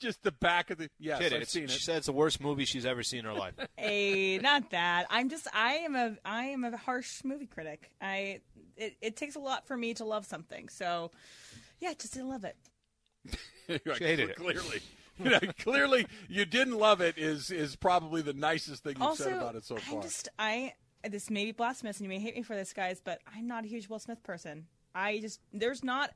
Just 0.00 0.22
the 0.22 0.32
back 0.32 0.70
of 0.70 0.78
the. 0.78 0.88
Yes, 0.98 1.20
Kid, 1.20 1.34
I've 1.34 1.48
seen 1.48 1.64
it. 1.64 1.70
She 1.70 1.80
said 1.80 1.98
it's 1.98 2.06
the 2.06 2.12
worst 2.12 2.40
movie 2.40 2.64
she's 2.64 2.86
ever 2.86 3.02
seen 3.02 3.20
in 3.20 3.24
her 3.26 3.34
life. 3.34 3.54
Hey, 3.76 4.38
not 4.38 4.70
that. 4.70 5.06
I'm 5.10 5.28
just 5.28 5.46
I 5.54 5.74
am 5.74 5.94
a 5.94 6.16
I 6.24 6.44
am 6.46 6.64
a 6.64 6.76
harsh 6.76 7.22
movie 7.24 7.46
critic. 7.46 7.90
I 8.00 8.40
it, 8.76 8.96
it 9.00 9.16
takes 9.16 9.36
a 9.36 9.38
lot 9.38 9.66
for 9.66 9.76
me 9.76 9.94
to 9.94 10.04
love 10.04 10.24
something. 10.26 10.68
So 10.68 11.10
yeah, 11.80 11.92
just 11.98 12.14
didn't 12.14 12.28
love 12.30 12.44
it. 12.44 12.56
You're 13.68 13.78
like, 13.86 13.96
She 13.96 14.04
hated 14.04 14.30
it. 14.30 14.36
Clearly, 14.36 14.80
you 15.18 15.30
know, 15.30 15.40
clearly, 15.58 16.06
you 16.28 16.44
didn't 16.44 16.78
love 16.78 17.00
it. 17.00 17.18
Is 17.18 17.50
is 17.50 17.76
probably 17.76 18.22
the 18.22 18.32
nicest 18.32 18.82
thing 18.84 18.94
you've 18.94 19.02
also, 19.02 19.24
said 19.24 19.32
about 19.34 19.54
it 19.54 19.64
so 19.64 19.76
far. 19.76 19.96
I'm 19.96 20.02
just 20.02 20.28
I 20.38 20.74
this 21.08 21.30
may 21.30 21.44
be 21.44 21.52
blasphemous 21.52 21.98
and 21.98 22.04
you 22.04 22.08
may 22.08 22.18
hate 22.18 22.36
me 22.36 22.42
for 22.42 22.56
this, 22.56 22.72
guys, 22.72 23.00
but 23.02 23.20
I'm 23.34 23.46
not 23.46 23.64
a 23.64 23.68
huge 23.68 23.88
Will 23.88 23.98
Smith 23.98 24.22
person. 24.22 24.66
I 24.94 25.18
just 25.18 25.40
there's 25.52 25.84
not 25.84 26.10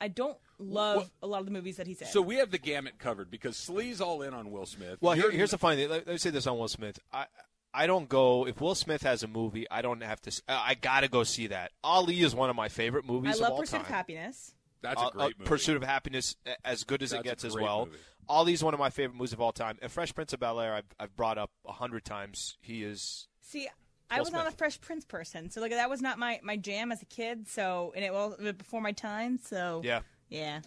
I 0.00 0.08
don't 0.08 0.36
love 0.58 0.96
Well- 0.96 1.10
a 1.22 1.26
lot 1.26 1.40
of 1.40 1.46
the 1.46 1.52
movies 1.52 1.76
that 1.76 1.86
he's 1.86 2.00
in. 2.00 2.08
So 2.08 2.20
we 2.22 2.36
have 2.36 2.50
the 2.50 2.58
gamut 2.58 2.98
covered 2.98 3.30
because 3.30 3.56
Slee's 3.56 4.00
all 4.00 4.22
in 4.22 4.34
on 4.34 4.50
Will 4.50 4.66
Smith. 4.66 4.98
Well, 5.00 5.14
here, 5.14 5.30
here's 5.30 5.50
the 5.50 5.58
funny 5.58 5.76
thing. 5.82 5.90
Let, 5.90 6.06
let 6.06 6.12
me 6.14 6.18
say 6.18 6.30
this 6.30 6.46
on 6.46 6.58
Will 6.58 6.68
Smith. 6.68 6.98
I 7.12 7.26
I 7.74 7.86
don't 7.86 8.08
go 8.08 8.46
if 8.46 8.58
Will 8.60 8.74
Smith 8.74 9.02
has 9.02 9.22
a 9.22 9.28
movie. 9.28 9.68
I 9.70 9.82
don't 9.82 10.02
have 10.02 10.20
to. 10.22 10.42
I 10.48 10.74
gotta 10.74 11.08
go 11.08 11.24
see 11.24 11.48
that. 11.48 11.72
Ali 11.84 12.20
is 12.22 12.34
one 12.34 12.48
of 12.48 12.56
my 12.56 12.68
favorite 12.68 13.04
movies 13.04 13.32
I 13.32 13.34
of 13.34 13.40
love 13.40 13.52
all 13.52 13.58
Pursuit 13.60 13.76
time. 13.76 13.80
of 13.82 13.88
Happiness. 13.88 14.54
That's 14.80 15.00
Uh, 15.02 15.08
a 15.08 15.10
great 15.10 15.24
uh, 15.24 15.28
movie. 15.38 15.48
Pursuit 15.48 15.76
of 15.76 15.82
Happiness, 15.82 16.36
as 16.64 16.84
good 16.84 17.02
as 17.02 17.10
That's 17.10 17.20
it 17.20 17.24
gets 17.24 17.44
as 17.44 17.54
well. 17.54 17.86
movie. 17.86 17.98
Ali's 18.28 18.62
one 18.64 18.72
of 18.74 18.80
my 18.80 18.90
favorite 18.90 19.16
movies 19.16 19.32
of 19.34 19.40
all 19.40 19.52
time. 19.52 19.78
And 19.82 19.90
Fresh 19.92 20.14
Prince 20.14 20.32
of 20.32 20.40
Bel 20.40 20.58
Air, 20.58 20.74
I've, 20.74 20.84
I've 20.98 21.16
brought 21.16 21.38
up 21.38 21.50
a 21.66 21.72
hundred 21.72 22.04
times. 22.04 22.56
He 22.60 22.82
is. 22.82 23.28
See, 23.42 23.68
I 24.10 24.16
Will 24.18 24.24
was 24.24 24.32
not 24.32 24.46
a 24.46 24.50
Fresh 24.52 24.80
Prince 24.80 25.04
person, 25.04 25.50
so 25.50 25.60
like 25.60 25.70
that 25.72 25.90
was 25.90 26.00
not 26.00 26.18
my 26.18 26.40
my 26.42 26.56
jam 26.56 26.92
as 26.92 27.02
a 27.02 27.06
kid. 27.06 27.46
So 27.48 27.92
and 27.94 28.04
it 28.04 28.12
was 28.12 28.36
before 28.56 28.80
my 28.80 28.92
time. 28.92 29.38
So 29.38 29.82
Yeah. 29.84 30.00
Yeah. 30.28 30.60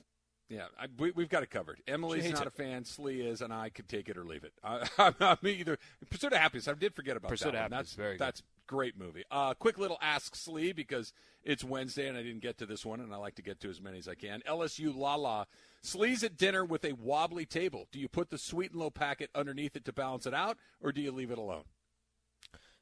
Yeah, 0.49 0.65
I, 0.79 0.87
we, 0.97 1.11
we've 1.11 1.29
got 1.29 1.43
it 1.43 1.51
covered. 1.51 1.79
Emily's 1.87 2.31
not 2.31 2.41
it. 2.41 2.47
a 2.47 2.49
fan. 2.49 2.83
Slee 2.83 3.21
is, 3.21 3.41
and 3.41 3.53
I 3.53 3.69
could 3.69 3.87
take 3.87 4.09
it 4.09 4.17
or 4.17 4.25
leave 4.25 4.43
it. 4.43 4.53
I, 4.63 4.87
I'm 4.97 5.13
not 5.19 5.43
me 5.43 5.51
either. 5.51 5.77
Pursuit 6.09 6.33
of 6.33 6.39
Happiness. 6.39 6.67
I 6.67 6.73
did 6.73 6.95
forget 6.95 7.15
about 7.15 7.29
Pursuit 7.29 7.51
that. 7.51 7.55
of. 7.55 7.61
Happiness, 7.61 7.79
That's 7.89 7.93
very 7.93 8.13
good. 8.13 8.19
That's 8.19 8.43
great 8.65 8.97
movie. 8.97 9.23
Uh, 9.29 9.53
quick 9.53 9.77
little 9.77 9.99
ask 10.01 10.35
Slee 10.35 10.71
because 10.71 11.13
it's 11.43 11.63
Wednesday 11.63 12.07
and 12.07 12.17
I 12.17 12.23
didn't 12.23 12.41
get 12.41 12.57
to 12.59 12.65
this 12.65 12.83
one, 12.83 12.99
and 12.99 13.13
I 13.13 13.17
like 13.17 13.35
to 13.35 13.43
get 13.43 13.59
to 13.61 13.69
as 13.69 13.79
many 13.79 13.99
as 13.99 14.07
I 14.07 14.15
can. 14.15 14.41
LSU 14.49 14.95
La 14.95 15.15
La. 15.15 15.45
Slee's 15.83 16.23
at 16.23 16.35
dinner 16.35 16.65
with 16.65 16.83
a 16.83 16.93
wobbly 16.93 17.45
table. 17.45 17.87
Do 17.91 17.99
you 17.99 18.07
put 18.07 18.31
the 18.31 18.37
sweet 18.39 18.71
and 18.71 18.79
low 18.79 18.89
packet 18.89 19.29
underneath 19.35 19.75
it 19.75 19.85
to 19.85 19.93
balance 19.93 20.25
it 20.25 20.33
out, 20.33 20.57
or 20.81 20.91
do 20.91 20.99
you 21.01 21.11
leave 21.11 21.29
it 21.29 21.37
alone? 21.37 21.63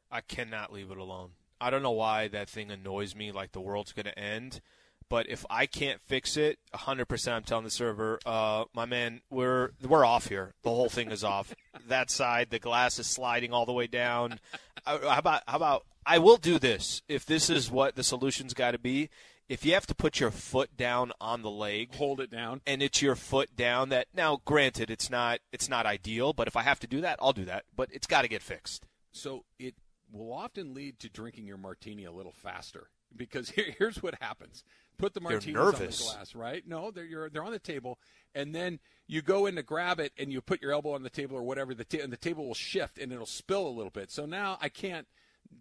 I 0.10 0.22
cannot 0.22 0.72
leave 0.72 0.90
it 0.90 0.98
alone. 0.98 1.32
I 1.60 1.70
don't 1.70 1.84
know 1.84 1.92
why 1.92 2.28
that 2.30 2.50
thing 2.50 2.72
annoys 2.72 3.16
me 3.16 3.32
like 3.32 3.52
the 3.52 3.62
world's 3.62 3.92
going 3.92 4.06
to 4.06 4.18
end. 4.18 4.62
But 5.10 5.30
if 5.30 5.46
I 5.50 5.66
can't 5.68 6.02
fix 6.02 6.36
it, 6.36 6.60
100% 6.76 7.32
I'm 7.34 7.44
telling 7.44 7.64
the 7.64 7.70
server, 7.72 8.20
uh, 8.26 8.66
my 8.74 8.86
man, 8.86 9.22
we're 9.30 9.70
we're 9.82 10.04
off 10.06 10.28
here. 10.28 10.54
The 10.64 10.70
whole 10.70 10.90
thing 10.90 11.12
is 11.12 11.24
off. 11.24 11.56
that 11.88 12.10
side, 12.12 12.50
the 12.50 12.60
glass 12.60 13.00
is 13.00 13.08
sliding 13.08 13.54
all 13.54 13.66
the 13.66 13.74
way 13.74 13.88
down. 13.88 14.40
Uh, 14.86 15.00
how 15.10 15.20
about 15.20 15.44
how 15.48 15.56
about 15.56 15.86
I 16.06 16.20
will 16.20 16.38
do 16.38 16.60
this 16.60 17.02
if 17.08 17.26
this 17.26 17.50
is 17.50 17.72
what 17.72 17.96
the 17.96 18.04
solution's 18.04 18.54
got 18.54 18.72
to 18.72 18.80
be. 18.80 19.10
If 19.50 19.64
you 19.66 19.74
have 19.76 19.88
to 19.88 19.96
put 19.96 20.20
your 20.20 20.30
foot 20.30 20.76
down 20.76 21.14
on 21.22 21.42
the 21.42 21.50
leg, 21.50 21.96
Hold 21.96 22.20
it 22.20 22.30
down. 22.30 22.60
and 22.68 22.82
it's 22.82 23.02
your 23.02 23.16
foot 23.16 23.56
down 23.56 23.88
that 23.90 24.08
now 24.14 24.42
granted 24.44 24.92
it's 24.92 25.10
not 25.10 25.40
it's 25.54 25.70
not 25.70 25.86
ideal 25.86 26.34
but 26.34 26.50
if 26.50 26.58
i 26.58 26.64
have 26.64 26.82
to 26.82 26.88
do 26.88 27.00
that 27.00 27.18
i'll 27.22 27.32
do 27.32 27.46
that 27.46 27.64
but 27.74 27.88
it's 27.94 28.08
got 28.08 28.24
to 28.24 28.28
get 28.28 28.42
fixed 28.42 28.86
So 29.14 29.46
it 29.58 29.76
will 30.12 30.34
often 30.34 30.74
lead 30.74 31.00
to 31.00 31.08
drinking 31.10 31.48
your 31.48 31.56
martini 31.58 32.04
a 32.04 32.12
little 32.12 32.34
faster 32.34 32.90
because 33.16 33.52
here, 33.52 33.74
here's 33.80 34.04
what 34.04 34.16
happens: 34.22 34.66
put 34.98 35.14
the 35.14 35.22
martinis 35.22 35.56
on 35.58 35.72
the 35.74 35.88
glass, 36.16 36.36
right? 36.36 36.68
No, 36.68 36.92
they're 36.92 37.06
you're, 37.06 37.30
they're 37.30 37.44
on 37.44 37.52
the 37.52 37.60
table, 37.60 38.00
and 38.36 38.54
then 38.54 38.80
you 39.08 39.22
go 39.22 39.46
in 39.46 39.56
to 39.56 39.64
grab 39.64 40.00
it, 40.00 40.12
and 40.18 40.32
you 40.32 40.42
put 40.42 40.62
your 40.62 40.72
elbow 40.74 40.94
on 40.94 41.04
the 41.04 41.10
table 41.10 41.36
or 41.38 41.44
whatever, 41.44 41.74
the 41.74 41.86
ta- 41.86 42.00
and 42.04 42.12
the 42.12 42.18
table 42.18 42.46
will 42.48 42.54
shift 42.54 42.98
and 42.98 43.12
it'll 43.12 43.26
spill 43.26 43.68
a 43.68 43.70
little 43.70 43.92
bit. 43.92 44.12
So 44.12 44.26
now 44.26 44.58
I 44.62 44.70
can't 44.70 45.08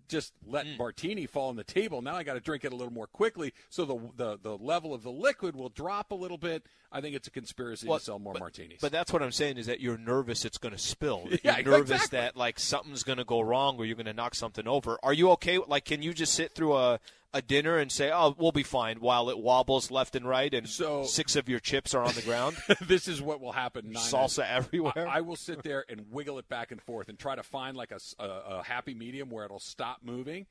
just 0.09 0.33
let 0.45 0.67
Mm. 0.67 0.79
martini 0.79 1.27
fall 1.27 1.49
on 1.49 1.55
the 1.55 1.63
table. 1.63 2.03
Now 2.03 2.17
I 2.17 2.25
got 2.25 2.35
to 2.35 2.41
drink 2.41 2.65
it 2.65 2.73
a 2.73 2.77
little 2.77 2.93
more 2.93 3.07
quickly, 3.07 3.53
so 3.71 3.85
the, 3.85 3.97
the 4.17 4.37
the 4.43 4.59
level 4.59 4.93
of 4.93 5.05
the 5.05 5.13
liquid 5.13 5.55
will 5.55 5.69
drop 5.69 6.11
a 6.11 6.15
little 6.17 6.39
bit. 6.39 6.67
I 6.91 7.01
think 7.01 7.15
it's 7.15 7.29
a 7.29 7.31
conspiracy 7.31 7.87
Well, 7.87 7.99
to 8.01 8.05
sell 8.05 8.19
more 8.19 8.33
but, 8.33 8.41
martinis. 8.41 8.79
but 8.81 8.91
that's 8.91 9.13
what 9.13 9.23
i'm 9.23 9.33
saying 9.33 9.59
is 9.59 9.67
that 9.67 9.81
you're 9.81 9.99
nervous 9.99 10.45
it's 10.45 10.57
going 10.59 10.73
to 10.73 10.79
spill 10.79 11.29
Yeah, 11.45 11.59
you're 11.59 11.73
nervous 11.73 11.91
exactly. 11.91 12.19
that 12.19 12.37
like 12.37 12.59
something's 12.59 13.03
going 13.03 13.19
to 13.19 13.25
go 13.25 13.41
wrong 13.43 13.77
or 13.77 13.85
you're 13.85 13.97
going 13.97 14.07
to 14.07 14.15
knock 14.15 14.35
something 14.35 14.67
over 14.67 14.99
are 15.03 15.13
you 15.13 15.31
okay 15.33 15.59
like 15.59 15.85
can 15.85 16.01
you 16.03 16.15
just 16.15 16.33
sit 16.33 16.53
through 16.53 16.75
a 16.77 16.99
a 17.37 17.43
dinner 17.43 17.77
and 17.77 17.93
say, 17.93 18.11
"Oh, 18.13 18.35
we'll 18.39 18.53
be 18.53 18.63
fine," 18.63 18.99
while 19.01 19.29
it 19.31 19.39
wobbles 19.39 19.91
left 19.91 20.17
and 20.17 20.27
right, 20.27 20.53
and 20.53 20.69
So- 20.69 21.05
six 21.05 21.37
of 21.37 21.49
your 21.49 21.61
chips 21.61 21.95
are 21.95 22.03
on 22.03 22.15
the 22.15 22.23
ground, 22.23 22.57
this 22.81 23.07
is 23.09 23.21
what 23.21 23.41
will 23.41 23.53
happen. 23.53 23.93
Nine 23.93 24.03
salsa 24.03 24.45
everywhere. 24.49 25.07
I, 25.07 25.19
I 25.19 25.21
will 25.21 25.37
sit 25.37 25.63
there 25.63 25.85
and 25.89 26.07
wiggle 26.11 26.39
it 26.39 26.49
back 26.49 26.73
and 26.73 26.81
forth 26.83 27.09
and 27.09 27.19
try 27.19 27.37
to 27.37 27.43
find 27.43 27.77
like 27.77 27.93
a 27.93 28.63
happy 28.65 28.95
medium 28.95 29.29
where 29.31 29.45
it'll 29.45 29.59
stop 29.59 29.99
moving, 30.03 30.47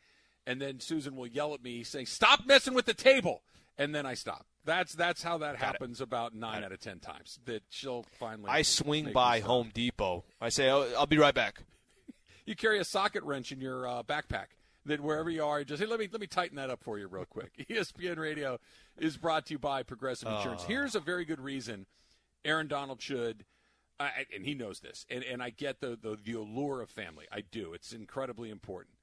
and 0.46 0.62
then 0.62 0.79
Susan 0.79 1.16
will 1.16 1.28
yell 1.28 1.53
at 1.53 1.63
me 1.63 1.84
saying, 1.84 2.06
"Stop 2.06 2.46
messing 2.46 2.73
with 2.73 2.85
the 2.85 2.94
table," 2.94 3.41
and 3.78 3.94
then 3.96 4.06
I 4.06 4.13
stop. 4.13 4.46
That's 4.63 4.94
that's 4.94 5.22
how 5.23 5.38
that 5.40 5.57
happens 5.57 6.02
about 6.02 6.34
nine 6.34 6.63
out 6.63 6.72
of 6.72 6.79
ten 6.79 7.00
times. 7.00 7.40
That 7.46 7.63
she'll 7.69 8.03
finally. 8.19 8.50
I 8.50 8.62
swing 8.63 9.12
by. 9.12 9.40
Home 9.41 9.72
Depot. 9.73 10.23
I 10.41 10.50
say, 10.50 10.69
oh, 10.69 10.88
"I'll 10.97 11.06
be 11.07 11.17
right 11.17 11.35
back." 11.35 11.63
You 12.47 12.56
carry 12.56 12.78
a 12.78 12.84
socket 12.85 13.23
wrench 13.23 13.52
in 13.52 13.59
your 13.59 13.88
uh, 13.88 14.03
backpack. 14.03 14.50
That 14.85 15.01
wherever 15.01 15.29
you 15.29 15.44
are, 15.44 15.63
just 15.63 15.81
hey, 15.81 15.88
let 15.88 16.00
me 16.00 16.07
let 16.12 16.22
me 16.22 16.28
tighten 16.28 16.57
that 16.57 16.69
up 16.69 16.84
for 16.84 17.00
you 17.00 17.07
real 17.07 17.25
quick. 17.25 17.53
ESPN 17.69 18.18
Radio 18.18 18.59
is 18.97 19.18
brought 19.18 19.47
to 19.47 19.53
you 19.53 19.59
by 19.59 19.84
Progressive 19.84 20.29
Insurance. 20.29 20.62
Ah. 20.63 20.68
Here's 20.68 20.96
a 20.96 21.00
very 21.00 21.25
good 21.25 21.40
reason 21.40 21.88
Aaron 22.44 22.68
Donald 22.68 23.01
should, 23.01 23.46
and 24.00 24.46
he 24.46 24.53
knows 24.53 24.81
this, 24.81 25.06
and, 25.09 25.23
and 25.23 25.41
I 25.41 25.50
get 25.50 25.81
the, 25.81 25.97
the 26.00 26.18
the 26.23 26.34
allure 26.34 26.81
of 26.81 26.90
family. 26.90 27.25
I 27.31 27.41
do. 27.41 27.73
It's 27.73 27.94
incredibly 27.94 28.51
important. 28.51 28.96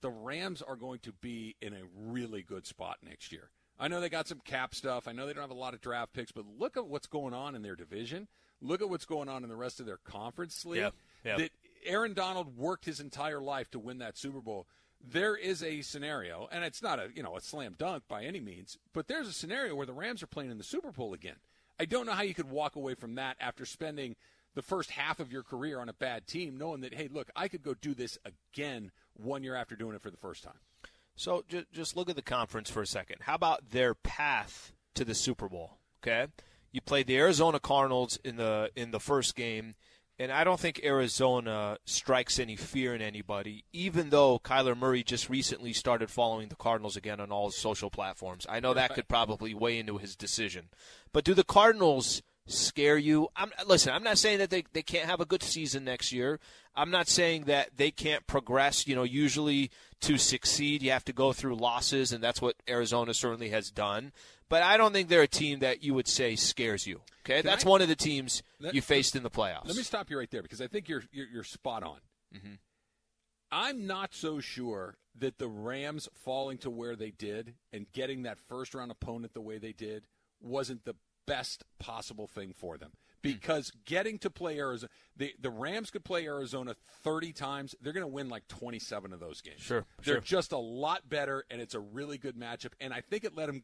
The 0.00 0.10
Rams 0.10 0.62
are 0.62 0.76
going 0.76 0.98
to 1.00 1.12
be 1.12 1.56
in 1.60 1.72
a 1.72 1.82
really 1.94 2.42
good 2.42 2.66
spot 2.66 2.98
next 3.04 3.30
year. 3.32 3.50
I 3.78 3.88
know 3.88 4.00
they 4.00 4.08
got 4.08 4.28
some 4.28 4.40
cap 4.44 4.74
stuff. 4.74 5.08
I 5.08 5.12
know 5.12 5.26
they 5.26 5.32
don't 5.32 5.42
have 5.42 5.50
a 5.50 5.54
lot 5.54 5.72
of 5.72 5.80
draft 5.80 6.12
picks, 6.12 6.32
but 6.32 6.44
look 6.58 6.76
at 6.76 6.86
what's 6.86 7.06
going 7.06 7.32
on 7.32 7.54
in 7.54 7.62
their 7.62 7.76
division. 7.76 8.28
Look 8.60 8.82
at 8.82 8.90
what's 8.90 9.06
going 9.06 9.28
on 9.28 9.42
in 9.42 9.48
the 9.48 9.56
rest 9.56 9.80
of 9.80 9.86
their 9.86 9.96
conference 9.98 10.66
league. 10.66 10.80
Yeah, 10.80 10.90
yeah. 11.24 11.36
That 11.38 11.50
Aaron 11.86 12.12
Donald 12.12 12.58
worked 12.58 12.84
his 12.84 13.00
entire 13.00 13.40
life 13.40 13.70
to 13.70 13.78
win 13.78 13.98
that 13.98 14.18
Super 14.18 14.40
Bowl. 14.40 14.66
There 15.02 15.34
is 15.36 15.62
a 15.62 15.80
scenario, 15.82 16.48
and 16.52 16.64
it's 16.64 16.82
not 16.82 16.98
a 16.98 17.08
you 17.14 17.22
know 17.22 17.36
a 17.36 17.40
slam 17.40 17.74
dunk 17.78 18.04
by 18.08 18.24
any 18.24 18.40
means, 18.40 18.78
but 18.92 19.08
there's 19.08 19.28
a 19.28 19.32
scenario 19.32 19.74
where 19.74 19.86
the 19.86 19.92
Rams 19.92 20.22
are 20.22 20.26
playing 20.28 20.50
in 20.50 20.58
the 20.58 20.64
Super 20.64 20.92
Bowl 20.92 21.14
again. 21.14 21.36
I 21.78 21.86
don't 21.86 22.06
know 22.06 22.12
how 22.12 22.22
you 22.22 22.34
could 22.34 22.50
walk 22.50 22.76
away 22.76 22.94
from 22.94 23.14
that 23.14 23.36
after 23.40 23.64
spending 23.64 24.16
the 24.54 24.62
first 24.62 24.90
half 24.90 25.20
of 25.20 25.32
your 25.32 25.42
career 25.42 25.80
on 25.80 25.88
a 25.88 25.94
bad 25.94 26.26
team, 26.26 26.58
knowing 26.58 26.82
that 26.82 26.94
hey, 26.94 27.08
look, 27.10 27.30
I 27.34 27.48
could 27.48 27.62
go 27.62 27.74
do 27.74 27.94
this 27.94 28.18
again 28.24 28.90
one 29.14 29.42
year 29.42 29.54
after 29.54 29.76
doing 29.76 29.94
it 29.94 30.02
for 30.02 30.10
the 30.10 30.16
first 30.16 30.44
time. 30.44 30.58
So 31.16 31.44
ju- 31.48 31.66
just 31.72 31.96
look 31.96 32.08
at 32.08 32.16
the 32.16 32.22
conference 32.22 32.70
for 32.70 32.82
a 32.82 32.86
second. 32.86 33.18
How 33.22 33.34
about 33.34 33.70
their 33.70 33.94
path 33.94 34.72
to 34.94 35.04
the 35.04 35.14
Super 35.14 35.48
Bowl? 35.48 35.78
Okay, 36.02 36.26
you 36.72 36.80
played 36.80 37.06
the 37.06 37.18
Arizona 37.18 37.60
Cardinals 37.60 38.18
in 38.24 38.36
the 38.36 38.70
in 38.76 38.90
the 38.90 39.00
first 39.00 39.34
game, 39.34 39.74
and 40.20 40.30
I 40.30 40.44
don't 40.44 40.60
think 40.60 40.82
Arizona 40.84 41.78
strikes 41.86 42.38
any 42.38 42.54
fear 42.54 42.94
in 42.94 43.00
anybody. 43.00 43.64
Even 43.72 44.10
though 44.10 44.38
Kyler 44.38 44.76
Murray 44.76 45.02
just 45.02 45.30
recently 45.30 45.72
started 45.72 46.10
following 46.10 46.48
the 46.48 46.56
Cardinals 46.56 46.94
again 46.94 47.20
on 47.20 47.32
all 47.32 47.46
his 47.46 47.56
social 47.56 47.88
platforms, 47.88 48.46
I 48.46 48.60
know 48.60 48.74
that 48.74 48.94
could 48.94 49.08
probably 49.08 49.54
weigh 49.54 49.78
into 49.78 49.96
his 49.96 50.16
decision. 50.16 50.68
But 51.14 51.24
do 51.24 51.32
the 51.32 51.42
Cardinals? 51.42 52.22
scare 52.46 52.98
you. 52.98 53.28
I'm 53.36 53.52
listen, 53.66 53.92
I'm 53.92 54.02
not 54.02 54.18
saying 54.18 54.38
that 54.38 54.50
they, 54.50 54.64
they 54.72 54.82
can't 54.82 55.08
have 55.08 55.20
a 55.20 55.24
good 55.26 55.42
season 55.42 55.84
next 55.84 56.12
year. 56.12 56.40
I'm 56.74 56.90
not 56.90 57.08
saying 57.08 57.44
that 57.44 57.76
they 57.76 57.90
can't 57.90 58.26
progress. 58.26 58.86
You 58.86 58.96
know, 58.96 59.02
usually 59.02 59.70
to 60.00 60.18
succeed 60.18 60.82
you 60.82 60.90
have 60.90 61.04
to 61.04 61.12
go 61.12 61.32
through 61.32 61.56
losses 61.56 62.12
and 62.12 62.22
that's 62.22 62.42
what 62.42 62.56
Arizona 62.68 63.14
certainly 63.14 63.50
has 63.50 63.70
done. 63.70 64.12
But 64.50 64.62
I 64.62 64.76
don't 64.76 64.92
think 64.92 65.08
they're 65.08 65.22
a 65.22 65.28
team 65.28 65.60
that 65.60 65.82
you 65.82 65.94
would 65.94 66.08
say 66.08 66.36
scares 66.36 66.86
you. 66.86 67.00
Okay? 67.24 67.36
Can 67.36 67.46
that's 67.46 67.64
I- 67.64 67.68
one 67.68 67.80
of 67.80 67.88
the 67.88 67.96
teams 67.96 68.42
Let- 68.58 68.74
you 68.74 68.82
faced 68.82 69.16
in 69.16 69.22
the 69.22 69.30
playoffs. 69.30 69.66
Let 69.66 69.76
me 69.76 69.82
stop 69.82 70.10
you 70.10 70.18
right 70.18 70.30
there 70.30 70.42
because 70.42 70.60
I 70.60 70.66
think 70.66 70.88
you're 70.90 71.02
you're, 71.12 71.26
you're 71.32 71.44
spot 71.44 71.82
on. 71.82 71.98
Mm-hmm. 72.36 72.54
I'm 73.52 73.86
not 73.86 74.14
so 74.14 74.40
sure 74.40 74.96
that 75.18 75.38
the 75.38 75.48
Rams 75.48 76.08
falling 76.24 76.58
to 76.58 76.70
where 76.70 76.94
they 76.94 77.10
did 77.10 77.54
and 77.72 77.90
getting 77.92 78.22
that 78.24 78.38
first 78.38 78.74
round 78.74 78.90
opponent 78.90 79.34
the 79.34 79.40
way 79.40 79.58
they 79.58 79.72
did 79.72 80.04
wasn't 80.40 80.84
the 80.84 80.94
best 81.26 81.64
possible 81.78 82.26
thing 82.26 82.52
for 82.56 82.78
them 82.78 82.92
because 83.22 83.70
getting 83.84 84.18
to 84.18 84.30
play 84.30 84.58
Arizona, 84.58 84.90
the 85.16 85.32
the 85.40 85.50
Rams 85.50 85.90
could 85.90 86.04
play 86.04 86.26
Arizona 86.26 86.74
30 87.02 87.32
times. 87.32 87.74
They're 87.80 87.92
going 87.92 88.06
to 88.06 88.12
win 88.12 88.28
like 88.28 88.48
27 88.48 89.12
of 89.12 89.20
those 89.20 89.40
games. 89.40 89.60
Sure, 89.60 89.84
they're 90.04 90.16
sure. 90.16 90.20
just 90.22 90.52
a 90.52 90.58
lot 90.58 91.08
better, 91.08 91.44
and 91.50 91.60
it's 91.60 91.74
a 91.74 91.80
really 91.80 92.18
good 92.18 92.36
matchup. 92.36 92.72
And 92.80 92.92
I 92.92 93.00
think 93.00 93.24
it 93.24 93.36
let 93.36 93.46
them. 93.46 93.62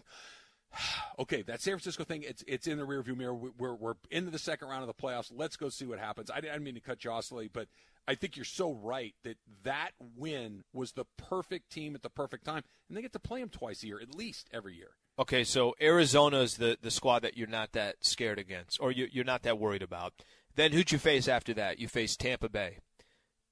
Okay, 1.19 1.41
that 1.41 1.63
San 1.63 1.73
Francisco 1.73 2.05
thing, 2.05 2.25
it's 2.25 2.45
it's 2.47 2.67
in 2.67 2.77
the 2.77 2.85
rearview 2.87 3.17
mirror. 3.17 3.35
We- 3.35 3.49
We're, 3.59 3.75
we're 3.75 3.95
into 4.11 4.31
the 4.31 4.39
second 4.39 4.69
round 4.69 4.83
of 4.83 4.87
the 4.87 5.03
playoffs. 5.03 5.33
Let's 5.35 5.57
go 5.57 5.71
see 5.71 5.87
what 5.87 5.99
happens. 5.99 6.31
I 6.31 6.43
didn't 6.43 6.63
mean 6.63 6.75
to 6.75 6.81
cut 6.81 7.05
you 7.05 7.11
off, 7.11 7.31
but 7.55 7.69
I 8.07 8.15
think 8.15 8.37
you're 8.37 8.45
so 8.45 8.73
right 8.75 9.15
that 9.25 9.39
that 9.65 9.93
win 10.15 10.65
was 10.75 10.93
the 10.93 11.07
perfect 11.17 11.71
team 11.71 11.95
at 11.95 12.03
the 12.03 12.11
perfect 12.11 12.45
time, 12.45 12.65
and 12.89 12.97
they 12.99 13.01
get 13.01 13.15
to 13.15 13.19
play 13.19 13.41
them 13.41 13.49
twice 13.49 13.83
a 13.83 13.87
year, 13.87 13.99
at 13.99 14.15
least 14.15 14.51
every 14.53 14.77
year. 14.77 14.91
Okay, 15.19 15.43
so 15.43 15.75
Arizona 15.81 16.41
is 16.41 16.59
the, 16.59 16.77
the 16.83 16.91
squad 16.91 17.21
that 17.21 17.39
you're 17.39 17.49
not 17.49 17.73
that 17.73 17.97
scared 18.03 18.39
against, 18.39 18.79
or 18.79 18.93
you, 18.93 19.09
you're 19.11 19.25
not 19.25 19.43
that 19.45 19.59
worried 19.59 19.83
about. 19.83 20.13
Then 20.55 20.73
who'd 20.73 20.93
you 20.93 20.99
face 20.99 21.27
after 21.29 21.55
that? 21.55 21.79
You 21.79 21.89
face 21.89 22.15
Tampa 22.15 22.51
Bay. 22.51 22.81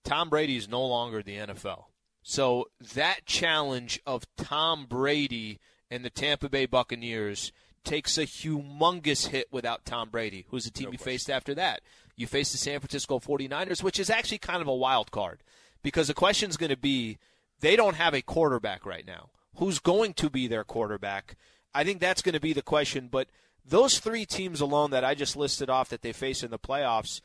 Tom 0.04 0.28
Brady 0.28 0.56
is 0.58 0.68
no 0.68 0.84
longer 0.84 1.22
the 1.22 1.36
NFL. 1.38 1.84
So 2.22 2.66
that 2.94 3.24
challenge 3.24 4.00
of 4.06 4.24
Tom 4.36 4.84
Brady 4.86 5.60
and 5.90 6.04
the 6.04 6.10
Tampa 6.10 6.48
Bay 6.48 6.66
Buccaneers 6.66 7.52
takes 7.84 8.16
a 8.16 8.22
humongous 8.22 9.28
hit 9.28 9.48
without 9.52 9.84
Tom 9.84 10.08
Brady. 10.08 10.46
Who's 10.48 10.64
the 10.64 10.70
team 10.70 10.90
you 10.92 10.98
faced 10.98 11.28
after 11.28 11.54
that? 11.54 11.82
You 12.16 12.26
face 12.26 12.52
the 12.52 12.58
San 12.58 12.80
Francisco 12.80 13.18
49ers, 13.18 13.82
which 13.82 13.98
is 13.98 14.10
actually 14.10 14.38
kind 14.38 14.62
of 14.62 14.68
a 14.68 14.74
wild 14.74 15.10
card 15.10 15.42
because 15.82 16.08
the 16.08 16.14
question 16.14 16.48
is 16.48 16.56
going 16.56 16.70
to 16.70 16.76
be 16.76 17.18
they 17.60 17.76
don't 17.76 17.96
have 17.96 18.14
a 18.14 18.22
quarterback 18.22 18.84
right 18.84 19.06
now. 19.06 19.30
Who's 19.56 19.78
going 19.78 20.14
to 20.14 20.30
be 20.30 20.48
their 20.48 20.64
quarterback? 20.64 21.36
I 21.74 21.84
think 21.84 22.00
that's 22.00 22.22
going 22.22 22.34
to 22.34 22.40
be 22.40 22.52
the 22.52 22.62
question. 22.62 23.08
But 23.10 23.28
those 23.64 23.98
three 23.98 24.26
teams 24.26 24.60
alone 24.60 24.90
that 24.90 25.04
I 25.04 25.14
just 25.14 25.36
listed 25.36 25.70
off 25.70 25.88
that 25.90 26.02
they 26.02 26.12
face 26.12 26.42
in 26.42 26.50
the 26.50 26.58
playoffs, 26.58 27.20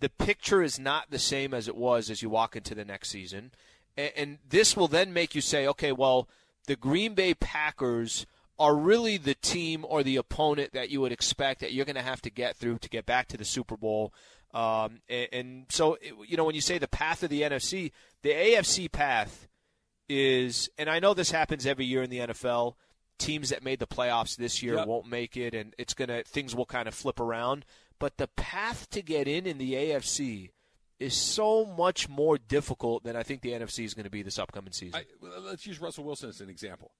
the 0.00 0.08
picture 0.08 0.62
is 0.62 0.78
not 0.78 1.10
the 1.10 1.18
same 1.18 1.52
as 1.54 1.68
it 1.68 1.76
was 1.76 2.10
as 2.10 2.22
you 2.22 2.30
walk 2.30 2.56
into 2.56 2.74
the 2.74 2.84
next 2.84 3.10
season. 3.10 3.52
And, 3.96 4.12
and 4.16 4.38
this 4.48 4.76
will 4.76 4.88
then 4.88 5.12
make 5.12 5.34
you 5.34 5.40
say, 5.40 5.66
okay, 5.68 5.92
well, 5.92 6.28
the 6.66 6.76
Green 6.76 7.14
Bay 7.14 7.34
Packers 7.34 8.26
are 8.58 8.74
really 8.76 9.16
the 9.16 9.34
team 9.34 9.84
or 9.88 10.02
the 10.02 10.16
opponent 10.16 10.72
that 10.72 10.88
you 10.90 11.00
would 11.00 11.12
expect 11.12 11.60
that 11.60 11.72
you're 11.72 11.84
going 11.84 11.96
to 11.96 12.02
have 12.02 12.22
to 12.22 12.30
get 12.30 12.56
through 12.56 12.78
to 12.78 12.88
get 12.88 13.04
back 13.04 13.26
to 13.28 13.36
the 13.36 13.44
Super 13.44 13.76
Bowl. 13.76 14.12
Um, 14.52 15.00
and, 15.08 15.28
and 15.32 15.66
so, 15.68 15.98
you 16.26 16.36
know, 16.36 16.44
when 16.44 16.54
you 16.54 16.60
say 16.60 16.78
the 16.78 16.86
path 16.86 17.22
of 17.24 17.30
the 17.30 17.42
NFC, 17.42 17.90
the 18.22 18.30
AFC 18.30 18.90
path 18.90 19.48
is, 20.08 20.68
and 20.78 20.88
I 20.88 21.00
know 21.00 21.14
this 21.14 21.32
happens 21.32 21.66
every 21.66 21.84
year 21.84 22.02
in 22.02 22.10
the 22.10 22.18
NFL. 22.20 22.74
Teams 23.18 23.50
that 23.50 23.62
made 23.64 23.78
the 23.78 23.86
playoffs 23.86 24.36
this 24.36 24.62
year 24.62 24.74
Yep. 24.74 24.86
won't 24.86 25.06
make 25.08 25.36
it, 25.36 25.54
and 25.54 25.74
it's 25.78 25.94
gonna 25.94 26.24
things 26.24 26.54
will 26.54 26.66
kind 26.66 26.88
of 26.88 26.94
flip 26.94 27.20
around. 27.20 27.64
But 28.00 28.16
the 28.18 28.26
path 28.26 28.90
to 28.90 29.02
get 29.02 29.28
in 29.28 29.46
in 29.46 29.56
the 29.58 29.74
AFC 29.74 30.50
is 31.00 31.14
so 31.14 31.64
much 31.64 32.08
more 32.08 32.38
difficult 32.38 33.02
than 33.04 33.16
I 33.16 33.22
think 33.22 33.42
the 33.42 33.50
NFC 33.50 33.84
is 33.84 33.94
going 33.94 34.04
to 34.04 34.10
be 34.10 34.22
this 34.22 34.38
upcoming 34.38 34.72
season. 34.72 35.00
I, 35.00 35.38
let's 35.40 35.66
use 35.66 35.80
Russell 35.80 36.04
Wilson 36.04 36.28
as 36.28 36.40
an 36.40 36.48
example. 36.48 36.92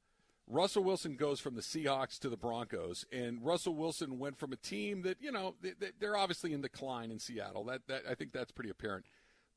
Russell 0.47 0.85
Wilson 0.85 1.17
goes 1.17 1.41
from 1.41 1.55
the 1.55 1.63
Seahawks 1.63 2.19
to 2.19 2.29
the 2.29 2.37
Broncos, 2.37 3.07
and 3.11 3.43
Russell 3.43 3.75
Wilson 3.75 4.19
went 4.19 4.37
from 4.39 4.53
a 4.53 4.57
team 4.57 5.03
that 5.03 5.17
you 5.21 5.33
know 5.33 5.55
they, 5.63 5.71
they- 5.79 5.93
they're 5.99 6.17
obviously 6.17 6.53
in 6.53 6.61
decline 6.61 7.11
in 7.11 7.19
Seattle. 7.19 7.65
That, 7.65 7.87
that 7.89 8.03
I 8.09 8.15
think 8.15 8.33
that's 8.33 8.53
pretty 8.53 8.71
apparent. 8.71 9.07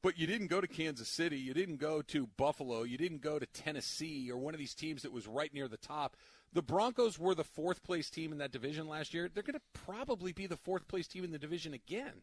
But 0.03 0.17
you 0.17 0.27
didn't 0.27 0.47
go 0.47 0.61
to 0.61 0.67
Kansas 0.67 1.09
City, 1.09 1.37
you 1.39 1.53
didn't 1.55 1.77
go 1.77 2.01
to 2.03 2.27
Buffalo, 2.37 2.83
you 2.83 2.97
didn't 2.97 3.21
go 3.21 3.39
to 3.39 3.45
Tennessee 3.47 4.29
or 4.31 4.37
one 4.37 4.53
of 4.53 4.59
these 4.59 4.75
teams 4.75 5.01
that 5.01 5.11
was 5.11 5.27
right 5.27 5.51
near 5.53 5.67
the 5.67 5.75
top. 5.75 6.15
The 6.53 6.61
Broncos 6.61 7.17
were 7.19 7.35
the 7.35 7.43
fourth 7.43 7.83
place 7.83 8.09
team 8.09 8.31
in 8.31 8.37
that 8.37 8.51
division 8.51 8.87
last 8.87 9.13
year. 9.13 9.27
They're 9.33 9.43
going 9.43 9.55
to 9.55 9.81
probably 9.83 10.31
be 10.31 10.45
the 10.47 10.55
fourth 10.55 10.87
place 10.87 11.07
team 11.07 11.23
in 11.25 11.31
the 11.31 11.39
division 11.39 11.73
again. 11.73 12.21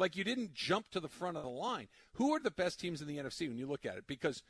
Like 0.00 0.16
you 0.16 0.24
didn't 0.24 0.54
jump 0.54 0.88
to 0.90 1.00
the 1.00 1.08
front 1.08 1.36
of 1.36 1.42
the 1.44 1.48
line. 1.50 1.88
Who 2.14 2.34
are 2.34 2.40
the 2.40 2.50
best 2.50 2.80
teams 2.80 3.00
in 3.00 3.06
the 3.08 3.18
NFC 3.18 3.46
when 3.48 3.58
you 3.58 3.66
look 3.66 3.86
at 3.86 3.96
it? 3.96 4.06
Because 4.06 4.42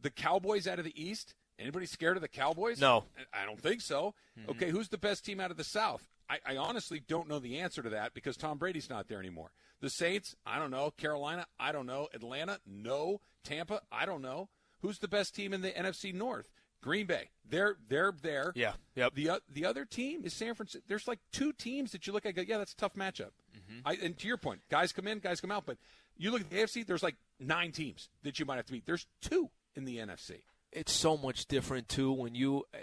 the 0.00 0.10
Cowboys 0.10 0.66
out 0.68 0.78
of 0.78 0.84
the 0.84 1.02
East. 1.02 1.34
Anybody 1.58 1.84
scared 1.84 2.16
of 2.16 2.22
the 2.22 2.28
Cowboys? 2.28 2.80
No. 2.80 3.04
I 3.34 3.44
don't 3.44 3.60
think 3.60 3.82
so. 3.82 4.14
Hmm. 4.38 4.50
Okay, 4.52 4.70
who's 4.70 4.88
the 4.88 4.96
best 4.96 5.26
team 5.26 5.40
out 5.40 5.50
of 5.50 5.58
the 5.58 5.64
South? 5.64 6.06
I, 6.28 6.38
I 6.46 6.56
honestly 6.56 7.02
don't 7.06 7.28
know 7.28 7.38
the 7.38 7.58
answer 7.58 7.82
to 7.82 7.90
that 7.90 8.14
because 8.14 8.36
Tom 8.38 8.56
Brady's 8.56 8.88
not 8.88 9.08
there 9.08 9.18
anymore. 9.18 9.50
The 9.80 9.90
Saints, 9.90 10.34
I 10.46 10.58
don't 10.58 10.70
know. 10.70 10.90
Carolina, 10.96 11.46
I 11.58 11.72
don't 11.72 11.84
know. 11.86 12.08
Atlanta, 12.14 12.60
no. 12.66 13.20
Tampa, 13.44 13.82
I 13.92 14.06
don't 14.06 14.22
know. 14.22 14.48
Who's 14.80 15.00
the 15.00 15.08
best 15.08 15.34
team 15.34 15.52
in 15.52 15.60
the 15.60 15.70
NFC 15.72 16.14
North? 16.14 16.48
Green 16.82 17.04
Bay. 17.04 17.28
They're 17.46 17.76
they're 17.88 18.12
there. 18.22 18.52
Yeah, 18.54 18.72
yep. 18.94 19.14
The 19.14 19.28
o- 19.30 19.40
the 19.52 19.66
other 19.66 19.84
team 19.84 20.22
is 20.24 20.32
San 20.32 20.54
Francisco. 20.54 20.82
There's 20.88 21.06
like 21.06 21.18
two 21.30 21.52
teams 21.52 21.92
that 21.92 22.06
you 22.06 22.14
look 22.14 22.24
at. 22.24 22.28
and 22.30 22.36
go, 22.36 22.42
Yeah, 22.48 22.56
that's 22.56 22.72
a 22.72 22.76
tough 22.76 22.94
matchup. 22.94 23.32
I, 23.84 23.94
and 24.02 24.18
to 24.18 24.26
your 24.28 24.36
point, 24.36 24.60
guys 24.70 24.92
come 24.92 25.06
in, 25.06 25.18
guys 25.18 25.40
come 25.40 25.50
out. 25.50 25.64
But 25.66 25.78
you 26.16 26.30
look 26.30 26.42
at 26.42 26.50
the 26.50 26.56
AFC. 26.56 26.86
There's 26.86 27.02
like 27.02 27.16
nine 27.38 27.72
teams 27.72 28.08
that 28.22 28.38
you 28.38 28.44
might 28.44 28.56
have 28.56 28.66
to 28.66 28.72
beat. 28.72 28.86
There's 28.86 29.06
two 29.22 29.50
in 29.74 29.84
the 29.84 29.98
NFC. 29.98 30.42
it's 30.72 30.92
so 30.92 31.16
much 31.16 31.46
different 31.46 31.88
too 31.88 32.12
when 32.12 32.34
you 32.34 32.64
uh, 32.74 32.78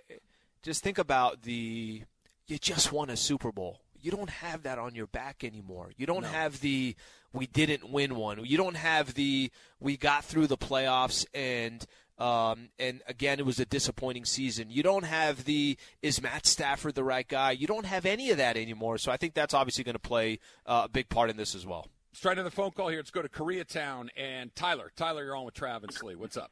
just 0.62 0.84
think 0.84 0.98
about 0.98 1.44
the 1.44 2.04
you 2.48 2.58
just 2.58 2.92
won 2.92 3.10
a 3.10 3.18
Super 3.18 3.52
Bowl. 3.52 3.82
You 4.00 4.12
don't 4.12 4.30
have 4.30 4.64
that 4.64 4.80
on 4.80 4.96
your 4.96 5.08
back 5.08 5.44
anymore. 5.44 5.92
You 5.98 6.06
don't 6.06 6.26
have 6.26 6.60
the 6.62 6.96
we 7.34 7.46
didn't 7.48 7.90
win 7.90 8.16
one. 8.16 8.44
You 8.46 8.58
don't 8.58 8.78
have 8.78 9.14
the 9.14 9.52
we 9.80 9.98
got 9.98 10.24
through 10.24 10.48
the 10.48 10.58
playoffs 10.58 11.26
and 11.34 11.86
um, 12.18 12.70
and 12.80 13.02
again 13.08 13.40
it 13.40 13.46
was 13.46 13.60
a 13.60 13.66
disappointing 13.66 14.26
season. 14.26 14.70
You 14.70 14.84
don't 14.84 15.04
have 15.06 15.46
the 15.46 15.78
is 16.02 16.22
Matt 16.22 16.46
Stafford 16.46 16.96
the 16.96 17.04
right 17.04 17.28
guy? 17.28 17.52
You 17.52 17.68
don't 17.68 17.86
have 17.86 18.06
any 18.06 18.32
of 18.32 18.38
that 18.38 18.58
anymore. 18.58 18.98
So 18.98 19.12
I 19.12 19.18
think 19.18 19.34
that's 19.34 19.54
obviously 19.54 19.84
going 19.84 19.94
to 19.96 20.00
play 20.00 20.40
uh, 20.66 20.84
a 20.86 20.90
big 20.90 21.10
part 21.10 21.30
in 21.30 21.38
this 21.38 21.56
as 21.56 21.66
well. 21.66 21.88
Let's 22.12 22.22
try 22.22 22.32
another 22.32 22.50
phone 22.50 22.72
call 22.72 22.88
here. 22.90 22.98
Let's 23.00 23.12
go 23.12 23.22
to 23.22 23.30
Koreatown 23.30 24.10
and 24.18 24.56
Tyler. 24.56 24.92
Tyler, 24.96 25.24
you're 25.24 25.36
on 25.36 25.46
with 25.46 25.54
Travis 25.54 25.90
and 25.90 25.94
Slee. 25.94 26.16
What's 26.16 26.38
up? 26.38 26.52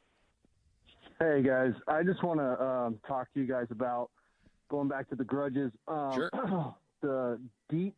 Hey 1.18 1.42
guys, 1.42 1.72
I 1.88 2.02
just 2.02 2.22
want 2.22 2.40
to 2.40 2.62
um, 2.62 2.98
talk 3.08 3.32
to 3.34 3.40
you 3.40 3.46
guys 3.46 3.66
about 3.70 4.10
going 4.68 4.88
back 4.88 5.08
to 5.08 5.16
the 5.16 5.24
grudges. 5.24 5.72
Um, 5.88 6.12
Sure. 6.14 6.30
the 7.02 7.40
deep 7.70 7.96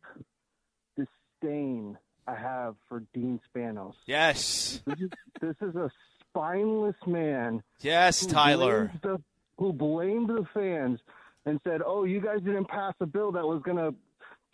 disdain 0.97 1.97
I 2.27 2.35
have 2.35 2.75
for 2.87 3.03
Dean 3.13 3.39
Spanos. 3.53 3.93
Yes, 4.05 4.81
This 4.85 4.99
is, 4.99 5.09
this 5.41 5.55
is 5.61 5.75
a 5.75 5.89
spineless 6.29 6.95
man. 7.05 7.61
yes, 7.81 8.21
who 8.21 8.31
Tyler. 8.31 8.91
blamed 9.01 9.19
the, 9.19 9.21
who 9.57 9.73
blamed 9.73 10.29
the 10.29 10.45
fans 10.53 10.99
and 11.45 11.59
said, 11.63 11.81
"Oh, 11.85 12.03
you 12.03 12.21
guys 12.21 12.39
didn't 12.41 12.67
pass 12.67 12.93
a 12.99 13.05
bill 13.05 13.31
that 13.33 13.45
was 13.45 13.61
going 13.63 13.77
to 13.77 13.93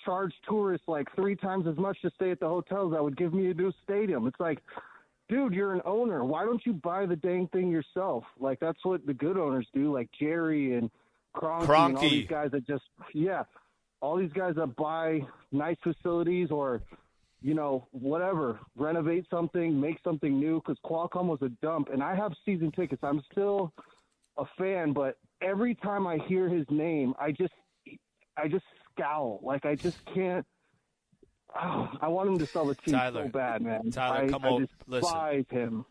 charge 0.03 0.33
tourists 0.47 0.87
like 0.87 1.07
three 1.15 1.35
times 1.35 1.67
as 1.67 1.77
much 1.77 2.01
to 2.01 2.11
stay 2.15 2.31
at 2.31 2.39
the 2.39 2.47
hotels 2.47 2.91
that 2.93 3.03
would 3.03 3.17
give 3.17 3.33
me 3.33 3.49
a 3.49 3.53
new 3.53 3.71
stadium." 3.83 4.27
It's 4.27 4.39
like, 4.39 4.59
dude, 5.29 5.53
you're 5.53 5.73
an 5.73 5.81
owner. 5.85 6.23
Why 6.23 6.45
don't 6.45 6.65
you 6.65 6.73
buy 6.73 7.05
the 7.05 7.15
dang 7.15 7.47
thing 7.47 7.69
yourself? 7.69 8.23
Like 8.39 8.59
that's 8.59 8.83
what 8.83 9.05
the 9.05 9.13
good 9.13 9.37
owners 9.37 9.67
do, 9.73 9.93
like 9.93 10.09
Jerry 10.19 10.75
and 10.75 10.89
Kroenke, 11.35 11.87
and 11.87 11.97
all 11.97 12.09
these 12.09 12.27
guys 12.27 12.51
that 12.51 12.65
just 12.65 12.83
yeah, 13.13 13.43
all 14.01 14.17
these 14.17 14.33
guys 14.33 14.55
that 14.55 14.75
buy 14.75 15.21
nice 15.51 15.77
facilities 15.83 16.51
or 16.51 16.81
you 17.45 17.53
know, 17.53 17.87
whatever, 17.91 18.59
renovate 18.75 19.27
something, 19.29 19.79
make 19.79 19.99
something 20.03 20.39
new. 20.39 20.55
Because 20.65 20.79
Qualcomm 20.83 21.27
was 21.27 21.37
a 21.43 21.49
dump, 21.63 21.89
and 21.93 22.01
I 22.01 22.15
have 22.15 22.33
season 22.43 22.71
tickets. 22.71 23.03
I'm 23.03 23.21
still 23.31 23.71
a 24.39 24.45
fan, 24.57 24.93
but 24.93 25.19
every 25.43 25.75
time 25.75 26.07
I 26.07 26.17
hear 26.27 26.49
his 26.49 26.65
name, 26.71 27.13
I 27.19 27.31
just, 27.31 27.53
I 28.35 28.47
just 28.47 28.65
scowl. 28.91 29.41
Like 29.43 29.63
I 29.63 29.75
just 29.75 30.03
can't. 30.11 30.43
Oh, 31.55 31.87
I 32.01 32.07
want 32.07 32.29
him 32.29 32.39
to 32.39 32.47
sell 32.47 32.65
the 32.65 32.73
team 32.73 32.95
Tyler. 32.95 33.25
so 33.25 33.29
bad, 33.29 33.61
man. 33.61 33.91
Tyler, 33.91 34.25
I, 34.25 34.27
come 34.27 34.43
I 34.43 34.47
over- 34.49 34.67
despise 34.89 35.45
him. 35.51 35.85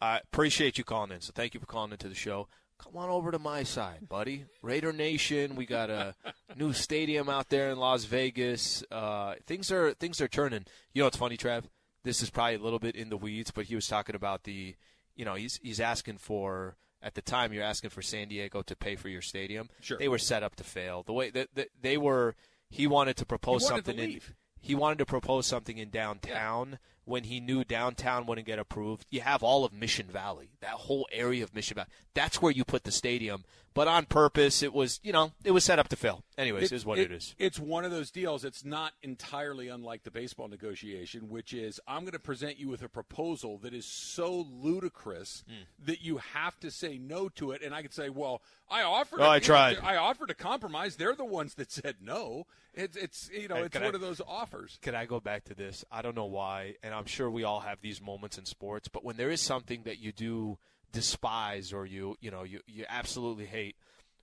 I 0.00 0.18
appreciate 0.18 0.78
you 0.78 0.84
calling 0.84 1.10
in. 1.10 1.20
So 1.22 1.32
thank 1.34 1.54
you 1.54 1.60
for 1.60 1.66
calling 1.66 1.90
into 1.90 2.08
the 2.08 2.14
show. 2.14 2.46
Come 2.82 2.96
on 2.96 3.10
over 3.10 3.30
to 3.30 3.38
my 3.38 3.62
side, 3.62 4.08
buddy. 4.08 4.46
Raider 4.62 4.92
Nation. 4.92 5.54
We 5.54 5.66
got 5.66 5.90
a 5.90 6.14
new 6.56 6.72
stadium 6.72 7.28
out 7.28 7.48
there 7.50 7.70
in 7.70 7.78
Las 7.78 8.04
Vegas. 8.04 8.82
Uh, 8.90 9.34
things 9.46 9.70
are 9.70 9.92
things 9.94 10.20
are 10.20 10.28
turning. 10.28 10.64
You 10.94 11.02
know 11.02 11.06
it's 11.06 11.16
funny, 11.16 11.36
Trav? 11.36 11.64
This 12.04 12.22
is 12.22 12.30
probably 12.30 12.54
a 12.54 12.60
little 12.60 12.78
bit 12.78 12.96
in 12.96 13.10
the 13.10 13.16
weeds, 13.16 13.50
but 13.50 13.66
he 13.66 13.74
was 13.74 13.86
talking 13.86 14.14
about 14.14 14.44
the, 14.44 14.74
you 15.14 15.24
know, 15.24 15.34
he's 15.34 15.60
he's 15.62 15.80
asking 15.80 16.18
for 16.18 16.76
at 17.02 17.14
the 17.14 17.22
time 17.22 17.52
you're 17.52 17.64
asking 17.64 17.90
for 17.90 18.02
San 18.02 18.28
Diego 18.28 18.62
to 18.62 18.74
pay 18.74 18.96
for 18.96 19.08
your 19.08 19.22
stadium. 19.22 19.68
Sure. 19.80 19.98
They 19.98 20.08
were 20.08 20.18
set 20.18 20.42
up 20.42 20.56
to 20.56 20.64
fail. 20.64 21.02
The 21.02 21.12
way 21.12 21.30
that 21.30 21.48
that 21.54 21.68
they 21.80 21.98
were, 21.98 22.34
he 22.70 22.86
wanted 22.86 23.16
to 23.18 23.26
propose 23.26 23.64
wanted 23.64 23.84
to 23.84 23.90
something 23.90 24.12
in 24.12 24.20
he 24.62 24.74
wanted 24.74 24.98
to 24.98 25.06
propose 25.06 25.46
something 25.46 25.78
in 25.78 25.90
downtown 25.90 26.78
when 27.10 27.24
he 27.24 27.40
knew 27.40 27.64
downtown 27.64 28.24
wouldn't 28.24 28.46
get 28.46 28.58
approved. 28.58 29.04
You 29.10 29.20
have 29.20 29.42
all 29.42 29.64
of 29.66 29.72
Mission 29.72 30.06
Valley, 30.06 30.50
that 30.60 30.70
whole 30.70 31.06
area 31.12 31.44
of 31.44 31.54
Mission 31.54 31.74
Valley. 31.74 31.88
That's 32.14 32.40
where 32.40 32.52
you 32.52 32.64
put 32.64 32.84
the 32.84 32.90
stadium. 32.92 33.44
But 33.72 33.86
on 33.86 34.06
purpose, 34.06 34.64
it 34.64 34.72
was, 34.72 34.98
you 35.04 35.12
know, 35.12 35.30
it 35.44 35.52
was 35.52 35.62
set 35.62 35.78
up 35.78 35.86
to 35.90 35.96
fail. 35.96 36.24
Anyways, 36.36 36.72
is 36.72 36.84
what 36.84 36.98
it 36.98 37.12
is. 37.12 37.36
It's 37.38 37.58
one 37.60 37.84
of 37.84 37.92
those 37.92 38.10
deals. 38.10 38.44
It's 38.44 38.64
not 38.64 38.94
entirely 39.00 39.68
unlike 39.68 40.02
the 40.02 40.10
baseball 40.10 40.48
negotiation, 40.48 41.28
which 41.28 41.52
is 41.52 41.78
I'm 41.86 42.00
going 42.00 42.12
to 42.14 42.18
present 42.18 42.58
you 42.58 42.66
with 42.68 42.82
a 42.82 42.88
proposal 42.88 43.58
that 43.58 43.72
is 43.72 43.86
so 43.86 44.44
ludicrous 44.50 45.44
Hmm. 45.46 45.62
that 45.86 46.02
you 46.02 46.18
have 46.18 46.58
to 46.60 46.70
say 46.72 46.98
no 46.98 47.28
to 47.30 47.52
it. 47.52 47.62
And 47.62 47.72
I 47.72 47.82
could 47.82 47.94
say, 47.94 48.08
well, 48.08 48.42
I 48.68 48.82
offered. 48.82 49.20
Oh, 49.20 49.24
a- 49.24 49.30
I 49.30 49.38
tried. 49.38 49.78
I 49.82 49.96
offered 49.96 50.30
a 50.30 50.34
compromise. 50.34 50.96
They're 50.96 51.14
the 51.14 51.24
ones 51.24 51.54
that 51.54 51.70
said 51.70 51.96
no. 52.02 52.46
It's, 52.74 52.96
it's 52.96 53.30
you 53.32 53.48
know, 53.48 53.56
it's 53.56 53.74
one 53.74 53.84
I- 53.84 53.88
of 53.88 54.00
those 54.00 54.20
offers. 54.26 54.78
Can 54.82 54.94
I 54.96 55.04
go 55.06 55.20
back 55.20 55.44
to 55.44 55.54
this? 55.54 55.84
I 55.92 56.02
don't 56.02 56.14
know 56.16 56.24
why, 56.26 56.74
and 56.82 56.92
I'm 57.00 57.06
sure 57.06 57.30
we 57.30 57.44
all 57.44 57.60
have 57.60 57.80
these 57.80 58.00
moments 58.02 58.36
in 58.36 58.44
sports, 58.44 58.88
but 58.88 59.02
when 59.02 59.16
there 59.16 59.30
is 59.30 59.40
something 59.40 59.84
that 59.84 59.98
you 59.98 60.12
do 60.12 60.58
despise 60.92 61.72
or 61.72 61.86
you, 61.86 62.16
you 62.20 62.30
know, 62.30 62.42
you, 62.42 62.60
you 62.66 62.84
absolutely 62.90 63.46
hate, 63.46 63.76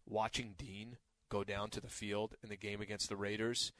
watching 0.08 0.54
Dean 0.60 0.98
go 1.30 1.44
down 1.44 1.72
to 1.72 1.82
the 1.82 1.90
field 1.90 2.36
in 2.44 2.50
the 2.50 2.56
game 2.56 2.80
against 2.80 3.10
the 3.10 3.16
Raiders, 3.16 3.72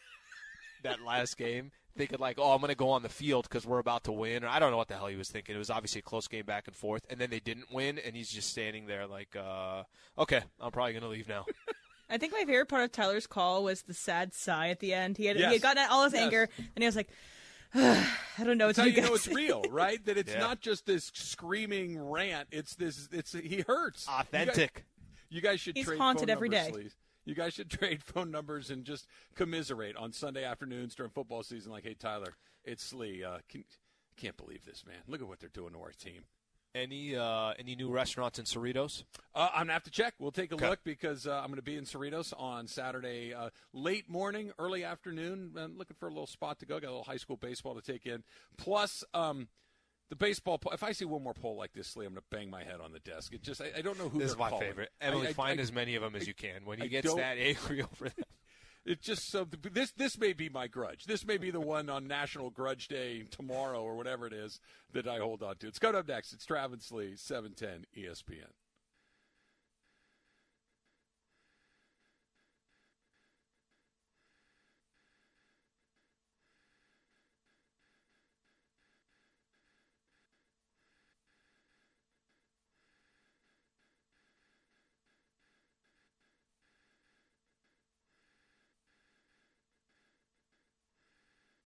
that 0.82 1.02
last 1.02 1.36
game, 1.36 1.70
thinking 1.98 2.18
like, 2.18 2.38
oh, 2.38 2.52
I'm 2.52 2.60
going 2.60 2.70
to 2.70 2.74
go 2.76 2.90
on 2.90 3.02
the 3.02 3.10
field 3.10 3.46
because 3.48 3.66
we're 3.66 3.78
about 3.78 4.04
to 4.04 4.12
win. 4.12 4.42
Or 4.42 4.48
I 4.48 4.58
don't 4.58 4.70
know 4.70 4.78
what 4.78 4.88
the 4.88 4.94
hell 4.96 5.08
he 5.08 5.16
was 5.16 5.28
thinking. 5.28 5.54
It 5.54 5.58
was 5.58 5.68
obviously 5.70 5.98
a 5.98 6.02
close 6.02 6.26
game 6.26 6.46
back 6.46 6.66
and 6.66 6.74
forth, 6.74 7.02
and 7.10 7.20
then 7.20 7.28
they 7.28 7.40
didn't 7.40 7.70
win, 7.72 7.98
and 7.98 8.16
he's 8.16 8.30
just 8.30 8.48
standing 8.48 8.86
there 8.86 9.06
like, 9.06 9.36
uh, 9.36 9.82
okay, 10.18 10.40
I'm 10.58 10.72
probably 10.72 10.92
going 10.94 11.02
to 11.02 11.08
leave 11.10 11.28
now. 11.28 11.44
I 12.10 12.16
think 12.18 12.32
my 12.32 12.40
favorite 12.44 12.68
part 12.68 12.82
of 12.84 12.90
Tyler's 12.90 13.26
call 13.26 13.62
was 13.62 13.82
the 13.82 13.94
sad 13.94 14.34
sigh 14.34 14.70
at 14.70 14.80
the 14.80 14.94
end. 14.94 15.16
He 15.16 15.26
had 15.26 15.36
he 15.36 15.42
had 15.44 15.60
gotten 15.62 15.86
all 15.90 16.04
his 16.04 16.12
Yes. 16.14 16.22
anger, 16.22 16.48
and 16.58 16.68
he 16.82 16.84
was 16.84 16.96
like, 16.96 17.08
I 17.74 18.44
don't 18.44 18.58
know 18.58 18.66
what 18.68 18.76
That's 18.76 18.78
how 18.78 18.84
do. 18.84 18.90
you 18.90 19.02
know 19.08 19.14
it's 19.14 19.28
real, 19.28 19.62
right? 19.70 20.04
That 20.06 20.16
it's 20.18 20.32
Yeah. 20.32 20.40
not 20.40 20.60
just 20.60 20.86
this 20.86 21.10
screaming 21.14 21.98
rant. 22.02 22.48
It's 22.50 22.74
this. 22.74 23.08
It's 23.12 23.32
he 23.32 23.62
hurts. 23.66 24.06
You 24.06 24.12
guys- 24.12 24.20
Authentic. 24.26 24.84
You 25.28 25.40
guys 25.40 25.60
should 25.60 25.76
He's 25.76 25.86
trade 25.86 25.98
haunted 26.00 26.22
phone 26.28 26.30
every 26.30 26.48
numbers, 26.48 26.66
day. 26.66 26.72
please. 26.72 26.96
You 27.24 27.34
guys 27.36 27.54
should 27.54 27.70
trade 27.78 28.02
phone 28.02 28.30
numbers 28.32 28.70
and 28.70 28.84
just 28.84 29.06
commiserate 29.36 29.94
on 29.96 30.12
Sunday 30.12 30.42
afternoons 30.44 30.94
during 30.96 31.12
football 31.12 31.42
season. 31.44 31.70
Like, 31.70 31.84
hey, 31.84 31.94
Tyler, 31.94 32.34
it's 32.64 32.82
Slee. 32.82 33.22
Uh, 33.22 33.38
can, 33.48 33.62
can't 34.16 34.36
believe 34.36 34.64
this, 34.64 34.84
man. 34.86 34.96
Look 35.06 35.20
at 35.20 35.28
what 35.28 35.38
they're 35.38 35.48
doing 35.50 35.72
to 35.74 35.78
our 35.80 35.92
team. 35.92 36.24
Any 36.74 37.16
uh, 37.16 37.52
any 37.58 37.74
new 37.74 37.90
restaurants 37.90 38.38
in 38.38 38.44
Cerritos? 38.44 39.02
Uh, 39.34 39.48
I'm 39.52 39.62
gonna 39.62 39.72
have 39.72 39.82
to 39.84 39.90
check. 39.90 40.14
We'll 40.20 40.30
take 40.30 40.52
a 40.52 40.54
Okay. 40.54 40.68
look 40.68 40.78
because 40.84 41.26
uh, 41.26 41.32
I'm 41.40 41.46
going 41.46 41.56
to 41.56 41.62
be 41.62 41.76
in 41.76 41.84
Cerritos 41.84 42.32
on 42.38 42.68
Saturday, 42.68 43.34
uh, 43.34 43.50
late 43.72 44.08
morning, 44.08 44.52
early 44.56 44.84
afternoon. 44.84 45.52
i 45.58 45.64
looking 45.64 45.96
for 45.98 46.06
a 46.06 46.10
little 46.10 46.28
spot 46.28 46.60
to 46.60 46.66
go. 46.66 46.78
Got 46.78 46.86
a 46.86 46.90
little 46.90 47.02
high 47.04 47.16
school 47.16 47.36
baseball 47.36 47.74
to 47.74 47.82
take 47.82 48.06
in. 48.06 48.22
Plus, 48.56 49.02
um, 49.14 49.48
the 50.10 50.16
baseball. 50.16 50.58
po- 50.58 50.70
If 50.70 50.84
I 50.84 50.92
see 50.92 51.04
one 51.04 51.24
more 51.24 51.34
poll 51.34 51.56
like 51.56 51.72
this, 51.72 51.96
Lee, 51.96 52.06
I'm 52.06 52.12
going 52.12 52.22
to 52.22 52.36
bang 52.36 52.50
my 52.50 52.62
head 52.62 52.80
on 52.80 52.92
the 52.92 53.00
desk. 53.00 53.34
It 53.34 53.42
just, 53.42 53.60
I, 53.60 53.72
I 53.78 53.82
don't 53.82 53.98
know 53.98 54.08
who. 54.08 54.20
This 54.20 54.30
is 54.30 54.38
my 54.38 54.50
calling. 54.50 54.68
favorite. 54.68 54.90
Emily, 55.00 55.28
I- 55.28 55.32
find 55.32 55.58
I- 55.58 55.62
as 55.64 55.72
many 55.72 55.96
of 55.96 56.02
them 56.02 56.14
as 56.14 56.28
you 56.28 56.34
can. 56.34 56.64
When 56.64 56.80
he 56.80 56.86
gets 56.88 57.12
that 57.12 57.36
angry 57.38 57.82
over 57.82 58.04
them. 58.10 58.24
It's 58.84 59.06
just 59.06 59.30
so. 59.30 59.46
This 59.72 59.92
this 59.92 60.18
may 60.18 60.32
be 60.32 60.48
my 60.48 60.66
grudge. 60.66 61.04
This 61.04 61.26
may 61.26 61.36
be 61.36 61.50
the 61.50 61.60
one 61.60 61.90
on 61.90 62.06
National 62.06 62.50
Grudge 62.50 62.88
Day 62.88 63.24
tomorrow 63.30 63.82
or 63.82 63.94
whatever 63.94 64.26
it 64.26 64.32
is 64.32 64.58
that 64.92 65.06
I 65.06 65.18
hold 65.18 65.42
on 65.42 65.56
to. 65.56 65.68
It's 65.68 65.78
coming 65.78 65.98
up 65.98 66.08
next. 66.08 66.32
It's 66.32 66.46
Travis 66.46 66.90
Lee, 66.90 67.14
seven 67.16 67.52
ten 67.52 67.84
ESPN. 67.96 68.52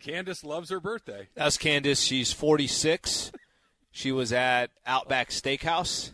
Candace 0.00 0.44
loves 0.44 0.70
her 0.70 0.80
birthday. 0.80 1.28
That's 1.34 1.56
Candace. 1.56 2.00
She's 2.02 2.32
46. 2.32 3.32
she 3.90 4.12
was 4.12 4.32
at 4.32 4.70
Outback 4.86 5.30
Steakhouse, 5.30 6.10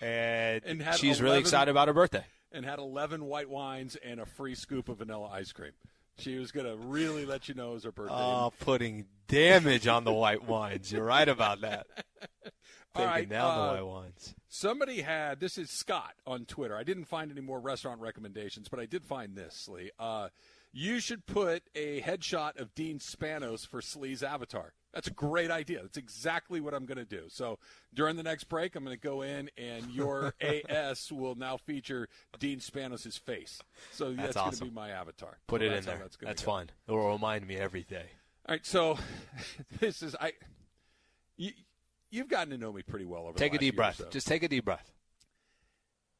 and, 0.00 0.62
And 0.64 0.84
she's 0.96 1.20
really 1.20 1.38
excited 1.38 1.70
about 1.70 1.88
her 1.88 1.94
birthday. 1.94 2.24
and 2.52 2.64
had 2.64 2.78
11 2.78 3.24
white 3.24 3.48
wines 3.48 3.96
and 3.96 4.20
a 4.20 4.26
free 4.26 4.54
scoop 4.54 4.88
of 4.88 4.98
vanilla 4.98 5.28
ice 5.28 5.52
cream. 5.52 5.72
She 6.18 6.38
was 6.38 6.50
going 6.50 6.66
to 6.66 6.76
really 6.76 7.26
let 7.26 7.48
you 7.48 7.54
know 7.54 7.72
it 7.72 7.74
was 7.74 7.84
her 7.84 7.92
birthday. 7.92 8.14
Oh, 8.14 8.52
putting 8.60 9.04
damage 9.28 9.86
on 9.86 10.04
the 10.04 10.12
white 10.12 10.44
wines. 10.44 10.90
You're 10.90 11.04
right 11.04 11.28
about 11.28 11.60
that. 11.60 11.86
Taking 12.94 13.10
right, 13.10 13.28
down 13.28 13.50
uh, 13.50 13.54
the 13.56 13.72
white 13.74 13.86
wines. 13.86 14.34
Somebody 14.48 15.02
had 15.02 15.38
this 15.38 15.58
is 15.58 15.68
Scott 15.68 16.14
on 16.26 16.46
Twitter. 16.46 16.74
I 16.74 16.82
didn't 16.82 17.04
find 17.04 17.30
any 17.30 17.42
more 17.42 17.60
restaurant 17.60 18.00
recommendations, 18.00 18.70
but 18.70 18.80
I 18.80 18.86
did 18.86 19.04
find 19.04 19.36
this, 19.36 19.68
Lee. 19.68 19.90
Uh, 19.98 20.28
you 20.72 21.00
should 21.00 21.26
put 21.26 21.62
a 21.74 22.00
headshot 22.02 22.60
of 22.60 22.74
Dean 22.74 22.98
Spanos 22.98 23.66
for 23.66 23.80
Slee's 23.80 24.22
avatar. 24.22 24.72
That's 24.92 25.08
a 25.08 25.12
great 25.12 25.50
idea. 25.50 25.82
That's 25.82 25.98
exactly 25.98 26.60
what 26.60 26.72
I'm 26.72 26.86
going 26.86 26.96
to 26.98 27.04
do. 27.04 27.24
So 27.28 27.58
during 27.92 28.16
the 28.16 28.22
next 28.22 28.44
break, 28.44 28.74
I'm 28.76 28.84
going 28.84 28.96
to 28.96 29.00
go 29.00 29.20
in, 29.22 29.50
and 29.58 29.90
your 29.90 30.32
AS 30.40 31.12
will 31.12 31.34
now 31.34 31.58
feature 31.58 32.08
Dean 32.38 32.60
Spanos' 32.60 33.18
face. 33.20 33.60
So 33.92 34.12
that's, 34.14 34.34
That's 34.34 34.36
going 34.36 34.52
to 34.52 34.64
be 34.64 34.70
my 34.70 34.90
avatar. 34.90 35.38
Put 35.48 35.60
So 35.60 35.66
it 35.66 35.72
in 35.72 35.84
there. 35.84 35.98
That's, 36.00 36.16
That's 36.16 36.42
go. 36.42 36.50
fun. 36.52 36.70
It 36.88 36.92
will 36.92 37.10
remind 37.12 37.46
me 37.46 37.56
every 37.56 37.82
day. 37.84 38.06
All 38.48 38.54
right, 38.54 38.64
so 38.64 38.98
this 39.80 40.02
is 40.02 40.16
I. 40.18 40.32
You, 41.36 41.50
you've 42.10 42.28
gotten 42.28 42.50
to 42.50 42.58
know 42.58 42.72
me 42.72 42.80
pretty 42.82 43.04
well 43.04 43.26
over. 43.26 43.36
Take 43.36 43.54
a 43.54 43.58
deep 43.58 43.76
breath. 43.76 43.96
so. 43.96 44.08
Just 44.08 44.26
take 44.26 44.42
a 44.44 44.48
deep 44.48 44.64
breath. 44.64 44.90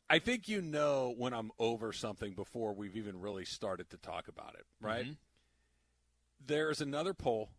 I 0.08 0.18
think 0.20 0.48
you 0.48 0.62
know 0.62 1.12
when 1.16 1.32
I'm 1.32 1.50
over 1.58 1.92
something 1.92 2.34
before 2.34 2.72
we've 2.74 2.96
even 2.96 3.20
really 3.20 3.44
started 3.44 3.90
to 3.90 3.96
talk 3.96 4.28
about 4.28 4.54
it, 4.54 4.64
right? 4.80 5.06
Mhm. 5.06 5.16
There's 6.46 6.80
another 6.80 7.12
poll 7.12 7.50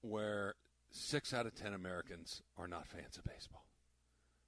where 0.00 0.54
six 0.90 1.32
out 1.32 1.46
of 1.46 1.54
ten 1.54 1.72
Americans 1.72 2.42
are 2.56 2.66
not 2.66 2.88
fans 2.88 3.16
of 3.16 3.24
baseball. 3.24 3.64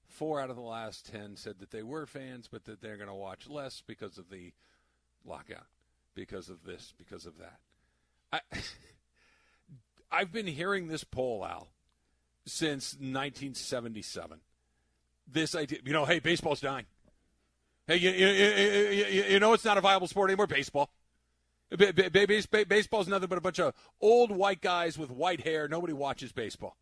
Four 0.09 0.41
out 0.41 0.51
of 0.51 0.57
the 0.57 0.63
last 0.63 1.07
ten 1.07 1.37
said 1.37 1.59
that 1.61 1.71
they 1.71 1.83
were 1.83 2.07
fans, 2.07 2.49
but 2.49 2.65
that 2.65 2.81
they're 2.81 2.97
going 2.97 3.09
to 3.09 3.15
watch 3.15 3.49
less 3.49 3.81
because 3.87 4.19
of 4.19 4.31
the 4.31 4.53
lockout, 5.25 5.67
because 6.15 6.49
of 6.49 6.65
this, 6.65 6.93
because 6.97 7.27
of 7.27 7.39
that. 7.39 7.61
I, 8.33 8.41
I've 10.11 10.33
been 10.33 10.47
hearing 10.47 10.89
this 10.89 11.05
poll, 11.05 11.45
Al, 11.45 11.69
since 12.45 12.95
1977. 12.95 14.41
This 15.29 15.55
idea, 15.55 15.79
you 15.85 15.93
know, 15.93 16.05
hey, 16.05 16.19
baseball's 16.21 16.61
dying. 16.61 16.87
Hey, 17.87 17.97
you, 17.97 18.11
you, 18.11 18.27
you, 18.29 19.25
you, 19.31 19.41
know 19.41 19.53
it's 19.53 19.65
not 19.65 19.79
a 19.79 19.81
viable 19.81 20.09
sport 20.09 20.31
anymore, 20.31 20.49
baseball. 20.49 20.91
Ba- 21.71 21.93
ba- 21.93 22.11
ba- 22.11 22.27
base- 22.27 22.47
ba- 22.47 22.67
Baseball's 22.67 23.07
nothing 23.07 23.29
but 23.29 23.39
a 23.39 23.41
bunch 23.41 23.61
of 23.61 23.75
old 24.01 24.31
white 24.31 24.61
guys 24.61 24.99
with 24.99 25.11
white 25.11 25.43
hair. 25.43 25.69
Nobody 25.69 25.93
watches 25.93 26.33
baseball. 26.33 26.77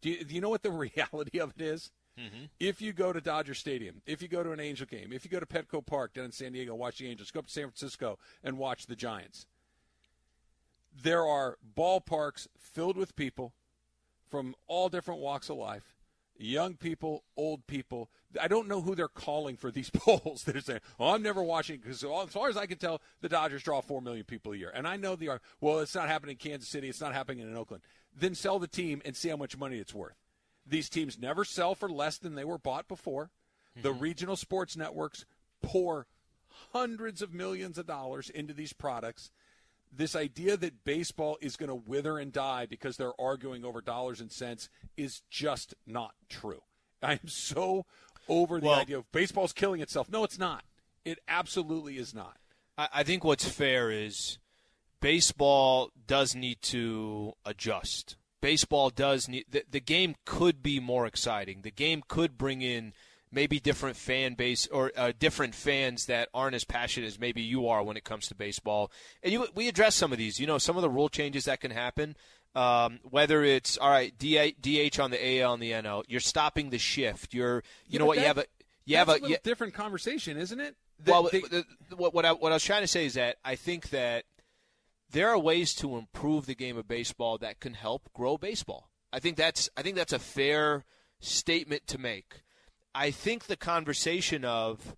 Do 0.00 0.10
you, 0.10 0.24
do 0.24 0.34
you 0.34 0.40
know 0.40 0.48
what 0.48 0.62
the 0.62 0.70
reality 1.10 1.38
of 1.38 1.52
it 1.56 1.62
is? 1.62 1.90
Mm-hmm. 2.18 2.46
If 2.58 2.82
you 2.82 2.92
go 2.92 3.12
to 3.12 3.20
Dodger 3.20 3.54
Stadium, 3.54 4.02
if 4.06 4.22
you 4.22 4.28
go 4.28 4.42
to 4.42 4.50
an 4.52 4.58
Angel 4.58 4.86
game, 4.86 5.12
if 5.12 5.24
you 5.24 5.30
go 5.30 5.38
to 5.38 5.46
Petco 5.46 5.84
Park 5.84 6.14
down 6.14 6.26
in 6.26 6.32
San 6.32 6.52
Diego, 6.52 6.74
watch 6.74 6.98
the 6.98 7.08
Angels, 7.08 7.30
go 7.30 7.40
up 7.40 7.46
to 7.46 7.52
San 7.52 7.64
Francisco 7.64 8.18
and 8.42 8.58
watch 8.58 8.86
the 8.86 8.96
Giants, 8.96 9.46
there 11.00 11.24
are 11.24 11.58
ballparks 11.76 12.48
filled 12.58 12.96
with 12.96 13.14
people 13.14 13.52
from 14.28 14.54
all 14.66 14.88
different 14.88 15.20
walks 15.20 15.48
of 15.48 15.56
life. 15.58 15.97
Young 16.38 16.74
people, 16.74 17.24
old 17.36 17.66
people. 17.66 18.08
I 18.40 18.48
don't 18.48 18.68
know 18.68 18.80
who 18.80 18.94
they're 18.94 19.08
calling 19.08 19.56
for 19.56 19.70
these 19.70 19.90
polls. 19.94 20.44
They're 20.44 20.60
saying, 20.60 20.80
"Oh, 20.98 21.14
I'm 21.14 21.22
never 21.22 21.42
watching 21.42 21.78
because 21.78 22.04
as 22.04 22.32
far 22.32 22.48
as 22.48 22.56
I 22.56 22.66
can 22.66 22.78
tell, 22.78 23.02
the 23.20 23.28
Dodgers 23.28 23.62
draw 23.62 23.80
four 23.80 24.00
million 24.00 24.24
people 24.24 24.52
a 24.52 24.56
year." 24.56 24.70
And 24.74 24.86
I 24.86 24.96
know 24.96 25.16
they 25.16 25.28
are. 25.28 25.40
Well, 25.60 25.80
it's 25.80 25.94
not 25.94 26.08
happening 26.08 26.38
in 26.40 26.50
Kansas 26.50 26.68
City. 26.68 26.88
It's 26.88 27.00
not 27.00 27.14
happening 27.14 27.46
in 27.46 27.56
Oakland. 27.56 27.82
Then 28.16 28.34
sell 28.34 28.58
the 28.58 28.68
team 28.68 29.02
and 29.04 29.16
see 29.16 29.28
how 29.28 29.36
much 29.36 29.58
money 29.58 29.78
it's 29.78 29.94
worth. 29.94 30.16
These 30.66 30.88
teams 30.88 31.18
never 31.18 31.44
sell 31.44 31.74
for 31.74 31.88
less 31.88 32.18
than 32.18 32.34
they 32.34 32.44
were 32.44 32.58
bought 32.58 32.88
before. 32.88 33.30
The 33.74 33.90
mm-hmm. 33.90 34.00
regional 34.00 34.36
sports 34.36 34.76
networks 34.76 35.24
pour 35.62 36.06
hundreds 36.72 37.22
of 37.22 37.32
millions 37.32 37.78
of 37.78 37.86
dollars 37.86 38.30
into 38.30 38.52
these 38.52 38.72
products. 38.72 39.30
This 39.92 40.14
idea 40.14 40.56
that 40.56 40.84
baseball 40.84 41.38
is 41.40 41.56
going 41.56 41.68
to 41.68 41.74
wither 41.74 42.18
and 42.18 42.32
die 42.32 42.66
because 42.66 42.96
they're 42.96 43.18
arguing 43.20 43.64
over 43.64 43.80
dollars 43.80 44.20
and 44.20 44.30
cents 44.30 44.68
is 44.96 45.22
just 45.30 45.74
not 45.86 46.12
true. 46.28 46.62
I'm 47.02 47.26
so 47.26 47.86
over 48.28 48.60
the 48.60 48.66
Well- 48.66 48.80
idea 48.80 48.98
of 48.98 49.10
baseball's 49.12 49.52
killing 49.52 49.80
itself. 49.80 50.08
No, 50.10 50.24
it's 50.24 50.38
not. 50.38 50.64
It 51.04 51.18
absolutely 51.28 51.96
is 51.96 52.14
not. 52.14 52.36
I, 52.76 52.88
I 52.92 53.02
think 53.02 53.24
what's 53.24 53.48
fair 53.48 53.90
is 53.90 54.38
baseball 55.00 55.90
does 56.06 56.34
need 56.34 56.60
to 56.62 57.32
adjust. 57.44 58.16
Baseball 58.40 58.90
does 58.90 59.28
need 59.28 59.46
the, 59.50 59.64
the 59.68 59.80
game 59.80 60.14
could 60.24 60.62
be 60.62 60.78
more 60.80 61.06
exciting. 61.06 61.62
The 61.62 61.70
game 61.70 62.02
could 62.06 62.36
bring 62.38 62.62
in 62.62 62.92
maybe 63.30 63.60
different 63.60 63.96
fan 63.96 64.34
base 64.34 64.66
or 64.68 64.92
uh, 64.96 65.12
different 65.18 65.54
fans 65.54 66.06
that 66.06 66.28
aren't 66.32 66.54
as 66.54 66.64
passionate 66.64 67.06
as 67.06 67.18
maybe 67.18 67.42
you 67.42 67.68
are 67.68 67.82
when 67.82 67.96
it 67.96 68.04
comes 68.04 68.26
to 68.28 68.34
baseball. 68.34 68.90
And 69.22 69.32
you, 69.32 69.46
we 69.54 69.68
address 69.68 69.94
some 69.94 70.12
of 70.12 70.18
these. 70.18 70.38
You 70.40 70.46
know, 70.46 70.58
some 70.58 70.76
of 70.76 70.82
the 70.82 70.90
rule 70.90 71.08
changes 71.08 71.44
that 71.44 71.60
can 71.60 71.70
happen. 71.70 72.16
Um, 72.54 72.98
whether 73.04 73.44
it's 73.44 73.76
all 73.76 73.90
right, 73.90 74.12
DH 74.18 74.98
on 74.98 75.10
the 75.10 75.40
AL 75.40 75.54
and 75.54 75.62
the 75.62 75.72
NL, 75.72 76.02
you're 76.08 76.18
stopping 76.20 76.70
the 76.70 76.78
shift. 76.78 77.34
You're, 77.34 77.56
you 77.86 77.92
Yeah, 77.94 77.98
know 78.00 78.06
what? 78.06 78.18
you 78.18 78.24
have 78.24 78.38
a, 78.38 78.44
you 78.86 78.96
have 78.96 79.08
a, 79.08 79.12
a 79.12 79.20
little 79.20 79.36
different 79.44 79.74
conversation, 79.74 80.36
isn't 80.38 80.58
it? 80.58 80.74
The- 80.98 81.10
well, 81.12 81.28
they- 81.30 81.40
the- 81.42 81.64
what 81.96 82.14
what 82.14 82.24
I, 82.24 82.32
what 82.32 82.50
I 82.50 82.56
was 82.56 82.64
trying 82.64 82.82
to 82.82 82.88
say 82.88 83.04
is 83.04 83.14
that 83.14 83.36
I 83.44 83.54
think 83.54 83.90
that 83.90 84.24
there 85.10 85.28
are 85.28 85.38
ways 85.38 85.74
to 85.76 85.96
improve 85.96 86.46
the 86.46 86.54
game 86.54 86.76
of 86.76 86.88
baseball 86.88 87.38
that 87.38 87.60
can 87.60 87.74
help 87.74 88.08
grow 88.12 88.36
baseball. 88.38 88.88
I 89.12 89.20
think 89.20 89.36
that's 89.36 89.68
I 89.76 89.82
think 89.82 89.96
that's 89.96 90.12
a 90.12 90.18
fair 90.18 90.84
statement 91.20 91.86
to 91.88 91.98
make. 91.98 92.42
I 92.94 93.10
think 93.10 93.44
the 93.44 93.56
conversation 93.56 94.44
of 94.44 94.96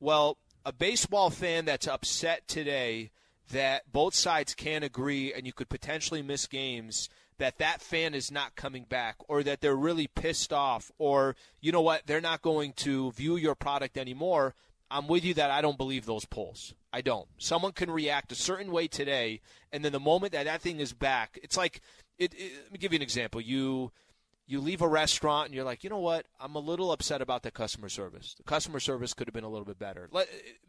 well, 0.00 0.38
a 0.66 0.72
baseball 0.72 1.30
fan 1.30 1.64
that's 1.64 1.86
upset 1.86 2.48
today 2.48 3.10
that 3.52 3.92
both 3.92 4.14
sides 4.14 4.54
can't 4.54 4.84
agree 4.84 5.32
and 5.32 5.46
you 5.46 5.52
could 5.52 5.68
potentially 5.68 6.22
miss 6.22 6.46
games 6.46 7.08
that 7.38 7.58
that 7.58 7.80
fan 7.80 8.14
is 8.14 8.30
not 8.30 8.56
coming 8.56 8.84
back 8.88 9.16
or 9.28 9.42
that 9.42 9.60
they're 9.60 9.76
really 9.76 10.06
pissed 10.06 10.52
off 10.52 10.90
or 10.98 11.36
you 11.60 11.72
know 11.72 11.80
what 11.80 12.06
they're 12.06 12.20
not 12.20 12.42
going 12.42 12.72
to 12.72 13.12
view 13.12 13.36
your 13.36 13.54
product 13.54 13.96
anymore 13.98 14.54
i'm 14.90 15.06
with 15.08 15.24
you 15.24 15.34
that 15.34 15.50
i 15.50 15.60
don't 15.60 15.78
believe 15.78 16.06
those 16.06 16.24
polls. 16.24 16.74
I 16.94 17.00
don't. 17.00 17.26
Someone 17.38 17.72
can 17.72 17.90
react 17.90 18.32
a 18.32 18.36
certain 18.36 18.70
way 18.70 18.86
today 18.86 19.40
and 19.72 19.84
then 19.84 19.92
the 19.92 20.00
moment 20.00 20.32
that 20.32 20.44
that 20.44 20.62
thing 20.62 20.80
is 20.80 20.92
back 20.92 21.38
it's 21.42 21.56
like 21.56 21.80
it, 22.18 22.34
it, 22.34 22.52
let 22.64 22.72
me 22.72 22.78
give 22.78 22.92
you 22.92 22.98
an 22.98 23.02
example. 23.02 23.40
You 23.40 23.90
you 24.52 24.60
leave 24.60 24.82
a 24.82 24.88
restaurant 24.88 25.46
and 25.46 25.54
you're 25.54 25.64
like, 25.64 25.82
you 25.82 25.88
know 25.88 25.98
what? 25.98 26.26
I'm 26.38 26.54
a 26.54 26.60
little 26.60 26.92
upset 26.92 27.22
about 27.22 27.42
the 27.42 27.50
customer 27.50 27.88
service. 27.88 28.34
The 28.36 28.42
customer 28.42 28.80
service 28.80 29.14
could 29.14 29.26
have 29.26 29.32
been 29.32 29.44
a 29.44 29.48
little 29.48 29.64
bit 29.64 29.78
better. 29.78 30.10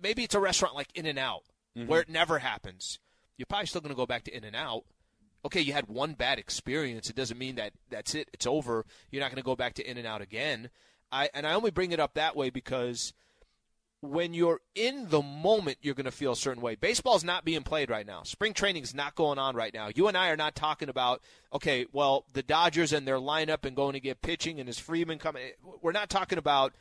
Maybe 0.02 0.24
it's 0.24 0.34
a 0.34 0.40
restaurant 0.40 0.74
like 0.74 0.88
In 0.96 1.06
and 1.06 1.20
Out 1.20 1.44
mm-hmm. 1.78 1.88
where 1.88 2.00
it 2.00 2.08
never 2.08 2.40
happens. 2.40 3.00
You're 3.38 3.46
probably 3.46 3.68
still 3.68 3.82
going 3.82 3.94
to 3.94 3.98
go 3.98 4.06
back 4.06 4.24
to 4.24 4.36
In 4.36 4.46
and 4.46 4.56
Out. 4.56 4.86
Okay, 5.46 5.60
you 5.60 5.74
had 5.74 5.90
one 5.90 6.13
bad 6.13 6.40
experience. 6.40 7.10
It 7.10 7.18
doesn't 7.18 7.38
mean 7.38 7.56
that 7.56 7.74
that's 7.90 8.16
it. 8.16 8.30
It's 8.32 8.48
over. 8.48 8.86
You're 9.12 9.22
not 9.22 9.32
going 9.32 9.42
to 9.42 9.46
go 9.46 9.58
back 9.58 9.74
to 9.74 9.90
In 9.90 9.98
and 9.98 10.08
Out 10.08 10.22
again. 10.22 10.70
I 11.12 11.30
and 11.34 11.46
I 11.46 11.54
only 11.54 11.70
bring 11.70 11.92
it 11.92 12.00
up 12.00 12.13
that 12.13 12.38
way 12.38 12.50
because 12.50 13.12
when 14.03 14.33
you're 14.33 14.60
in 14.75 15.07
the 15.10 15.22
moment, 15.22 15.77
you're 15.81 15.95
going 15.95 16.05
to 16.05 16.12
feel 16.12 16.33
a 16.33 16.36
certain 16.36 16.62
way. 16.62 16.75
Baseball's 16.75 17.24
not 17.24 17.45
being 17.45 17.63
played 17.63 17.89
right 17.89 18.05
now. 18.05 18.24
Spring 18.24 18.53
training's 18.53 18.93
not 18.93 19.15
going 19.15 19.39
on 19.39 19.55
right 19.55 19.74
now. 19.74 19.89
You 19.95 20.07
and 20.10 20.17
I 20.17 20.29
are 20.29 20.36
not 20.36 20.55
talking 20.55 20.89
about, 20.89 21.22
okay, 21.53 21.86
well, 21.93 22.25
the 22.33 22.43
Dodgers 22.43 22.91
and 22.91 23.07
their 23.07 23.17
lineup 23.17 23.63
and 23.65 23.75
going 23.75 23.93
to 23.93 24.01
get 24.01 24.22
pitching 24.22 24.60
and 24.60 24.67
is 24.67 24.77
Freeman 24.77 25.19
coming. 25.19 25.43
We're 25.81 25.93
not 25.93 26.10
talking 26.10 26.38
about 26.38 26.74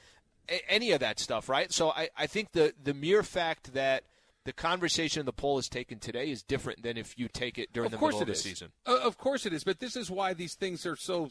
a- 0.48 0.68
any 0.70 0.90
of 0.90 1.00
that 1.00 1.20
stuff, 1.20 1.48
right? 1.48 1.72
So 1.72 1.90
I, 1.90 2.08
I 2.16 2.26
think 2.26 2.52
the, 2.52 2.74
the 2.82 2.92
mere 2.94 3.22
fact 3.22 3.72
that 3.74 4.02
the 4.44 4.52
conversation 4.52 5.20
in 5.20 5.26
the 5.26 5.32
poll 5.32 5.58
is 5.58 5.68
taken 5.68 6.00
today 6.00 6.28
is 6.28 6.42
different 6.42 6.82
than 6.82 6.96
if 6.96 7.16
you 7.16 7.28
take 7.28 7.56
it 7.56 7.72
during 7.72 7.86
of 7.86 7.92
the 7.92 7.98
course 7.98 8.14
middle 8.14 8.22
of 8.22 8.26
the 8.26 8.32
is. 8.32 8.42
season. 8.42 8.72
Uh, 8.84 8.98
of 8.98 9.16
course 9.16 9.46
it 9.46 9.52
is. 9.52 9.62
But 9.62 9.78
this 9.78 9.94
is 9.94 10.10
why 10.10 10.34
these 10.34 10.54
things 10.54 10.84
are 10.84 10.96
so 10.96 11.30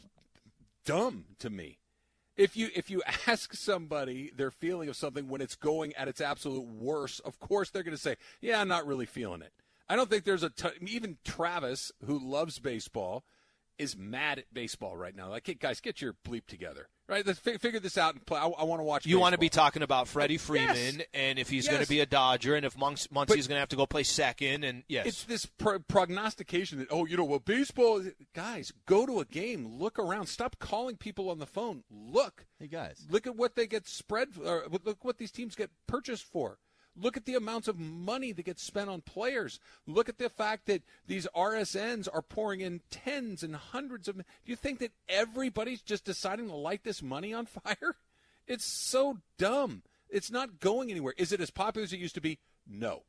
dumb 0.86 1.26
to 1.40 1.50
me. 1.50 1.78
If 2.36 2.56
you 2.56 2.68
if 2.74 2.90
you 2.90 3.02
ask 3.26 3.54
somebody 3.54 4.30
their 4.34 4.50
feeling 4.50 4.88
of 4.88 4.96
something 4.96 5.28
when 5.28 5.40
it's 5.40 5.56
going 5.56 5.94
at 5.94 6.08
its 6.08 6.20
absolute 6.20 6.66
worst, 6.66 7.20
of 7.24 7.38
course 7.40 7.70
they're 7.70 7.82
going 7.82 7.96
to 7.96 8.02
say, 8.02 8.16
"Yeah, 8.40 8.60
I'm 8.60 8.68
not 8.68 8.86
really 8.86 9.06
feeling 9.06 9.42
it." 9.42 9.52
I 9.88 9.96
don't 9.96 10.08
think 10.08 10.24
there's 10.24 10.42
a 10.42 10.50
t- 10.50 10.68
even 10.86 11.18
Travis 11.24 11.92
who 12.06 12.18
loves 12.18 12.58
baseball 12.58 13.24
is 13.78 13.96
mad 13.96 14.38
at 14.38 14.52
baseball 14.52 14.96
right 14.96 15.14
now. 15.14 15.28
Like, 15.28 15.46
hey, 15.46 15.54
guys, 15.54 15.80
get 15.80 16.00
your 16.00 16.14
bleep 16.26 16.46
together, 16.46 16.88
right? 17.12 17.26
Let's 17.26 17.38
fi- 17.38 17.58
figure 17.58 17.78
this 17.80 17.96
out 17.96 18.14
and 18.14 18.24
play. 18.26 18.38
I, 18.40 18.46
I 18.46 18.64
want 18.64 18.80
to 18.80 18.84
watch. 18.84 19.06
You 19.06 19.20
want 19.20 19.34
to 19.34 19.38
be 19.38 19.48
talking 19.48 19.82
about 19.82 20.08
Freddie 20.08 20.38
Freeman 20.38 20.74
Yes. 20.98 21.06
and 21.14 21.38
if 21.38 21.48
he's 21.48 21.66
Yes. 21.66 21.72
going 21.74 21.84
to 21.84 21.88
be 21.88 22.00
a 22.00 22.06
Dodger 22.06 22.54
and 22.56 22.66
if 22.66 22.76
Munc- 22.76 23.08
But- 23.12 23.28
Muncy's 23.28 23.46
going 23.46 23.56
to 23.56 23.60
have 23.60 23.68
to 23.68 23.76
go 23.76 23.86
play 23.86 24.02
second 24.02 24.64
and 24.64 24.82
yes. 24.88 25.06
It's 25.06 25.24
this 25.24 25.46
pro- 25.46 25.78
prognostication 25.78 26.78
that 26.78 26.88
oh, 26.90 27.06
you 27.06 27.16
know, 27.16 27.24
well, 27.24 27.38
baseball. 27.38 27.98
is- 27.98 28.12
Guys, 28.34 28.72
go 28.86 29.06
to 29.06 29.20
a 29.20 29.24
game, 29.24 29.78
look 29.78 29.98
around, 29.98 30.26
stop 30.26 30.58
calling 30.58 30.96
people 30.96 31.30
on 31.30 31.38
the 31.38 31.46
phone. 31.46 31.84
Look, 31.90 32.46
Hey 32.58 32.66
guys, 32.68 33.06
look 33.10 33.26
at 33.26 33.36
what 33.36 33.56
they 33.56 33.66
get 33.66 33.86
spread. 33.88 34.28
Or 34.44 34.64
look 34.84 35.04
what 35.04 35.18
these 35.18 35.30
teams 35.32 35.54
get 35.54 35.70
purchased 35.86 36.24
for. 36.24 36.58
Look 36.94 37.16
at 37.16 37.24
the 37.24 37.34
amounts 37.34 37.68
of 37.68 37.78
money 37.78 38.32
that 38.32 38.44
gets 38.44 38.62
spent 38.62 38.90
on 38.90 39.00
players. 39.00 39.58
Look 39.86 40.08
at 40.08 40.18
the 40.18 40.28
fact 40.28 40.66
that 40.66 40.82
these 41.06 41.26
RSNs 41.34 42.06
are 42.12 42.22
pouring 42.22 42.60
in 42.60 42.82
tens 42.90 43.42
and 43.42 43.56
hundreds 43.56 44.08
of. 44.08 44.16
Do 44.16 44.24
you 44.44 44.56
think 44.56 44.78
that 44.80 44.92
everybody's 45.08 45.80
just 45.80 46.04
deciding 46.04 46.48
to 46.48 46.54
light 46.54 46.84
this 46.84 47.02
money 47.02 47.32
on 47.32 47.46
fire? 47.64 47.96
It's 48.46 48.64
so 48.64 49.18
dumb. 49.38 49.82
It's 50.10 50.30
not 50.30 50.60
going 50.60 50.90
anywhere. 50.90 51.14
Is 51.16 51.32
it 51.32 51.40
as 51.40 51.50
popular 51.50 51.84
as 51.84 51.92
it 51.92 52.00
used 52.00 52.16
to 52.16 52.20
be? 52.20 52.38
No. 52.68 53.04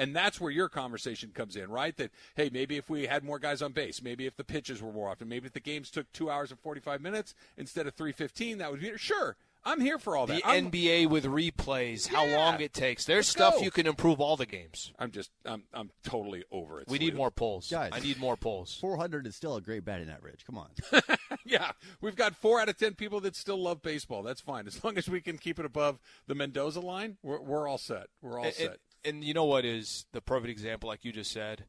And 0.00 0.14
that's 0.14 0.40
where 0.40 0.50
your 0.50 0.68
conversation 0.68 1.30
comes 1.34 1.56
in, 1.56 1.70
right? 1.70 1.96
That 1.96 2.12
hey, 2.36 2.50
maybe 2.52 2.76
if 2.76 2.88
we 2.88 3.06
had 3.06 3.24
more 3.24 3.38
guys 3.40 3.62
on 3.62 3.72
base, 3.72 4.00
maybe 4.00 4.26
if 4.26 4.36
the 4.36 4.44
pitches 4.44 4.80
were 4.80 4.92
more 4.92 5.08
often, 5.08 5.28
maybe 5.28 5.46
if 5.46 5.52
the 5.52 5.60
games 5.60 5.90
took 5.90 6.10
two 6.12 6.30
hours 6.30 6.50
and 6.50 6.60
forty 6.60 6.80
five 6.80 7.00
minutes 7.00 7.34
instead 7.56 7.88
of 7.88 7.94
three 7.94 8.12
fifteen, 8.12 8.58
that 8.58 8.70
would 8.70 8.80
be 8.80 8.92
sure. 8.96 9.36
I'm 9.64 9.80
here 9.80 9.98
for 9.98 10.16
all 10.16 10.26
that. 10.26 10.42
the 10.42 10.46
I'm, 10.48 10.70
NBA 10.70 11.08
with 11.10 11.24
replays, 11.24 12.06
how 12.08 12.24
long 12.26 12.60
it 12.60 12.72
takes. 12.72 13.04
There's 13.04 13.26
Let's 13.26 13.28
stuff 13.28 13.54
go. 13.56 13.62
you 13.62 13.70
can 13.70 13.86
improve 13.86 14.20
all 14.20 14.36
the 14.36 14.46
games. 14.46 14.92
I'm 14.98 15.10
just 15.10 15.30
I'm 15.44 15.64
I'm 15.74 15.90
totally 16.04 16.44
over 16.50 16.80
it. 16.80 16.88
We 16.88 16.98
need 16.98 17.14
more 17.14 17.30
polls. 17.30 17.68
Guys. 17.70 17.90
I 17.92 18.00
need 18.00 18.18
more 18.18 18.36
polls. 18.36 18.76
400 18.80 19.26
is 19.26 19.36
still 19.36 19.56
a 19.56 19.60
great 19.60 19.84
batting 19.84 20.08
average. 20.08 20.44
Come 20.46 20.58
on. 20.58 20.68
yeah, 21.44 21.72
we've 22.00 22.16
got 22.16 22.34
four 22.34 22.60
out 22.60 22.68
of 22.68 22.78
ten 22.78 22.94
people 22.94 23.20
that 23.20 23.36
still 23.36 23.60
love 23.62 23.82
baseball. 23.82 24.22
That's 24.22 24.40
fine 24.40 24.66
as 24.66 24.82
long 24.82 24.96
as 24.96 25.08
we 25.08 25.20
can 25.20 25.36
keep 25.38 25.58
it 25.58 25.66
above 25.66 25.98
the 26.26 26.34
Mendoza 26.34 26.80
line. 26.80 27.18
We're, 27.22 27.40
we're 27.40 27.68
all 27.68 27.78
set. 27.78 28.06
We're 28.22 28.38
all 28.38 28.46
And, 28.46 28.54
set. 28.54 28.66
and- 28.66 28.76
and 29.04 29.22
you 29.22 29.32
know 29.32 29.44
what 29.44 29.64
is 29.64 30.06
the 30.12 30.20
perfect 30.20 30.50
example, 30.50 30.88
like 30.88 31.04
you 31.04 31.12
just 31.12 31.30
said? 31.30 31.66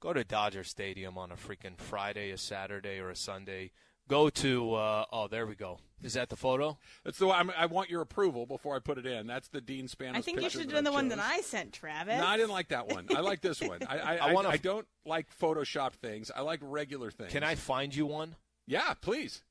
Go 0.00 0.14
to 0.14 0.24
Dodger 0.24 0.64
Stadium 0.64 1.18
on 1.18 1.30
a 1.30 1.36
freaking 1.36 1.76
Friday, 1.78 2.30
a 2.30 2.38
Saturday, 2.38 2.98
or 2.98 3.10
a 3.10 3.16
Sunday. 3.16 3.72
Go 4.10 4.28
to 4.28 4.74
uh, 4.74 5.04
oh, 5.12 5.28
there 5.28 5.46
we 5.46 5.54
go. 5.54 5.78
Is 6.02 6.14
that 6.14 6.30
the 6.30 6.36
photo? 6.36 6.78
That's 7.04 7.18
the 7.18 7.28
way 7.28 7.34
I'm, 7.34 7.50
I 7.56 7.66
want 7.66 7.90
your 7.90 8.00
approval 8.00 8.44
before 8.44 8.74
I 8.74 8.80
put 8.80 8.98
it 8.98 9.06
in. 9.06 9.28
That's 9.28 9.46
the 9.46 9.60
Dean 9.60 9.86
Spanos. 9.86 10.16
I 10.16 10.20
think 10.20 10.40
you 10.40 10.50
should 10.50 10.62
have 10.62 10.70
done 10.72 10.82
the 10.82 10.90
one 10.90 11.08
that. 11.10 11.20
I 11.20 11.42
sent, 11.42 11.72
Travis. 11.72 12.18
No, 12.18 12.26
I 12.26 12.36
didn't 12.36 12.50
like 12.50 12.68
that 12.68 12.88
one. 12.88 13.06
I 13.14 13.20
like 13.20 13.40
this 13.40 13.60
one. 13.60 13.78
I 13.88 13.98
I, 13.98 14.16
I 14.16 14.28
I, 14.30 14.32
wanna- 14.32 14.48
I 14.48 14.56
don't 14.56 14.86
like 15.06 15.28
Photoshop 15.38 15.92
things. 15.92 16.32
I 16.34 16.40
like 16.40 16.58
regular 16.60 17.12
things. 17.12 17.30
Can 17.30 17.44
I 17.44 17.54
find 17.54 17.94
you 17.94 18.06
one? 18.06 18.34
Yeah, 18.66 18.94
please. 19.00 19.42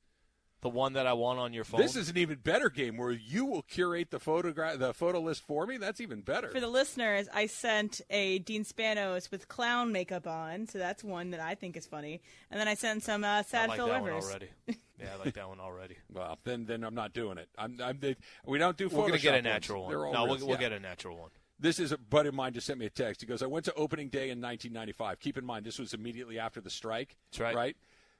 The 0.62 0.68
one 0.68 0.92
that 0.92 1.06
I 1.06 1.14
want 1.14 1.38
on 1.38 1.54
your 1.54 1.64
phone. 1.64 1.80
This 1.80 1.96
is 1.96 2.10
an 2.10 2.18
even 2.18 2.38
better 2.38 2.68
game 2.68 2.98
where 2.98 3.10
you 3.12 3.46
will 3.46 3.62
curate 3.62 4.10
the 4.10 4.18
photograph, 4.18 4.78
the 4.78 4.92
photo 4.92 5.20
list 5.20 5.42
for 5.46 5.66
me. 5.66 5.78
That's 5.78 6.00
even 6.00 6.20
better. 6.20 6.48
For 6.48 6.60
the 6.60 6.68
listeners, 6.68 7.28
I 7.32 7.46
sent 7.46 8.02
a 8.10 8.40
Dean 8.40 8.64
Spanos 8.64 9.30
with 9.30 9.48
clown 9.48 9.90
makeup 9.90 10.26
on, 10.26 10.66
so 10.66 10.78
that's 10.78 11.02
one 11.02 11.30
that 11.30 11.40
I 11.40 11.54
think 11.54 11.76
is 11.78 11.86
funny. 11.86 12.20
And 12.50 12.60
then 12.60 12.68
I 12.68 12.74
sent 12.74 13.02
some 13.02 13.24
uh, 13.24 13.38
I 13.38 13.42
sad 13.42 13.70
like 13.70 13.78
Phil 13.78 13.86
that 13.86 14.02
Rivers. 14.02 14.24
one 14.24 14.32
already. 14.32 14.48
Yeah, 15.00 15.14
I 15.14 15.24
like 15.24 15.32
that 15.32 15.48
one 15.48 15.60
already. 15.60 15.96
well, 16.12 16.38
then 16.44 16.66
then 16.66 16.84
I'm 16.84 16.94
not 16.94 17.14
doing 17.14 17.38
it. 17.38 17.48
I'm, 17.56 17.78
I'm 17.82 17.98
they, 18.00 18.16
we 18.44 18.58
don't 18.58 18.76
do. 18.76 18.86
We're 18.90 19.06
gonna 19.06 19.16
get 19.18 19.34
a 19.34 19.40
natural 19.40 19.84
ones. 19.84 19.96
One. 19.96 20.12
No, 20.12 20.26
we'll, 20.26 20.46
we'll 20.46 20.58
get 20.58 20.72
a 20.72 20.78
natural 20.78 21.16
one. 21.16 21.30
This 21.58 21.78
is 21.78 21.92
a 21.92 21.96
buddy 21.96 22.28
of 22.28 22.34
mine 22.34 22.52
just 22.54 22.66
sent 22.66 22.78
me 22.78 22.84
a 22.86 22.90
text. 22.90 23.20
He 23.20 23.26
goes, 23.26 23.42
I 23.42 23.46
went 23.46 23.66
to 23.66 23.74
opening 23.74 24.08
day 24.08 24.30
in 24.30 24.40
1995. 24.40 25.20
Keep 25.20 25.38
in 25.38 25.44
mind, 25.44 25.64
this 25.64 25.78
was 25.78 25.92
immediately 25.92 26.38
after 26.38 26.60
the 26.60 26.70
strike. 26.70 27.16
That's 27.30 27.40
right. 27.40 27.54
Right? 27.54 27.76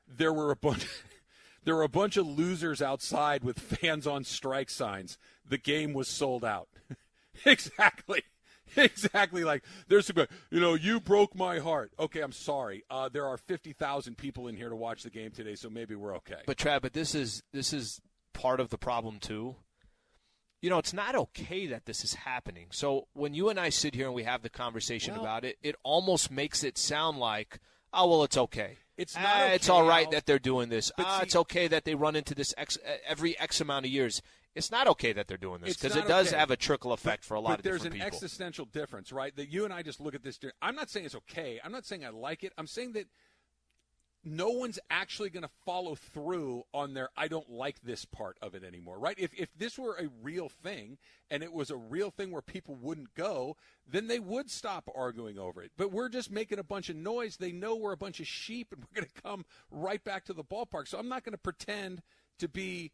There 0.09 0.33
were 0.33 0.51
a 0.51 0.57
bunch. 0.57 0.87
There 1.65 1.77
were 1.77 1.83
a 1.83 1.89
bunch 1.89 2.17
of 2.17 2.27
losers 2.27 2.81
outside 2.81 3.45
with 3.45 3.59
fans 3.59 4.07
on 4.07 4.25
strike 4.25 4.71
signs. 4.71 5.19
The 5.47 5.59
game 5.59 5.93
was 5.93 6.09
sold 6.09 6.45
out. 6.45 6.69
exactly. 7.45 8.23
Exactly 8.77 9.43
like 9.43 9.65
there's 9.89 10.07
some, 10.07 10.17
you 10.51 10.61
know, 10.61 10.75
you 10.75 11.01
broke 11.01 11.35
my 11.35 11.59
heart. 11.59 11.91
Okay, 11.99 12.21
I'm 12.21 12.31
sorry. 12.31 12.85
Uh, 12.89 13.09
there 13.09 13.27
are 13.27 13.37
50,000 13.37 14.17
people 14.17 14.47
in 14.47 14.57
here 14.57 14.69
to 14.69 14.77
watch 14.77 15.03
the 15.03 15.11
game 15.11 15.33
today, 15.33 15.57
so 15.57 15.69
maybe 15.69 15.97
we're 15.97 16.15
okay. 16.19 16.43
But 16.47 16.57
Trav, 16.57 16.83
but 16.83 16.93
this 16.93 17.15
is 17.15 17.43
this 17.53 17.73
is 17.73 18.01
part 18.33 18.61
of 18.61 18.71
the 18.71 18.79
problem 18.79 19.19
too? 19.19 19.57
You 20.63 20.71
know, 20.71 20.79
it's 20.79 20.93
not 20.93 21.17
okay 21.17 21.67
that 21.67 21.87
this 21.87 22.05
is 22.05 22.15
happening. 22.15 22.67
So 22.71 23.09
when 23.13 23.35
you 23.35 23.49
and 23.49 23.59
I 23.59 23.71
sit 23.71 23.95
here 23.95 24.07
and 24.07 24.15
we 24.15 24.25
have 24.25 24.43
the 24.43 24.51
conversation 24.51 25.15
Well- 25.15 25.23
about 25.23 25.45
it, 25.45 25.59
it 25.63 25.75
almost 25.83 26.31
makes 26.31 26.63
it 26.63 26.79
sound 26.79 27.19
like, 27.19 27.59
oh 27.93 28.09
well, 28.09 28.23
it's 28.23 28.37
okay. 28.37 28.77
It's 29.01 29.17
Ah, 29.17 29.23
not 29.23 29.51
it's 29.53 29.71
okay, 29.71 29.79
all 29.79 29.87
right 29.89 30.11
that 30.11 30.27
they're 30.27 30.39
doing 30.39 30.69
this. 30.69 30.93
But 30.97 31.07
ah, 31.07 31.19
see- 31.19 31.23
it's 31.25 31.37
okay 31.37 31.69
that 31.69 31.85
they 31.85 31.95
run 31.95 32.17
into 32.17 32.35
this 32.35 32.53
X, 32.59 32.77
every 33.07 33.39
X 33.39 33.61
amount 33.61 33.87
of 33.87 33.91
years. 33.91 34.21
It's 34.55 34.71
not 34.71 34.87
okay 34.89 35.13
that 35.13 35.29
they're 35.29 35.37
doing 35.37 35.61
this 35.61 35.77
because 35.77 35.97
it 35.97 36.07
does 36.09 36.29
okay. 36.29 36.37
have 36.37 36.51
a 36.51 36.57
trickle 36.57 36.93
effect 36.93 37.25
for 37.25 37.35
a 37.35 37.41
lot 37.41 37.51
but 37.51 37.59
of 37.61 37.65
there's 37.65 37.85
an 37.85 37.93
people. 37.93 38.07
existential 38.07 38.65
difference, 38.67 39.13
right? 39.13 39.35
That 39.37 39.49
you 39.49 39.65
and 39.65 39.73
I 39.73 39.83
just 39.83 40.01
look 40.01 40.15
at 40.15 40.25
this. 40.25 40.39
I'm 40.61 40.75
not 40.75 40.91
saying 40.91 41.07
it's 41.07 41.15
okay. 41.15 41.61
I'm 41.65 41.71
not 41.73 41.87
saying 41.87 42.05
I 42.05 42.09
like 42.11 42.43
it. 42.43 42.53
I'm 42.59 42.67
saying 42.67 42.93
that 42.95 43.07
no 44.23 44.51
one's 44.51 44.79
actually 44.91 45.31
going 45.31 45.45
to 45.45 45.51
follow 45.65 45.95
through 45.95 46.65
on 46.75 46.95
their 46.95 47.09
I 47.17 47.29
don't 47.29 47.51
like 47.51 47.83
this 47.83 48.05
part 48.05 48.37
of 48.43 48.55
it 48.55 48.65
anymore, 48.65 48.99
right? 48.99 49.17
If 49.19 49.33
if 49.35 49.49
this 49.57 49.79
were 49.79 49.97
a 49.97 50.09
real 50.23 50.49
thing 50.49 50.99
and 51.31 51.43
it 51.43 51.53
was 51.53 51.71
a 51.71 51.77
real 51.77 52.11
thing 52.11 52.31
where 52.31 52.43
people 52.43 52.75
wouldn't 52.75 53.15
go, 53.15 53.57
then 53.89 54.09
they 54.09 54.19
would 54.19 54.51
stop 54.51 54.91
arguing 54.95 55.39
over 55.39 55.63
it. 55.63 55.73
But 55.77 55.93
we're 55.93 56.09
just 56.09 56.31
making 56.31 56.59
a 56.59 56.65
bunch 56.65 56.89
of 56.91 56.97
noise. 56.97 57.37
They 57.37 57.53
know 57.53 57.77
we're 57.77 57.93
a 57.93 57.97
bunch 57.97 58.21
of 58.21 58.27
sheep 58.27 58.73
and 58.73 58.83
we're 58.95 59.01
going 59.01 59.11
to 59.15 59.23
come 59.23 59.45
right 59.71 60.03
back 60.03 60.25
to 60.27 60.33
the 60.33 60.45
ballpark. 60.45 60.89
So 60.89 60.99
I'm 60.99 61.09
not 61.09 61.25
going 61.25 61.33
to 61.33 61.39
pretend 61.39 62.03
to 62.39 62.49
be 62.49 62.93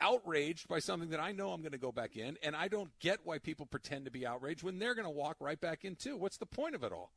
outraged 0.00 0.68
by 0.68 0.78
something 0.78 1.10
that 1.10 1.20
I 1.20 1.32
know 1.32 1.50
I'm 1.50 1.60
going 1.60 1.72
to 1.72 1.78
go 1.78 1.92
back 1.92 2.16
in, 2.16 2.38
and 2.42 2.56
I 2.56 2.68
don't 2.68 2.90
get 3.00 3.20
why 3.24 3.38
people 3.38 3.66
pretend 3.66 4.06
to 4.06 4.10
be 4.10 4.26
outraged 4.26 4.62
when 4.62 4.78
they're 4.78 4.94
going 4.94 5.04
to 5.04 5.10
walk 5.10 5.36
right 5.40 5.60
back 5.60 5.84
in 5.84 5.94
too. 5.94 6.16
What's 6.16 6.38
the 6.38 6.46
point 6.46 6.74
of 6.74 6.82
it 6.82 6.92
all? 6.92 7.12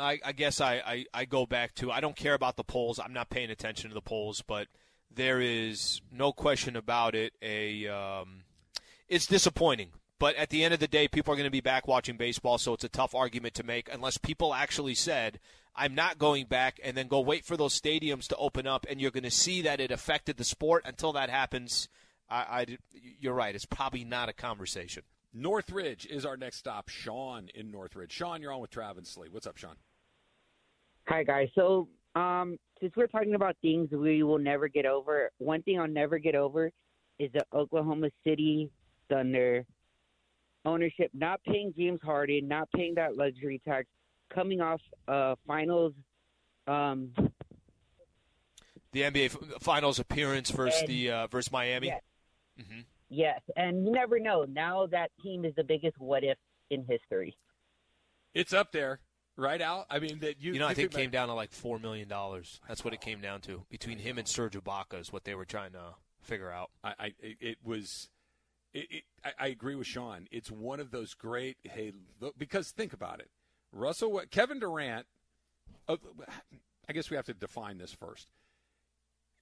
I, 0.00 0.18
I 0.24 0.32
guess 0.32 0.60
I, 0.60 0.74
I, 0.76 1.04
I 1.12 1.24
go 1.24 1.46
back 1.46 1.74
to 1.76 1.92
I 1.92 2.00
don't 2.00 2.16
care 2.16 2.34
about 2.34 2.56
the 2.56 2.64
polls. 2.64 2.98
I'm 2.98 3.12
not 3.12 3.30
paying 3.30 3.50
attention 3.50 3.90
to 3.90 3.94
the 3.94 4.00
polls, 4.00 4.42
but 4.46 4.68
there 5.14 5.40
is 5.40 6.00
no 6.12 6.32
question 6.32 6.76
about 6.76 7.14
it. 7.14 7.32
A 7.42 7.86
um, 7.88 8.44
it's 9.08 9.26
disappointing, 9.26 9.90
but 10.18 10.36
at 10.36 10.50
the 10.50 10.64
end 10.64 10.74
of 10.74 10.80
the 10.80 10.88
day, 10.88 11.08
people 11.08 11.32
are 11.32 11.36
going 11.36 11.44
to 11.44 11.50
be 11.50 11.60
back 11.60 11.86
watching 11.86 12.16
baseball, 12.16 12.58
so 12.58 12.74
it's 12.74 12.84
a 12.84 12.88
tough 12.88 13.14
argument 13.14 13.54
to 13.54 13.62
make 13.62 13.92
unless 13.92 14.18
people 14.18 14.54
actually 14.54 14.94
said. 14.94 15.38
I'm 15.76 15.94
not 15.94 16.18
going 16.18 16.46
back, 16.46 16.80
and 16.82 16.96
then 16.96 17.06
go 17.06 17.20
wait 17.20 17.44
for 17.44 17.56
those 17.56 17.80
stadiums 17.80 18.26
to 18.28 18.36
open 18.36 18.66
up, 18.66 18.84
and 18.90 19.00
you're 19.00 19.12
going 19.12 19.22
to 19.22 19.30
see 19.30 19.62
that 19.62 19.80
it 19.80 19.92
affected 19.92 20.36
the 20.36 20.42
sport. 20.42 20.82
Until 20.84 21.12
that 21.12 21.30
happens, 21.30 21.88
I, 22.28 22.36
I, 22.36 22.66
you're 22.92 23.34
right. 23.34 23.54
It's 23.54 23.66
probably 23.66 24.04
not 24.04 24.28
a 24.28 24.32
conversation. 24.32 25.04
Northridge 25.32 26.06
is 26.06 26.26
our 26.26 26.36
next 26.36 26.56
stop. 26.56 26.88
Sean 26.88 27.48
in 27.54 27.70
Northridge. 27.70 28.12
Sean, 28.12 28.42
you're 28.42 28.52
on 28.52 28.60
with 28.60 28.70
Travis 28.70 29.16
Lee. 29.16 29.28
What's 29.30 29.46
up, 29.46 29.56
Sean? 29.56 29.76
Hi, 31.10 31.24
guys. 31.24 31.48
So, 31.54 31.88
um, 32.14 32.56
since 32.80 32.92
we're 32.96 33.08
talking 33.08 33.34
about 33.34 33.56
things 33.62 33.90
we 33.90 34.22
will 34.22 34.38
never 34.38 34.68
get 34.68 34.86
over, 34.86 35.30
one 35.38 35.62
thing 35.62 35.78
I'll 35.80 35.88
never 35.88 36.18
get 36.18 36.34
over 36.34 36.70
is 37.18 37.30
the 37.32 37.44
Oklahoma 37.52 38.10
City 38.24 38.70
Thunder 39.08 39.66
ownership 40.64 41.10
not 41.14 41.40
paying 41.44 41.72
James 41.76 42.00
Harden, 42.02 42.46
not 42.46 42.68
paying 42.76 42.94
that 42.94 43.16
luxury 43.16 43.60
tax, 43.66 43.86
coming 44.32 44.60
off 44.60 44.80
uh, 45.08 45.34
finals. 45.46 45.92
Um, 46.66 47.10
The 48.92 49.02
NBA 49.02 49.60
Finals 49.62 49.98
appearance 49.98 50.50
versus 50.50 50.80
And- 50.80 50.88
the 50.88 51.10
uh, 51.10 51.26
versus 51.26 51.50
Miami. 51.50 51.88
Yes. 51.88 52.02
hmm 52.58 52.80
yes, 53.08 53.40
and 53.56 53.84
you 53.84 53.90
never 53.92 54.20
know. 54.20 54.44
Now 54.48 54.86
that 54.86 55.10
team 55.22 55.44
is 55.44 55.54
the 55.56 55.64
biggest 55.64 55.98
what 55.98 56.22
if 56.22 56.38
in 56.70 56.84
history. 56.84 57.36
It's 58.34 58.52
up 58.52 58.70
there, 58.70 59.00
right, 59.36 59.60
out. 59.60 59.86
I 59.90 59.98
mean, 59.98 60.20
that 60.20 60.40
you. 60.40 60.52
You 60.52 60.58
know, 60.58 60.66
I 60.66 60.74
think 60.74 60.92
it 60.92 60.96
came 60.96 61.10
down 61.10 61.28
to 61.28 61.34
like 61.34 61.52
four 61.52 61.78
million 61.78 62.08
dollars. 62.08 62.60
That's 62.68 62.84
what 62.84 62.94
it 62.94 63.00
came 63.00 63.20
down 63.20 63.40
to 63.42 63.64
between 63.70 63.98
him 63.98 64.18
and 64.18 64.26
Serge 64.26 64.54
Ibaka 64.54 65.00
is 65.00 65.12
what 65.12 65.24
they 65.24 65.34
were 65.34 65.44
trying 65.44 65.72
to 65.72 65.94
figure 66.22 66.50
out. 66.50 66.70
I, 66.84 66.94
I 66.98 67.14
it, 67.20 67.58
was. 67.64 68.08
It, 68.72 68.86
it, 68.90 69.02
I, 69.24 69.32
I 69.38 69.46
agree 69.48 69.74
with 69.74 69.86
Sean. 69.86 70.28
It's 70.30 70.50
one 70.50 70.80
of 70.80 70.90
those 70.90 71.14
great. 71.14 71.56
Hey, 71.64 71.92
look, 72.20 72.38
because 72.38 72.70
think 72.70 72.92
about 72.92 73.20
it. 73.20 73.30
Russell, 73.72 74.20
Kevin 74.30 74.60
Durant. 74.60 75.06
Uh, 75.88 75.96
I 76.88 76.92
guess 76.92 77.10
we 77.10 77.16
have 77.16 77.26
to 77.26 77.34
define 77.34 77.78
this 77.78 77.92
first. 77.92 78.28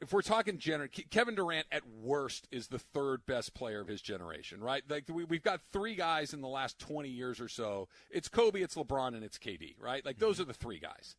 If 0.01 0.13
we're 0.13 0.23
talking 0.23 0.59
gener- 0.59 1.11
Kevin 1.11 1.35
Durant 1.35 1.67
at 1.73 1.83
worst 1.87 2.47
is 2.53 2.69
the 2.69 2.79
third 2.79 3.27
best 3.27 3.53
player 3.55 3.81
of 3.81 3.89
his 3.89 4.01
generation, 4.01 4.61
right? 4.61 4.83
Like 4.89 5.05
we, 5.09 5.25
we've 5.25 5.43
got 5.43 5.61
three 5.73 5.97
guys 5.97 6.33
in 6.33 6.41
the 6.41 6.49
last 6.49 6.79
twenty 6.79 7.09
years 7.09 7.41
or 7.41 7.49
so. 7.49 7.89
It's 8.11 8.29
Kobe, 8.29 8.63
it's 8.63 8.77
LeBron, 8.77 9.15
and 9.15 9.25
it's 9.25 9.39
KD, 9.39 9.75
right? 9.81 10.05
Like 10.05 10.19
those 10.19 10.35
mm-hmm. 10.35 10.43
are 10.43 10.53
the 10.53 10.59
three 10.59 10.79
guys, 10.79 11.17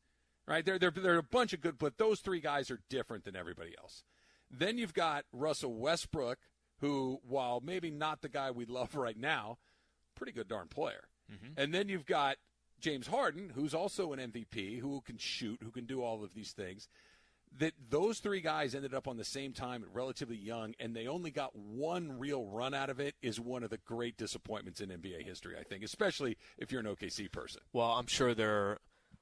right? 0.47 0.65
They're 0.65 0.79
they're 0.79 0.91
they're 0.91 1.17
a 1.17 1.23
bunch 1.23 1.53
of 1.53 1.61
good, 1.61 1.77
but 1.77 1.97
those 1.97 2.21
three 2.21 2.39
guys 2.39 2.71
are 2.71 2.79
different 2.89 3.25
than 3.25 3.35
everybody 3.35 3.75
else. 3.81 4.03
Then 4.49 4.77
you've 4.77 4.93
got 4.93 5.25
Russell 5.31 5.73
Westbrook, 5.75 6.39
who, 6.79 7.19
while 7.27 7.61
maybe 7.63 7.91
not 7.91 8.21
the 8.21 8.29
guy 8.29 8.51
we 8.51 8.65
love 8.65 8.95
right 8.95 9.17
now, 9.17 9.57
pretty 10.15 10.31
good 10.31 10.47
darn 10.47 10.67
player. 10.67 11.07
Mm-hmm. 11.31 11.61
And 11.61 11.73
then 11.73 11.89
you've 11.89 12.05
got 12.05 12.37
James 12.79 13.07
Harden, 13.07 13.51
who's 13.55 13.73
also 13.73 14.13
an 14.13 14.19
MVP, 14.19 14.79
who 14.79 15.01
can 15.01 15.17
shoot, 15.17 15.59
who 15.63 15.71
can 15.71 15.85
do 15.85 16.01
all 16.01 16.23
of 16.23 16.33
these 16.33 16.51
things. 16.51 16.87
That 17.57 17.73
those 17.89 18.19
three 18.19 18.41
guys 18.41 18.75
ended 18.75 18.93
up 18.93 19.07
on 19.07 19.17
the 19.17 19.25
same 19.25 19.53
time, 19.53 19.83
relatively 19.91 20.37
young, 20.37 20.75
and 20.79 20.95
they 20.95 21.07
only 21.07 21.31
got 21.31 21.55
one 21.55 22.19
real 22.19 22.45
run 22.45 22.73
out 22.73 22.89
of 22.89 22.99
it. 22.99 23.15
Is 23.21 23.39
one 23.39 23.63
of 23.63 23.69
the 23.69 23.79
great 23.79 24.17
disappointments 24.17 24.81
in 24.81 24.89
NBA 24.89 25.25
history, 25.25 25.55
I 25.59 25.63
think, 25.63 25.83
especially 25.83 26.37
if 26.57 26.71
you're 26.71 26.81
an 26.81 26.87
OKC 26.87 27.31
person. 27.31 27.61
Well, 27.73 27.87
I'm 27.87 28.07
sure 28.07 28.33
there 28.33 28.55
are 28.55 28.81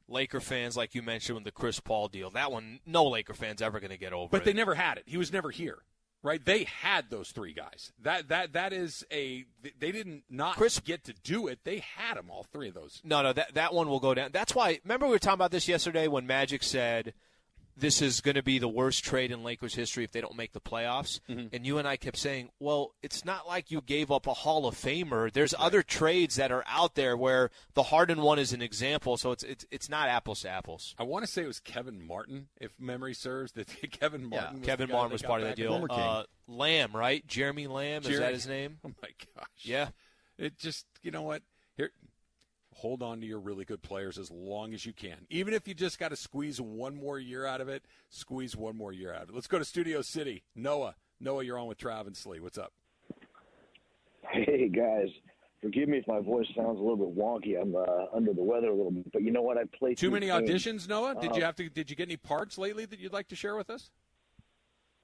Laker 0.09 0.39
fans, 0.39 0.77
like 0.77 0.95
you 0.95 1.01
mentioned, 1.01 1.35
with 1.35 1.43
the 1.45 1.51
Chris 1.51 1.79
Paul 1.79 2.07
deal. 2.07 2.29
That 2.29 2.51
one, 2.51 2.79
no 2.85 3.05
Laker 3.05 3.33
fans 3.33 3.61
ever 3.61 3.79
going 3.79 3.91
to 3.91 3.97
get 3.97 4.13
over. 4.13 4.29
But 4.29 4.41
it. 4.41 4.45
they 4.45 4.53
never 4.53 4.75
had 4.75 4.97
it. 4.97 5.03
He 5.05 5.17
was 5.17 5.33
never 5.33 5.49
here, 5.49 5.79
right? 6.23 6.43
They 6.43 6.65
had 6.65 7.09
those 7.09 7.31
three 7.31 7.53
guys. 7.53 7.91
That 8.01 8.29
that 8.29 8.53
that 8.53 8.73
is 8.73 9.05
a. 9.11 9.45
They 9.79 9.91
didn't 9.91 10.23
not 10.29 10.55
Chris- 10.55 10.79
get 10.79 11.03
to 11.05 11.13
do 11.13 11.47
it. 11.47 11.59
They 11.63 11.79
had 11.79 12.17
them 12.17 12.29
all 12.29 12.43
three 12.43 12.69
of 12.69 12.73
those. 12.73 13.01
No, 13.03 13.21
no, 13.21 13.33
that 13.33 13.53
that 13.55 13.73
one 13.73 13.89
will 13.89 13.99
go 13.99 14.13
down. 14.13 14.31
That's 14.31 14.53
why. 14.55 14.79
Remember, 14.83 15.07
we 15.07 15.13
were 15.13 15.19
talking 15.19 15.35
about 15.35 15.51
this 15.51 15.67
yesterday 15.67 16.07
when 16.07 16.25
Magic 16.27 16.63
said 16.63 17.13
this 17.77 18.01
is 18.01 18.21
going 18.21 18.35
to 18.35 18.43
be 18.43 18.57
the 18.57 18.67
worst 18.67 19.03
trade 19.03 19.31
in 19.31 19.43
Lakers 19.43 19.75
history 19.75 20.03
if 20.03 20.11
they 20.11 20.19
don't 20.21 20.35
make 20.35 20.51
the 20.53 20.59
playoffs. 20.59 21.19
And 21.27 21.65
you 21.65 21.77
and 21.77 21.87
I 21.87 21.95
kept 21.95 22.17
saying, 22.17 22.49
well, 22.59 22.93
it's 23.03 23.23
not 23.23 23.47
like 23.47 23.69
you 23.69 23.81
gave 23.81 24.11
up 24.11 24.25
a 24.25 24.33
Hall 24.33 24.65
of 24.65 24.75
Famer. 24.75 25.31
There's 25.31 25.53
other 25.57 25.83
trades 25.83 26.35
that 26.37 26.51
are 26.51 26.63
out 26.67 26.95
there 26.95 27.15
where 27.15 27.51
the 27.75 27.83
Harden 27.83 28.21
one 28.21 28.39
is 28.39 28.51
an 28.53 28.61
example. 28.61 29.15
So 29.17 29.31
it's 29.31 29.43
it's 29.43 29.65
it's 29.69 29.89
not 29.89 30.09
apples 30.09 30.41
to 30.41 30.49
apples. 30.49 30.95
I 30.97 31.03
want 31.03 31.23
to 31.25 31.31
say 31.31 31.43
it 31.43 31.47
was 31.47 31.59
Kevin 31.59 32.05
Martin, 32.05 32.47
if 32.59 32.71
memory 32.79 33.13
serves. 33.13 33.51
That 33.53 33.67
Kevin 33.91 34.27
Martin. 34.29 34.59
was 34.59 34.65
Kevin 34.65 34.89
Martin 34.89 35.11
was 35.11 35.21
part 35.21 35.41
of 35.41 35.47
that 35.47 35.55
deal. 35.55 35.85
Uh, 35.89 36.23
Lamb, 36.47 36.95
right? 36.95 37.25
Jeremy 37.27 37.67
Lamb 37.67 38.03
is 38.05 38.19
that 38.19 38.33
his 38.33 38.47
name? 38.47 38.79
Oh 38.85 38.91
my 39.01 39.09
gosh. 39.35 39.45
Yeah. 39.61 39.89
It 40.37 40.57
just 40.57 40.85
you 41.03 41.11
know 41.11 41.21
what. 41.23 41.41
Hold 42.81 43.01
on 43.01 43.19
to 43.21 43.25
your 43.25 43.39
really 43.39 43.65
good 43.65 43.81
players 43.81 44.19
as 44.19 44.29
long 44.29 44.71
as 44.75 44.85
you 44.85 44.93
can. 44.93 45.25
Even 45.31 45.55
if 45.55 45.67
you 45.67 45.73
just 45.73 45.97
got 45.97 46.09
to 46.09 46.15
squeeze 46.15 46.61
one 46.61 46.95
more 46.95 47.17
year 47.17 47.43
out 47.43 47.59
of 47.59 47.67
it, 47.69 47.83
squeeze 48.09 48.55
one 48.55 48.77
more 48.77 48.93
year 48.93 49.11
out 49.11 49.23
of 49.23 49.29
it. 49.29 49.35
Let's 49.35 49.47
go 49.47 49.57
to 49.57 49.65
Studio 49.65 50.03
City. 50.03 50.43
Noah. 50.55 50.93
Noah, 51.19 51.43
you're 51.43 51.57
on 51.57 51.65
with 51.67 51.79
Travis 51.79 52.23
Lee. 52.27 52.39
What's 52.39 52.59
up? 52.59 52.71
Hey 54.31 54.69
guys, 54.69 55.07
forgive 55.59 55.89
me 55.89 55.97
if 55.97 56.07
my 56.07 56.19
voice 56.19 56.45
sounds 56.55 56.77
a 56.77 56.81
little 56.81 56.97
bit 56.97 57.17
wonky. 57.17 57.59
I'm 57.59 57.75
uh, 57.75 58.15
under 58.15 58.33
the 58.33 58.43
weather 58.43 58.67
a 58.67 58.75
little 58.75 58.91
bit, 58.91 59.11
but 59.11 59.23
you 59.23 59.31
know 59.31 59.41
what? 59.41 59.57
I 59.57 59.63
played 59.77 59.97
Too 59.97 60.11
many 60.11 60.27
games. 60.27 60.47
auditions, 60.47 60.87
Noah? 60.87 61.15
Did 61.19 61.31
Uh, 61.31 61.35
you 61.35 61.43
have 61.43 61.55
to? 61.55 61.69
Did 61.69 61.89
you 61.89 61.95
get 61.95 62.07
any 62.09 62.17
parts 62.17 62.57
lately 62.59 62.85
that 62.85 62.99
you'd 62.99 63.13
like 63.13 63.29
to 63.29 63.35
share 63.35 63.55
with 63.55 63.71
us? 63.71 63.89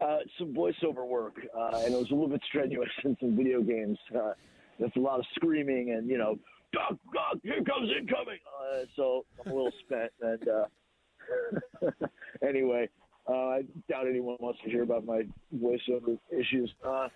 Uh, 0.01 0.17
some 0.37 0.53
voiceover 0.53 1.07
work, 1.07 1.35
uh, 1.57 1.81
and 1.85 1.93
it 1.95 1.97
was 1.97 2.11
a 2.11 2.13
little 2.13 2.27
bit 2.27 2.41
strenuous 2.47 2.89
in 3.03 3.17
some 3.19 3.35
video 3.35 3.61
games. 3.63 3.97
Uh, 4.13 4.33
there's 4.77 4.91
a 4.95 4.99
lot 4.99 5.17
of 5.19 5.25
screaming 5.35 5.91
and 5.91 6.07
you 6.09 6.17
know, 6.17 6.37
duck, 6.73 6.97
duck, 7.13 7.37
here 7.43 7.63
comes 7.63 7.89
incoming. 7.97 8.39
Uh, 8.47 8.85
so 8.95 9.25
I'm 9.45 9.51
a 9.51 9.55
little 9.55 9.71
spent, 9.85 10.11
and 10.21 10.47
uh, 10.47 12.07
anyway, 12.47 12.89
uh, 13.29 13.33
I 13.33 13.61
doubt 13.89 14.07
anyone 14.07 14.37
wants 14.39 14.59
to 14.63 14.69
hear 14.69 14.83
about 14.83 15.05
my 15.05 15.21
voiceover 15.55 16.17
issues. 16.31 16.73
Uh, 16.85 17.07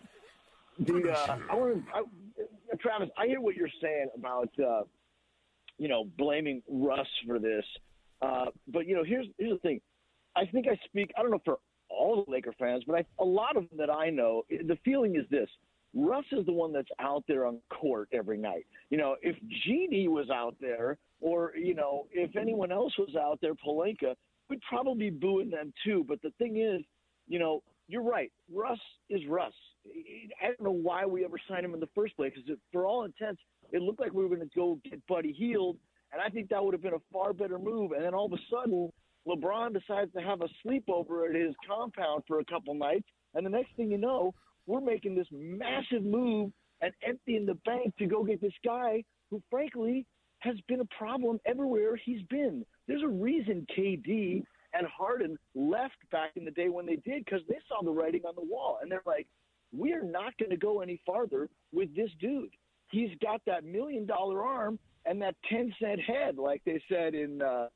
the 0.80 1.12
uh, 1.12 1.38
I 1.50 1.56
want 1.56 1.84
to, 1.86 2.78
Travis. 2.78 3.10
I 3.18 3.26
hear 3.28 3.42
what 3.42 3.56
you're 3.56 3.70
saying 3.82 4.08
about 4.16 4.50
uh, 4.60 4.84
you 5.78 5.88
know 5.88 6.06
blaming 6.18 6.62
Russ 6.70 7.08
for 7.26 7.40
this, 7.40 7.66
uh, 8.22 8.46
but 8.68 8.86
you 8.88 8.96
know 8.96 9.04
here's 9.04 9.26
here's 9.38 9.54
the 9.54 9.60
thing. 9.60 9.82
I 10.36 10.46
think 10.46 10.68
I 10.68 10.80
speak. 10.86 11.12
I 11.18 11.24
don't 11.24 11.32
know 11.32 11.42
for 11.44 11.58
all 11.90 12.24
the 12.24 12.32
Laker 12.32 12.54
fans, 12.60 12.84
but 12.86 12.96
I, 12.96 13.06
a 13.20 13.26
lot 13.26 13.58
of 13.58 13.68
them 13.70 13.80
that 13.80 13.90
I 13.90 14.10
know, 14.10 14.44
the 14.50 14.78
feeling 14.86 15.16
is 15.16 15.26
this: 15.32 15.50
Russ 15.98 16.26
is 16.32 16.46
the 16.46 16.52
one 16.54 16.72
that's 16.72 16.90
out 17.00 17.24
there 17.28 17.46
on 17.46 17.60
court 17.70 18.10
every 18.14 18.38
night. 18.38 18.68
You 18.92 18.98
know, 18.98 19.16
if 19.22 19.36
AD 19.36 20.10
was 20.12 20.30
out 20.30 20.56
there, 20.62 20.98
or 21.20 21.54
you 21.56 21.74
know, 21.74 22.06
if 22.12 22.36
anyone 22.36 22.72
else 22.72 22.94
was 23.00 23.16
out 23.16 23.40
there, 23.42 23.54
Pelinka, 23.56 24.14
we'd 24.50 24.62
probably 24.70 25.10
be 25.10 25.18
booing 25.18 25.50
them 25.50 25.74
too. 25.84 26.06
But 26.08 26.22
the 26.22 26.32
thing 26.38 26.58
is, 26.58 26.82
you 27.28 27.40
know, 27.40 27.64
you're 27.88 28.04
right. 28.04 28.32
Russ 28.54 28.80
is 29.10 29.22
Russ. 29.28 29.54
I 30.42 30.48
don't 30.48 30.62
know 30.62 30.72
why 30.72 31.06
we 31.06 31.26
ever 31.26 31.38
signed 31.50 31.66
him 31.66 31.74
in 31.74 31.80
the 31.80 31.90
first 31.96 32.16
place 32.16 32.34
because, 32.36 32.60
for 32.72 32.86
all 32.86 33.06
intents, 33.06 33.42
it 33.72 33.82
looked 33.82 34.00
like 34.00 34.14
we 34.14 34.24
were 34.24 34.36
going 34.36 34.48
to 34.48 34.56
go 34.56 34.80
get 34.84 35.06
Buddy 35.08 35.34
Hield, 35.34 35.78
and 36.14 36.22
I 36.22 36.30
think 36.30 36.50
that 36.50 36.64
would 36.64 36.74
have 36.74 36.84
been 36.84 36.94
a 36.94 37.02
far 37.12 37.34
better 37.34 37.58
move. 37.58 37.94
And 37.94 38.04
then 38.04 38.14
all 38.14 38.26
of 38.26 38.34
a 38.34 38.42
sudden, 38.52 38.92
LeBron 39.28 39.74
decides 39.74 40.12
to 40.14 40.22
have 40.22 40.42
a 40.42 40.50
sleepover 40.66 41.30
at 41.30 41.36
his 41.36 41.56
compound 41.68 42.24
for 42.28 42.40
a 42.40 42.46
couple 42.46 42.74
nights, 42.76 43.08
And 43.34 43.46
the 43.46 43.50
next 43.50 43.76
thing 43.76 43.92
you 43.92 43.98
know, 43.98 44.34
we're 44.68 44.82
making 44.82 45.16
this 45.16 45.28
massive 45.32 46.04
move 46.04 46.52
and 46.82 46.94
emptying 47.02 47.46
the 47.46 47.56
bank 47.66 47.96
to 47.98 48.06
go 48.06 48.24
get 48.24 48.42
this 48.42 48.54
guy 48.64 49.04
who, 49.32 49.42
frankly, 49.50 50.06
has 50.40 50.56
been 50.68 50.82
a 50.82 50.86
problem 50.98 51.40
everywhere 51.46 51.96
he's 51.96 52.22
been. 52.30 52.64
There's 52.88 53.02
a 53.02 53.08
reason 53.08 53.66
KD 53.76 54.44
and 54.74 54.86
Harden 54.86 55.38
left 55.56 55.96
back 56.12 56.32
in 56.36 56.46
the 56.46 56.52
day 56.52 56.70
when 56.70 56.86
they 56.86 56.98
did 56.98 57.26
because 57.26 57.42
they 57.50 57.58
saw 57.68 57.84
the 57.84 57.92
writing 57.92 58.22
on 58.28 58.36
the 58.36 58.46
wall 58.46 58.78
and 58.82 58.92
they're 58.92 59.02
like, 59.06 59.28
we 59.76 59.94
are 59.94 60.04
not 60.04 60.38
going 60.38 60.52
to 60.52 60.58
go 60.58 60.82
any 60.82 61.02
farther 61.06 61.50
with 61.74 61.94
this 61.96 62.12
dude. 62.22 62.52
He's 62.92 63.10
got 63.22 63.42
that 63.48 63.66
million 63.66 64.06
dollar 64.06 64.46
arm 64.46 64.78
and 65.06 65.22
that 65.22 65.36
10 65.50 65.74
cent 65.82 66.00
head, 66.02 66.38
like 66.38 66.62
they 66.66 66.82
said 66.90 67.16
in 67.16 67.42
uh, 67.42 67.68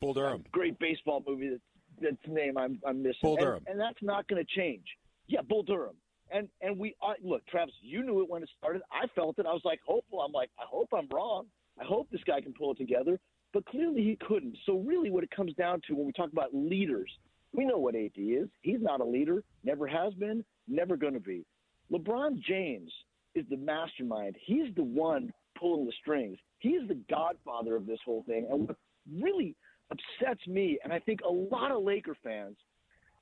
Bull 0.00 0.14
Durham. 0.14 0.44
great 0.52 0.78
baseball 0.78 1.22
movie 1.26 1.50
that, 1.50 1.60
that's 2.00 2.16
name 2.34 2.56
I'm, 2.56 2.80
I'm 2.86 3.02
missing. 3.02 3.18
Bull 3.22 3.36
And- 3.36 3.44
Durham. 3.44 3.64
And, 3.66 3.78
that's 3.80 4.02
not 4.02 4.26
going 4.28 4.44
to 4.44 4.60
change. 4.60 4.84
Yeah, 5.28 5.42
Bull 5.48 5.62
Durham. 5.62 5.96
And 6.30 6.48
and 6.60 6.78
we 6.78 6.94
uh, 7.02 7.14
look, 7.22 7.46
Travis, 7.46 7.74
you 7.80 8.02
knew 8.02 8.22
it 8.22 8.28
when 8.28 8.42
it 8.42 8.50
started. 8.58 8.82
I 8.92 9.06
felt 9.14 9.38
it. 9.38 9.46
I 9.46 9.52
was 9.52 9.62
like 9.64 9.80
hopeful. 9.86 10.20
I'm 10.20 10.32
like, 10.32 10.50
I 10.58 10.64
hope 10.68 10.88
I'm 10.92 11.08
wrong. 11.12 11.46
I 11.80 11.84
hope 11.84 12.08
this 12.10 12.20
guy 12.26 12.40
can 12.40 12.52
pull 12.52 12.72
it 12.72 12.78
together. 12.78 13.18
But 13.54 13.64
clearly 13.66 14.02
he 14.02 14.18
couldn't. 14.26 14.56
So 14.66 14.78
really, 14.78 15.10
what 15.10 15.24
it 15.24 15.30
comes 15.30 15.54
down 15.54 15.80
to 15.88 15.94
when 15.94 16.06
we 16.06 16.12
talk 16.12 16.30
about 16.32 16.54
leaders, 16.54 17.10
we 17.54 17.64
know 17.64 17.78
what 17.78 17.94
AD 17.94 18.10
is. 18.16 18.48
He's 18.60 18.80
not 18.80 19.00
a 19.00 19.04
leader. 19.04 19.42
Never 19.64 19.86
has 19.86 20.12
been. 20.14 20.44
Never 20.66 20.96
going 20.96 21.14
to 21.14 21.20
be. 21.20 21.46
LeBron 21.90 22.42
James 22.42 22.92
is 23.34 23.46
the 23.48 23.56
mastermind. 23.56 24.36
He's 24.44 24.74
the 24.76 24.82
one 24.82 25.32
pulling 25.58 25.86
the 25.86 25.92
strings. 26.00 26.36
He's 26.58 26.86
the 26.88 27.00
godfather 27.08 27.74
of 27.76 27.86
this 27.86 28.00
whole 28.04 28.22
thing. 28.24 28.46
And 28.50 28.68
what 28.68 28.76
really 29.10 29.56
upsets 29.90 30.46
me, 30.46 30.78
and 30.84 30.92
I 30.92 30.98
think 30.98 31.20
a 31.26 31.32
lot 31.32 31.72
of 31.72 31.82
Laker 31.82 32.16
fans, 32.22 32.56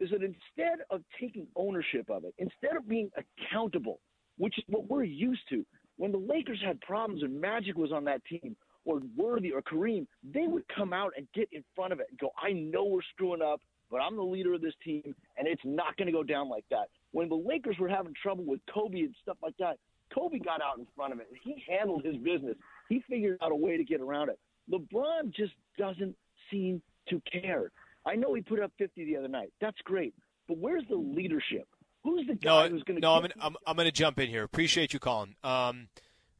is 0.00 0.10
that 0.10 0.22
instead 0.22 0.80
of 0.90 1.02
taking 1.20 1.46
ownership 1.56 2.08
of 2.10 2.24
it, 2.24 2.34
instead 2.38 2.76
of 2.76 2.88
being 2.88 3.10
accountable, 3.16 4.00
which 4.38 4.58
is 4.58 4.64
what 4.68 4.88
we're 4.88 5.04
used 5.04 5.42
to, 5.50 5.64
when 5.96 6.12
the 6.12 6.18
Lakers 6.18 6.60
had 6.64 6.80
problems 6.80 7.22
and 7.22 7.40
Magic 7.40 7.76
was 7.76 7.92
on 7.92 8.04
that 8.04 8.24
team, 8.24 8.56
or 8.84 9.00
Worthy 9.16 9.52
or 9.52 9.62
Kareem, 9.62 10.06
they 10.22 10.46
would 10.46 10.62
come 10.74 10.92
out 10.92 11.12
and 11.16 11.26
get 11.34 11.48
in 11.52 11.64
front 11.74 11.92
of 11.92 12.00
it 12.00 12.06
and 12.08 12.18
go, 12.18 12.30
I 12.40 12.52
know 12.52 12.84
we're 12.84 13.00
screwing 13.14 13.42
up, 13.42 13.60
but 13.90 13.98
I'm 13.98 14.16
the 14.16 14.22
leader 14.22 14.54
of 14.54 14.60
this 14.60 14.74
team, 14.84 15.14
and 15.36 15.46
it's 15.46 15.62
not 15.64 15.96
going 15.96 16.06
to 16.06 16.12
go 16.12 16.22
down 16.22 16.48
like 16.48 16.64
that. 16.70 16.88
When 17.12 17.28
the 17.28 17.36
Lakers 17.36 17.76
were 17.78 17.88
having 17.88 18.14
trouble 18.20 18.44
with 18.44 18.60
Kobe 18.72 19.00
and 19.00 19.14
stuff 19.22 19.38
like 19.42 19.56
that, 19.58 19.78
Kobe 20.14 20.38
got 20.38 20.62
out 20.62 20.78
in 20.78 20.86
front 20.94 21.12
of 21.12 21.20
it. 21.20 21.28
He 21.42 21.64
handled 21.68 22.04
his 22.04 22.16
business. 22.16 22.56
He 22.88 23.02
figured 23.08 23.38
out 23.42 23.52
a 23.52 23.56
way 23.56 23.76
to 23.76 23.84
get 23.84 24.00
around 24.00 24.28
it. 24.28 24.38
LeBron 24.70 25.34
just 25.34 25.52
doesn't 25.78 26.14
seem 26.50 26.80
to 27.08 27.20
care. 27.30 27.70
I 28.06 28.14
know 28.14 28.32
he 28.34 28.40
put 28.42 28.60
up 28.60 28.72
50 28.78 29.04
the 29.04 29.16
other 29.16 29.28
night. 29.28 29.52
That's 29.60 29.78
great. 29.84 30.14
But 30.48 30.58
where's 30.58 30.84
the 30.88 30.96
leadership? 30.96 31.66
Who's 32.04 32.26
the 32.26 32.34
guy 32.36 32.68
No, 32.68 32.68
who's 32.70 32.82
going 32.84 33.00
to 33.00 33.00
no, 33.00 33.14
I'm, 33.14 33.22
gonna- 33.22 33.34
I'm, 33.40 33.56
I'm 33.66 33.74
going 33.76 33.86
to 33.86 33.92
jump 33.92 34.18
in 34.20 34.28
here. 34.28 34.44
Appreciate 34.44 34.92
you 34.92 35.00
calling. 35.00 35.34
Um, 35.42 35.88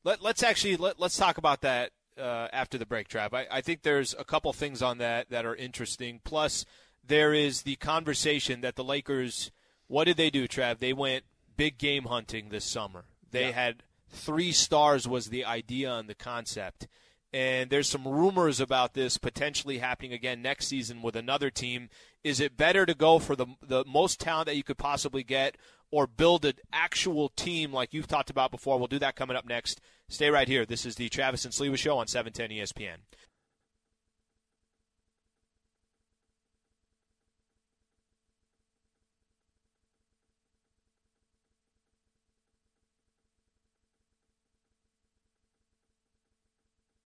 let, 0.04 0.22
let's 0.22 0.42
actually 0.44 0.76
let, 0.76 1.00
let's 1.00 1.16
talk 1.16 1.38
about 1.38 1.62
that 1.62 1.90
uh, 2.16 2.46
after 2.52 2.78
the 2.78 2.86
break, 2.86 3.08
Trav. 3.08 3.34
I, 3.34 3.46
I 3.50 3.60
think 3.60 3.82
there's 3.82 4.14
a 4.16 4.24
couple 4.24 4.52
things 4.52 4.80
on 4.80 4.98
that 4.98 5.28
that 5.30 5.44
are 5.44 5.56
interesting. 5.56 6.20
Plus, 6.24 6.64
there 7.04 7.34
is 7.34 7.62
the 7.62 7.76
conversation 7.76 8.60
that 8.60 8.76
the 8.76 8.84
Lakers. 8.84 9.50
What 9.88 10.04
did 10.04 10.16
they 10.16 10.30
do, 10.30 10.46
Trav? 10.46 10.78
They 10.78 10.92
went 10.92 11.24
big 11.56 11.78
game 11.78 12.04
hunting 12.04 12.48
this 12.50 12.64
summer. 12.64 13.04
They 13.32 13.46
Yeah. 13.48 13.52
had 13.52 13.82
three 14.08 14.52
stars 14.52 15.08
was 15.08 15.26
the 15.26 15.44
idea 15.44 15.92
and 15.94 16.08
the 16.08 16.14
concept. 16.14 16.86
And 17.32 17.70
there's 17.70 17.88
some 17.88 18.06
rumors 18.06 18.60
about 18.60 18.94
this 18.94 19.18
potentially 19.18 19.78
happening 19.78 20.12
again 20.12 20.42
next 20.42 20.68
season 20.68 21.02
with 21.02 21.16
another 21.16 21.50
team. 21.50 21.88
Is 22.24 22.40
it 22.40 22.56
better 22.56 22.86
to 22.86 22.94
go 22.94 23.18
for 23.18 23.36
the 23.36 23.46
the 23.62 23.84
most 23.86 24.20
talent 24.20 24.46
that 24.46 24.56
you 24.56 24.62
could 24.62 24.78
possibly 24.78 25.22
get, 25.22 25.56
or 25.90 26.06
build 26.06 26.44
an 26.44 26.54
actual 26.72 27.28
team 27.30 27.72
like 27.72 27.92
you've 27.92 28.06
talked 28.06 28.30
about 28.30 28.50
before? 28.50 28.78
We'll 28.78 28.86
do 28.86 28.98
that 29.00 29.16
coming 29.16 29.36
up 29.36 29.46
next. 29.46 29.80
Stay 30.08 30.30
right 30.30 30.48
here. 30.48 30.64
This 30.64 30.86
is 30.86 30.94
the 30.94 31.08
Travis 31.08 31.44
and 31.44 31.52
Sleva 31.52 31.76
Show 31.76 31.98
on 31.98 32.06
E 32.06 32.08
710 32.08 32.58
ESPN. 32.58 32.98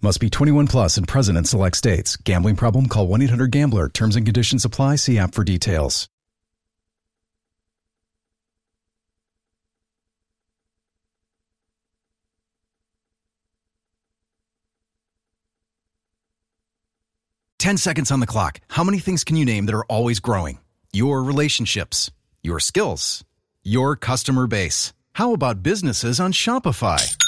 Must 0.00 0.20
be 0.20 0.30
21 0.30 0.68
plus 0.68 0.96
and 0.96 1.08
present 1.08 1.36
in 1.36 1.44
select 1.44 1.76
states. 1.76 2.16
Gambling 2.16 2.54
problem? 2.54 2.86
Call 2.86 3.08
1 3.08 3.22
800 3.22 3.50
Gambler. 3.50 3.88
Terms 3.88 4.14
and 4.14 4.24
conditions 4.24 4.64
apply. 4.64 4.96
See 4.96 5.18
app 5.18 5.34
for 5.34 5.42
details. 5.42 6.08
Ten 17.58 17.76
seconds 17.76 18.12
on 18.12 18.20
the 18.20 18.26
clock. 18.26 18.60
How 18.68 18.84
many 18.84 19.00
things 19.00 19.24
can 19.24 19.34
you 19.36 19.44
name 19.44 19.66
that 19.66 19.74
are 19.74 19.84
always 19.86 20.20
growing? 20.20 20.60
Your 20.92 21.24
relationships, 21.24 22.08
your 22.40 22.60
skills, 22.60 23.24
your 23.64 23.96
customer 23.96 24.46
base. 24.46 24.92
How 25.14 25.32
about 25.32 25.64
businesses 25.64 26.20
on 26.20 26.32
Shopify? 26.32 27.27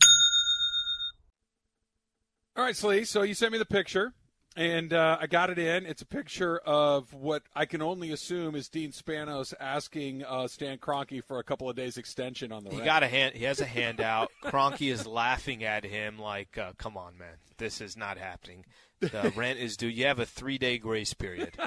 All 2.55 2.63
right, 2.63 2.75
Slee. 2.75 3.05
So 3.05 3.21
you 3.21 3.33
sent 3.33 3.53
me 3.53 3.57
the 3.57 3.65
picture, 3.65 4.13
and 4.57 4.91
uh, 4.91 5.17
I 5.21 5.27
got 5.27 5.49
it 5.49 5.57
in. 5.57 5.85
It's 5.85 6.01
a 6.01 6.05
picture 6.05 6.57
of 6.59 7.13
what 7.13 7.43
I 7.55 7.65
can 7.65 7.81
only 7.81 8.11
assume 8.11 8.55
is 8.55 8.67
Dean 8.67 8.91
Spanos 8.91 9.53
asking 9.59 10.25
uh, 10.25 10.47
Stan 10.47 10.77
Kroenke 10.77 11.23
for 11.23 11.39
a 11.39 11.43
couple 11.43 11.69
of 11.69 11.75
days 11.77 11.97
extension 11.97 12.51
on 12.51 12.63
the 12.65 12.69
He 12.71 12.75
rent. 12.77 12.85
got 12.85 13.03
a 13.03 13.07
hand. 13.07 13.35
He 13.35 13.45
has 13.45 13.61
a 13.61 13.65
handout. 13.65 14.31
Kroenke 14.43 14.91
is 14.91 15.07
laughing 15.07 15.63
at 15.63 15.85
him 15.85 16.19
like, 16.19 16.57
uh, 16.57 16.73
"Come 16.77 16.97
on, 16.97 17.17
man, 17.17 17.35
this 17.57 17.79
is 17.79 17.95
not 17.95 18.17
happening. 18.17 18.65
The 18.99 19.31
rent 19.35 19.57
is 19.59 19.77
due. 19.77 19.87
You 19.87 20.05
have 20.07 20.19
a 20.19 20.25
three-day 20.25 20.77
grace 20.79 21.13
period. 21.13 21.57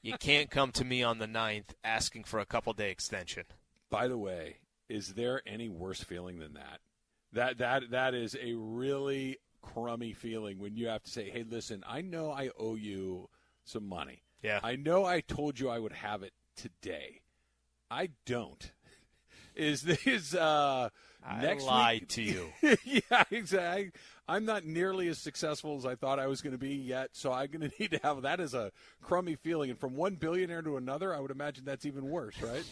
You 0.00 0.16
can't 0.18 0.50
come 0.50 0.72
to 0.72 0.84
me 0.84 1.02
on 1.02 1.18
the 1.18 1.26
9th 1.26 1.74
asking 1.84 2.24
for 2.24 2.40
a 2.40 2.46
couple-day 2.46 2.90
extension." 2.90 3.44
By 3.90 4.08
the 4.08 4.18
way, 4.18 4.56
is 4.88 5.14
there 5.14 5.42
any 5.46 5.68
worse 5.68 6.02
feeling 6.02 6.38
than 6.38 6.54
that? 6.54 6.80
That 7.34 7.58
that 7.58 7.90
that 7.90 8.14
is 8.14 8.34
a 8.42 8.54
really 8.54 9.36
crummy 9.72 10.12
feeling 10.12 10.58
when 10.58 10.76
you 10.76 10.88
have 10.88 11.02
to 11.04 11.10
say, 11.10 11.30
"Hey, 11.30 11.44
listen, 11.48 11.82
I 11.86 12.00
know 12.00 12.30
I 12.30 12.50
owe 12.58 12.74
you 12.74 13.28
some 13.64 13.88
money. 13.88 14.22
Yeah. 14.42 14.60
I 14.62 14.76
know 14.76 15.04
I 15.04 15.20
told 15.20 15.58
you 15.58 15.68
I 15.70 15.78
would 15.78 15.92
have 15.92 16.22
it 16.22 16.32
today. 16.56 17.22
I 17.90 18.10
don't." 18.26 18.72
Is 19.54 19.82
this 19.82 20.34
uh 20.34 20.88
I 21.24 21.40
next 21.40 21.64
lied 21.64 22.00
week? 22.00 22.08
to 22.10 22.22
you. 22.22 22.52
yeah, 22.84 23.24
exactly. 23.30 23.92
I'm 24.26 24.44
not 24.44 24.64
nearly 24.64 25.08
as 25.08 25.18
successful 25.18 25.76
as 25.76 25.86
I 25.86 25.94
thought 25.94 26.18
I 26.18 26.26
was 26.26 26.42
going 26.42 26.52
to 26.52 26.58
be 26.58 26.74
yet, 26.74 27.10
so 27.12 27.32
I'm 27.32 27.50
going 27.50 27.70
to 27.70 27.72
need 27.78 27.92
to 27.92 28.00
have 28.02 28.22
that 28.22 28.40
as 28.40 28.54
a 28.54 28.72
crummy 29.02 29.36
feeling. 29.36 29.70
And 29.70 29.78
from 29.78 29.94
one 29.94 30.16
billionaire 30.16 30.62
to 30.62 30.76
another, 30.76 31.14
I 31.14 31.20
would 31.20 31.30
imagine 31.30 31.64
that's 31.64 31.86
even 31.86 32.08
worse, 32.08 32.40
right? 32.42 32.64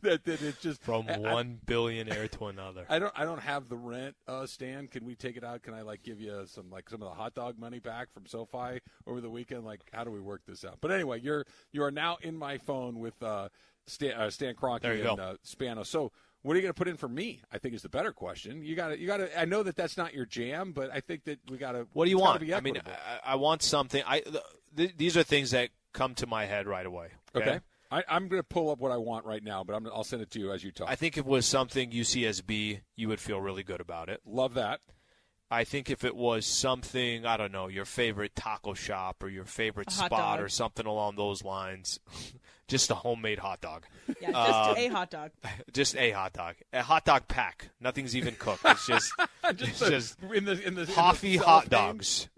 that, 0.02 0.24
that 0.24 0.42
it's 0.42 0.60
just 0.60 0.82
From 0.82 1.06
I- 1.08 1.18
one 1.18 1.58
billionaire 1.66 2.28
to 2.28 2.46
another. 2.46 2.84
I 2.88 2.98
don't. 2.98 3.12
I 3.16 3.24
don't 3.24 3.40
have 3.40 3.68
the 3.68 3.76
rent, 3.76 4.16
uh, 4.28 4.46
Stan. 4.46 4.86
Can 4.88 5.04
we 5.04 5.14
take 5.14 5.36
it 5.36 5.44
out? 5.44 5.62
Can 5.62 5.74
I 5.74 5.82
like 5.82 6.02
give 6.02 6.20
you 6.20 6.42
some 6.46 6.70
like 6.70 6.88
some 6.90 7.02
of 7.02 7.08
the 7.08 7.14
hot 7.14 7.34
dog 7.34 7.58
money 7.58 7.78
back 7.78 8.12
from 8.12 8.26
SoFi 8.26 8.80
over 9.06 9.20
the 9.20 9.30
weekend? 9.30 9.64
Like, 9.64 9.80
how 9.92 10.04
do 10.04 10.10
we 10.10 10.20
work 10.20 10.42
this 10.46 10.64
out? 10.64 10.78
But 10.80 10.90
anyway, 10.92 11.20
you're 11.20 11.44
you 11.72 11.82
are 11.82 11.90
now 11.90 12.18
in 12.22 12.36
my 12.36 12.58
phone 12.58 12.98
with 12.98 13.22
uh, 13.22 13.48
Stan, 13.86 14.12
uh, 14.12 14.30
Stan 14.30 14.54
Kroenke 14.54 14.84
and 14.84 15.02
go. 15.02 15.14
uh, 15.22 15.34
Spano. 15.42 15.82
So 15.82 16.12
What 16.42 16.54
are 16.54 16.56
you 16.56 16.62
going 16.62 16.72
to 16.74 16.78
put 16.78 16.88
in 16.88 16.96
for 16.96 17.08
me? 17.08 17.42
I 17.52 17.58
think 17.58 17.74
is 17.74 17.82
the 17.82 17.88
better 17.90 18.12
question. 18.12 18.64
You 18.64 18.74
got 18.74 18.88
to, 18.88 18.98
you 18.98 19.06
got 19.06 19.18
to. 19.18 19.38
I 19.40 19.44
know 19.44 19.62
that 19.62 19.76
that's 19.76 19.96
not 19.98 20.14
your 20.14 20.24
jam, 20.26 20.72
but 20.72 20.90
I 20.90 21.00
think 21.00 21.24
that 21.24 21.38
we 21.50 21.58
got 21.58 21.72
to. 21.72 21.86
What 21.92 22.06
do 22.06 22.10
you 22.10 22.18
want? 22.18 22.40
Be 22.40 22.54
I 22.54 22.60
mean. 22.60 22.78
I, 22.78 23.32
I 23.32 23.34
want 23.36 23.62
something. 23.62 24.02
I 24.06 24.22
th- 24.76 24.94
these 24.96 25.16
are 25.16 25.22
things 25.22 25.50
that 25.50 25.68
come 25.92 26.14
to 26.14 26.26
my 26.26 26.46
head 26.46 26.66
right 26.66 26.86
away. 26.86 27.08
okay. 27.34 27.60
I, 27.90 28.04
I'm 28.08 28.28
going 28.28 28.40
to 28.40 28.46
pull 28.48 28.70
up 28.70 28.78
what 28.78 28.92
I 28.92 28.96
want 28.98 29.24
right 29.26 29.42
now, 29.42 29.64
but 29.64 29.74
I'm, 29.74 29.86
I'll 29.88 30.04
send 30.04 30.22
it 30.22 30.30
to 30.32 30.38
you 30.38 30.52
as 30.52 30.62
you 30.62 30.70
talk. 30.70 30.88
I 30.88 30.94
think 30.94 31.16
if 31.16 31.24
it 31.24 31.26
was 31.26 31.44
something 31.46 31.90
UCSB, 31.90 32.80
you 32.96 33.08
would 33.08 33.20
feel 33.20 33.40
really 33.40 33.62
good 33.64 33.80
about 33.80 34.08
it. 34.08 34.20
Love 34.24 34.54
that. 34.54 34.80
I 35.52 35.64
think 35.64 35.90
if 35.90 36.04
it 36.04 36.14
was 36.14 36.46
something, 36.46 37.26
I 37.26 37.36
don't 37.36 37.50
know, 37.50 37.66
your 37.66 37.84
favorite 37.84 38.36
taco 38.36 38.72
shop 38.74 39.20
or 39.20 39.28
your 39.28 39.44
favorite 39.44 39.90
spot 39.90 40.10
dog. 40.12 40.40
or 40.40 40.48
something 40.48 40.86
along 40.86 41.16
those 41.16 41.42
lines, 41.42 41.98
just 42.68 42.88
a 42.92 42.94
homemade 42.94 43.40
hot 43.40 43.60
dog. 43.60 43.84
Yeah, 44.20 44.30
just 44.30 44.38
Um, 44.70 44.76
a 44.76 44.86
hot 44.86 45.10
dog. 45.10 45.30
Just 45.72 45.96
a 45.96 46.12
hot 46.12 46.32
dog. 46.34 46.54
A 46.72 46.82
hot 46.82 47.04
dog 47.04 47.26
pack. 47.26 47.70
Nothing's 47.80 48.14
even 48.14 48.34
cooked. 48.36 48.62
It's 48.64 48.86
just, 48.86 49.12
Just 49.56 49.70
it's 49.70 49.78
the- 49.80 49.90
just 49.90 50.16
in 50.22 50.44
the 50.44 50.52
in 50.52 50.74
the 50.74 50.82
in 50.82 50.86
the 50.86 50.86
coffee 50.86 51.36
hot 51.36 51.68
cellophane. 51.68 51.96
dogs. 51.96 52.28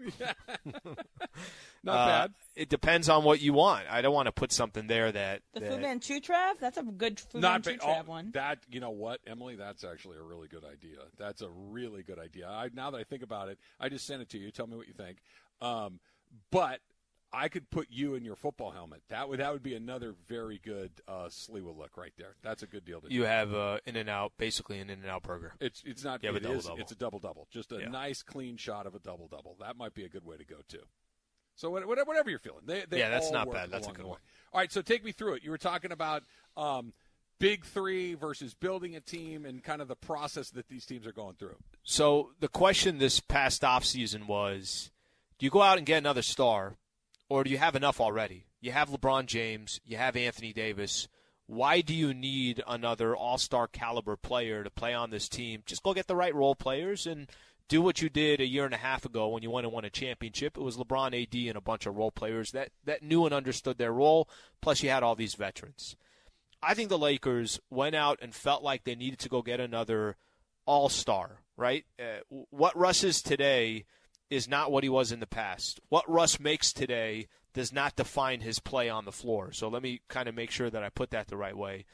Not 1.83 1.93
Uh, 1.97 2.05
bad. 2.07 2.33
It 2.55 2.69
depends 2.69 3.09
on 3.09 3.23
what 3.23 3.41
you 3.41 3.53
want. 3.53 3.85
I 3.89 4.01
don't 4.01 4.13
want 4.13 4.27
to 4.27 4.31
put 4.31 4.51
something 4.51 4.87
there 4.87 5.11
that, 5.11 5.41
The 5.53 5.59
that 5.61 5.71
Fu 5.71 5.77
Manchu 5.79 6.19
Trav? 6.19 6.59
That's 6.59 6.77
a 6.77 6.83
good 6.83 7.19
Fu 7.19 7.39
Not 7.39 7.65
Manchu 7.65 7.79
ba- 7.79 7.85
Trav 7.85 8.03
oh, 8.05 8.09
one. 8.09 8.31
That 8.33 8.59
you 8.69 8.79
know 8.79 8.91
what, 8.91 9.21
Emily, 9.25 9.55
that's 9.55 9.83
actually 9.83 10.17
a 10.17 10.21
really 10.23 10.47
good 10.47 10.63
idea. 10.63 10.99
That's 11.17 11.41
a 11.41 11.49
really 11.49 12.03
good 12.03 12.19
idea. 12.19 12.47
I, 12.47 12.69
now 12.73 12.91
that 12.91 12.97
I 12.97 13.03
think 13.03 13.23
about 13.23 13.49
it, 13.49 13.57
I 13.79 13.89
just 13.89 14.05
sent 14.05 14.21
it 14.21 14.29
to 14.29 14.37
you. 14.37 14.51
Tell 14.51 14.67
me 14.67 14.77
what 14.77 14.87
you 14.87 14.93
think. 14.93 15.17
Um, 15.61 15.99
but 16.51 16.79
I 17.35 17.47
could 17.47 17.69
put 17.71 17.87
you 17.89 18.13
in 18.13 18.23
your 18.23 18.35
football 18.35 18.69
helmet. 18.69 19.01
That 19.09 19.27
would 19.27 19.39
that 19.39 19.51
would 19.51 19.63
be 19.63 19.73
another 19.73 20.13
very 20.27 20.59
good 20.63 20.91
uh, 21.07 21.25
Sliwa 21.29 21.75
look 21.75 21.97
right 21.97 22.13
there. 22.17 22.35
That's 22.43 22.61
a 22.61 22.67
good 22.67 22.85
deal 22.85 23.01
to 23.01 23.09
do. 23.09 23.15
you 23.15 23.23
have 23.23 23.53
uh, 23.55 23.79
In 23.87 23.95
and 23.95 24.09
Out, 24.09 24.33
basically 24.37 24.79
an 24.79 24.91
In 24.91 24.99
and 24.99 25.09
Out 25.09 25.23
burger. 25.23 25.53
It's 25.59 25.81
it's 25.85 26.03
not. 26.03 26.21
You 26.21 26.27
have 26.27 26.35
a 26.35 26.37
it 26.37 26.45
is- 26.45 26.65
double-double. 26.65 26.81
It's 26.81 26.91
a 26.91 26.95
double 26.95 27.19
double. 27.19 27.47
Just 27.51 27.71
a 27.71 27.79
Yeah. 27.79 27.87
nice 27.87 28.21
clean 28.21 28.57
shot 28.57 28.85
of 28.85 28.93
a 28.93 28.99
double 28.99 29.27
double. 29.27 29.57
That 29.59 29.75
might 29.77 29.95
be 29.95 30.03
a 30.03 30.09
good 30.09 30.23
way 30.23 30.37
to 30.37 30.45
go 30.45 30.57
too. 30.67 30.83
So 31.55 31.69
whatever, 31.69 32.05
whatever 32.05 32.29
you're 32.29 32.39
feeling, 32.39 32.61
they, 32.65 32.85
they 32.89 32.99
Yeah, 32.99 33.09
that's 33.09 33.31
not 33.31 33.51
bad. 33.51 33.69
That's 33.71 33.87
a 33.87 33.91
good 33.91 34.05
one. 34.05 34.17
All 34.51 34.59
right, 34.59 34.71
so 34.71 34.81
take 34.81 35.03
me 35.03 35.11
through 35.11 35.33
it. 35.35 35.43
You 35.43 35.51
were 35.51 35.57
talking 35.57 35.91
about 35.91 36.23
um, 36.55 36.93
big 37.39 37.65
three 37.65 38.13
versus 38.13 38.53
building 38.53 38.95
a 38.95 39.01
team 39.01 39.45
and 39.45 39.63
kind 39.63 39.81
of 39.81 39.87
the 39.87 39.95
process 39.95 40.49
that 40.51 40.69
these 40.69 40.85
teams 40.85 41.05
are 41.05 41.11
going 41.11 41.35
through. 41.35 41.55
So 41.83 42.31
the 42.39 42.47
question 42.47 42.99
this 42.99 43.19
past 43.19 43.63
offseason 43.63 44.27
was 44.27 44.91
do 45.37 45.45
you 45.45 45.49
go 45.49 45.61
out 45.61 45.77
and 45.77 45.85
get 45.85 45.97
another 45.97 46.21
star 46.21 46.77
or 47.29 47.43
do 47.43 47.49
you 47.49 47.57
have 47.57 47.75
enough 47.75 47.99
already? 47.99 48.45
You 48.61 48.71
have 48.71 48.89
LeBron 48.89 49.25
James, 49.25 49.81
you 49.85 49.97
have 49.97 50.15
Anthony 50.15 50.53
Davis. 50.53 51.07
Why 51.47 51.81
do 51.81 51.93
you 51.93 52.13
need 52.13 52.63
another 52.65 53.15
all 53.15 53.37
star 53.37 53.67
caliber 53.67 54.15
player 54.15 54.63
to 54.63 54.69
play 54.69 54.93
on 54.93 55.09
this 55.09 55.27
team? 55.27 55.63
Just 55.65 55.83
go 55.83 55.93
get 55.93 56.07
the 56.07 56.15
right 56.15 56.33
role 56.33 56.55
players 56.55 57.05
and 57.05 57.27
do 57.73 57.81
what 57.81 58.03
you 58.03 58.07
did 58.07 58.39
a 58.39 58.45
year 58.45 58.65
and 58.65 58.73
a 58.75 58.77
half 58.77 59.03
ago 59.03 59.29
when 59.29 59.41
you 59.41 59.49
went 59.49 59.65
and 59.65 59.73
won 59.73 59.83
a 59.83 59.89
championship. 59.89 60.55
It 60.55 60.61
was 60.61 60.77
LeBron, 60.77 61.19
AD, 61.19 61.49
and 61.49 61.57
a 61.57 61.61
bunch 61.61 61.87
of 61.87 61.95
role 61.95 62.11
players 62.11 62.51
that, 62.51 62.69
that 62.85 63.01
knew 63.01 63.25
and 63.25 63.33
understood 63.33 63.79
their 63.79 63.91
role, 63.91 64.29
plus 64.61 64.83
you 64.83 64.91
had 64.91 65.01
all 65.01 65.15
these 65.15 65.33
veterans. 65.33 65.95
I 66.61 66.75
think 66.75 66.89
the 66.89 66.99
Lakers 66.99 67.59
went 67.71 67.95
out 67.95 68.19
and 68.21 68.31
felt 68.35 68.61
like 68.61 68.83
they 68.83 68.93
needed 68.93 69.17
to 69.21 69.29
go 69.29 69.41
get 69.41 69.59
another 69.59 70.17
all 70.67 70.87
star, 70.87 71.39
right? 71.57 71.83
Uh, 71.99 72.19
what 72.51 72.77
Russ 72.77 73.03
is 73.03 73.23
today 73.23 73.85
is 74.29 74.47
not 74.47 74.71
what 74.71 74.83
he 74.83 74.89
was 74.89 75.11
in 75.11 75.19
the 75.19 75.25
past. 75.25 75.79
What 75.89 76.07
Russ 76.07 76.39
makes 76.39 76.73
today 76.73 77.27
does 77.55 77.73
not 77.73 77.95
define 77.95 78.41
his 78.41 78.59
play 78.59 78.87
on 78.87 79.05
the 79.05 79.11
floor. 79.11 79.51
So 79.51 79.67
let 79.67 79.81
me 79.81 80.01
kind 80.09 80.29
of 80.29 80.35
make 80.35 80.51
sure 80.51 80.69
that 80.69 80.83
I 80.83 80.89
put 80.89 81.09
that 81.09 81.25
the 81.25 81.37
right 81.37 81.57
way. 81.57 81.85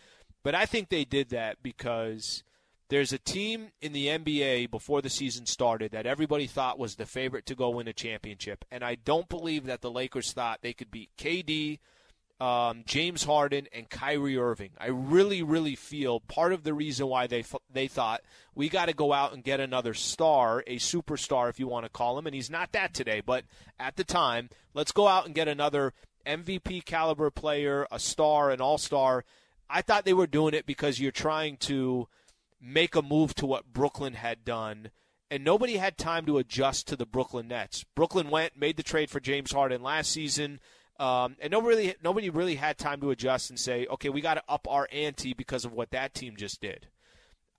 But 0.44 0.56
I 0.56 0.66
think 0.66 0.90
they 0.90 1.06
did 1.06 1.30
that 1.30 1.64
because 1.64 2.44
there's 2.90 3.14
a 3.14 3.20
team 3.20 3.72
in 3.82 3.94
the 3.94 4.08
NBA 4.08 4.72
before 4.72 5.02
the 5.02 5.10
season 5.10 5.46
started 5.46 5.92
that 5.92 6.08
everybody 6.08 6.48
thought 6.48 6.80
was 6.80 6.96
the 6.96 7.06
favorite 7.06 7.46
to 7.46 7.56
go 7.56 7.70
win 7.70 7.88
a 7.88 7.94
championship. 7.94 8.66
And 8.72 8.84
I 8.84 8.96
don't 8.96 9.30
believe 9.30 9.66
that 9.66 9.82
the 9.82 9.92
Lakers 9.92 10.34
thought 10.34 10.60
they 10.62 10.74
could 10.74 10.90
beat 10.90 11.12
KD, 11.16 11.78
um, 12.42 12.84
James 12.88 13.26
Harden 13.26 13.68
and 13.72 13.90
Kyrie 13.90 14.38
Irving. 14.38 14.72
I 14.80 14.88
really, 14.88 15.44
really 15.44 15.76
feel 15.76 16.20
part 16.20 16.52
of 16.52 16.64
the 16.64 16.74
reason 16.74 17.08
why 17.08 17.28
they 17.28 17.44
they 17.72 17.88
thought 17.88 18.22
we 18.56 18.70
got 18.70 18.88
to 18.88 18.94
go 18.94 19.14
out 19.14 19.34
and 19.34 19.44
get 19.44 19.60
another 19.60 19.94
star, 19.94 20.64
a 20.66 20.78
superstar, 20.78 21.50
if 21.50 21.60
you 21.60 21.68
want 21.68 21.86
to 21.86 21.90
call 21.90 22.18
him, 22.18 22.26
and 22.26 22.34
he's 22.34 22.50
not 22.50 22.72
that 22.72 22.94
today, 22.94 23.22
but 23.24 23.44
at 23.80 23.98
the 23.98 24.04
time, 24.04 24.50
let's 24.74 24.92
go 24.92 25.08
out 25.08 25.28
and 25.28 25.36
get 25.36 25.48
another 25.48 25.94
MVP 26.26 26.86
caliber 26.86 27.30
player, 27.30 27.86
a 27.92 28.00
star, 28.00 28.50
an 28.50 28.62
all 28.62 28.80
star. 28.80 29.26
I 29.70 29.84
thought 29.84 30.06
they 30.06 30.14
were 30.14 30.26
doing 30.26 30.56
it 30.56 30.66
because 30.66 31.00
you're 31.00 31.12
trying 31.12 31.58
to 31.58 32.08
make 32.62 32.96
a 32.96 33.02
move 33.02 33.34
to 33.36 33.46
what 33.46 33.74
Brooklyn 33.74 34.14
had 34.14 34.44
done. 34.44 34.92
And 35.32 35.44
nobody 35.44 35.78
had 35.78 35.98
time 35.98 36.26
to 36.26 36.40
adjust 36.40 36.88
to 36.88 36.96
the 36.96 37.06
Brooklyn 37.06 37.48
Nets. 37.48 37.86
Brooklyn 37.96 38.30
went, 38.30 38.58
made 38.58 38.78
the 38.78 38.84
trade 38.84 39.10
for 39.10 39.20
James 39.20 39.52
Harden 39.52 39.84
last 39.84 40.12
season. 40.12 40.60
Um, 41.00 41.38
and 41.40 41.52
nobody 41.52 41.76
really, 41.76 41.96
nobody 42.04 42.30
really 42.30 42.56
had 42.56 42.78
time 42.78 43.00
to 43.02 43.12
adjust 43.12 43.50
and 43.50 43.60
say, 43.60 43.86
okay, 43.88 44.10
we 44.10 44.22
got 44.22 44.34
to 44.34 44.44
up 44.50 44.68
our 44.70 44.88
ante 44.92 45.34
because 45.34 45.64
of 45.66 45.72
what 45.72 45.92
that 45.92 46.14
team 46.14 46.36
just 46.36 46.60
did. 46.60 46.88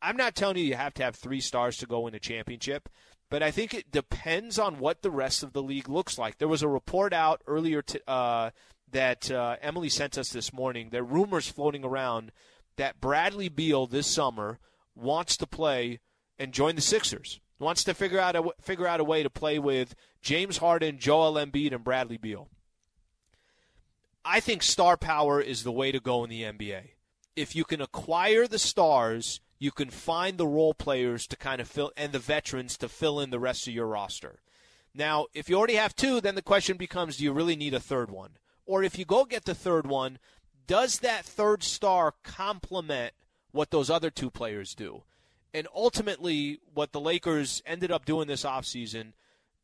I'm 0.02 0.16
not 0.16 0.34
telling 0.34 0.56
you 0.56 0.64
you 0.64 0.74
have 0.74 0.94
to 0.94 1.02
have 1.02 1.16
three 1.16 1.40
stars 1.40 1.76
to 1.78 1.86
go 1.86 2.00
win 2.00 2.14
a 2.14 2.18
championship, 2.18 2.88
but 3.30 3.42
I 3.42 3.50
think 3.50 3.72
it 3.72 3.90
depends 3.90 4.58
on 4.58 4.78
what 4.78 5.02
the 5.02 5.10
rest 5.10 5.42
of 5.42 5.52
the 5.52 5.62
league 5.62 5.88
looks 5.88 6.18
like. 6.18 6.38
There 6.38 6.48
was 6.48 6.62
a 6.62 6.68
report 6.68 7.12
out 7.12 7.42
earlier 7.46 7.82
uh, 8.06 8.50
that 8.90 9.30
uh, 9.30 9.56
Emily 9.62 9.88
sent 9.88 10.18
us 10.18 10.30
this 10.30 10.52
morning. 10.52 10.88
There 10.90 11.02
are 11.02 11.04
rumors 11.04 11.48
floating 11.48 11.84
around 11.84 12.32
that 12.76 13.00
Bradley 13.00 13.48
Beal 13.48 13.86
this 13.86 14.06
summer 14.06 14.58
wants 14.94 15.37
to 15.38 15.46
play 15.46 16.00
and 16.38 16.53
join 16.53 16.74
the 16.74 16.81
Sixers. 16.81 17.40
Wants 17.59 17.85
to 17.85 17.94
figure 17.94 18.18
out 18.18 18.37
a 18.37 18.50
figure 18.62 18.87
out 18.87 19.00
a 19.00 19.05
way 19.05 19.22
to 19.22 19.29
play 19.29 19.59
with 19.59 19.94
James 20.22 20.59
Harden, 20.59 20.98
Joel 20.98 21.35
Embiid, 21.35 21.74
and 21.74 21.85
Bradley 21.85 22.16
Beal. 22.16 22.48
I 24.24 24.40
think 24.40 24.62
star 24.62 24.96
power 24.96 25.40
is 25.40 25.62
the 25.62 25.72
way 25.72 25.92
to 25.92 26.00
go 26.00 26.24
in 26.24 26.31
the 26.31 26.42
NBA. 26.42 26.90
If 27.37 27.55
you 27.55 27.64
can 27.64 27.81
acquire 27.81 28.46
the 28.46 28.59
stars, 28.59 29.40
you 29.59 29.70
can 29.70 29.90
find 29.90 30.38
the 30.38 30.46
role 30.46 30.74
players 30.74 31.26
to 31.29 31.37
kind 31.37 31.61
of 31.61 31.68
fill 31.68 31.92
and 31.96 32.12
the 32.12 32.18
veterans 32.18 32.79
to 32.79 32.88
fill 32.88 33.20
in 33.20 33.31
the 33.31 33.38
rest 33.38 33.68
of 33.68 33.74
your 33.74 33.87
roster. 33.87 34.40
Now, 34.94 35.26
if 35.35 35.48
you 35.48 35.57
already 35.57 35.74
have 35.74 35.94
two, 35.94 36.20
then 36.20 36.35
the 36.35 36.42
question 36.42 36.76
becomes 36.76 37.18
do 37.18 37.24
you 37.24 37.33
really 37.33 37.57
need 37.57 37.74
a 37.74 37.81
third 37.81 38.11
one? 38.11 38.38
Or 38.66 38.83
if 38.83 38.98
you 38.98 39.05
go 39.05 39.24
get 39.24 39.44
the 39.44 39.55
third 39.55 39.87
one, 39.87 40.18
does 40.66 41.00
that 41.00 41.24
third 41.24 41.62
star 41.62 42.14
complement 42.22 43.12
what 43.52 43.70
those 43.70 43.90
other 43.90 44.10
two 44.10 44.30
players 44.30 44.74
do? 44.74 45.02
And 45.52 45.66
ultimately, 45.74 46.60
what 46.72 46.92
the 46.92 47.00
Lakers 47.00 47.62
ended 47.66 47.90
up 47.90 48.04
doing 48.04 48.28
this 48.28 48.44
offseason, 48.44 49.12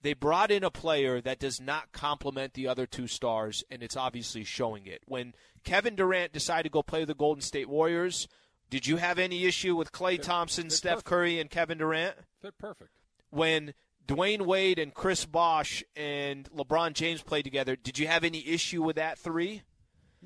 they 0.03 0.14
brought 0.14 0.51
in 0.51 0.64
a 0.64 0.70
player 0.70 1.20
that 1.20 1.38
does 1.38 1.61
not 1.61 1.92
complement 1.92 2.55
the 2.55 2.66
other 2.68 2.87
two 2.87 3.07
stars, 3.07 3.64
and 3.70 3.83
it's 3.83 3.96
obviously 3.96 4.44
showing 4.44 4.87
it. 4.87 5.03
When 5.07 5.35
Kevin 5.64 5.94
Durant 5.94 6.33
decided 6.33 6.64
to 6.64 6.72
go 6.72 6.83
play 6.83 7.05
the 7.05 7.14
Golden 7.14 7.42
State 7.42 7.68
Warriors, 7.68 8.29
did 8.68 8.87
you 8.87 8.96
have 8.96 9.18
any 9.18 9.44
issue 9.44 9.77
with 9.77 9.92
Klay 9.92 10.20
Thompson, 10.20 10.70
Steph 10.70 11.05
Curry, 11.05 11.38
and 11.40 11.51
Kevin 11.51 11.79
Durant? 11.79 12.16
They're 12.42 12.53
perfect. 12.53 12.90
When 13.31 13.75
Dwyane 14.07 14.46
Wade 14.46 14.79
and 14.79 14.94
Chris 14.94 15.25
Bosh 15.25 15.85
and 15.94 16.49
LeBron 16.51 16.92
James 16.94 17.22
played 17.22 17.44
together, 17.44 17.77
did 17.77 17.99
you 17.99 18.07
have 18.09 18.25
any 18.25 18.46
issue 18.46 18.83
with 18.83 18.96
that 18.96 19.18
three? 19.18 19.62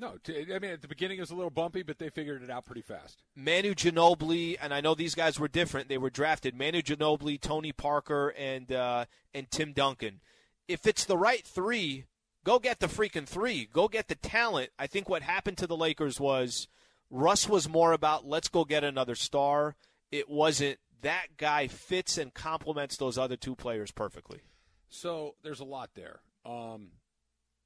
No, 0.01 0.17
t- 0.25 0.47
I 0.55 0.59
mean 0.59 0.71
at 0.71 0.81
the 0.81 0.89
beginning 0.89 1.19
it 1.19 1.21
was 1.21 1.31
a 1.31 1.35
little 1.35 1.51
bumpy, 1.51 1.83
but 1.83 1.99
they 1.99 2.09
figured 2.09 2.43
it 2.43 2.49
out 2.49 2.65
pretty 2.65 2.81
fast. 2.81 3.23
Manu 3.37 3.75
Ginobili, 3.75 4.57
and 4.59 4.73
I 4.73 4.81
know 4.81 4.95
these 4.95 5.15
guys 5.15 5.39
were 5.39 5.47
different. 5.47 5.91
They 5.91 5.99
were 5.99 6.09
drafted. 6.09 6.57
Manu 6.57 6.81
Ginobili, 6.81 7.39
Tony 7.39 7.73
Parker, 7.73 8.33
and 8.39 8.73
uh, 8.73 9.05
and 9.35 9.51
Tim 9.51 9.75
Duncan. 9.75 10.21
If 10.67 10.87
it's 10.87 11.05
the 11.05 11.19
right 11.19 11.45
three, 11.45 12.07
go 12.45 12.59
get 12.59 12.81
the 12.81 12.87
freaking 12.87 13.27
three. 13.27 13.69
Go 13.71 13.89
get 13.89 14.09
the 14.09 14.15
talent. 14.15 14.71
I 14.79 14.87
think 14.87 15.07
what 15.07 15.23
happened 15.23 15.59
to 15.59 15.67
the 15.67 15.77
Lakers 15.77 16.19
was 16.19 16.67
Russ 17.11 17.47
was 17.47 17.69
more 17.69 17.93
about 17.93 18.27
let's 18.27 18.49
go 18.49 18.65
get 18.65 18.85
another 18.85 19.15
star. 19.15 19.77
It 20.11 20.31
wasn't 20.31 20.79
that 21.03 21.37
guy 21.37 21.67
fits 21.67 22.17
and 22.17 22.33
complements 22.33 22.97
those 22.97 23.19
other 23.19 23.37
two 23.37 23.55
players 23.55 23.91
perfectly. 23.91 24.41
So 24.89 25.35
there's 25.43 25.61
a 25.61 25.65
lot 25.65 25.91
there. 25.95 26.21
Um, 26.47 26.93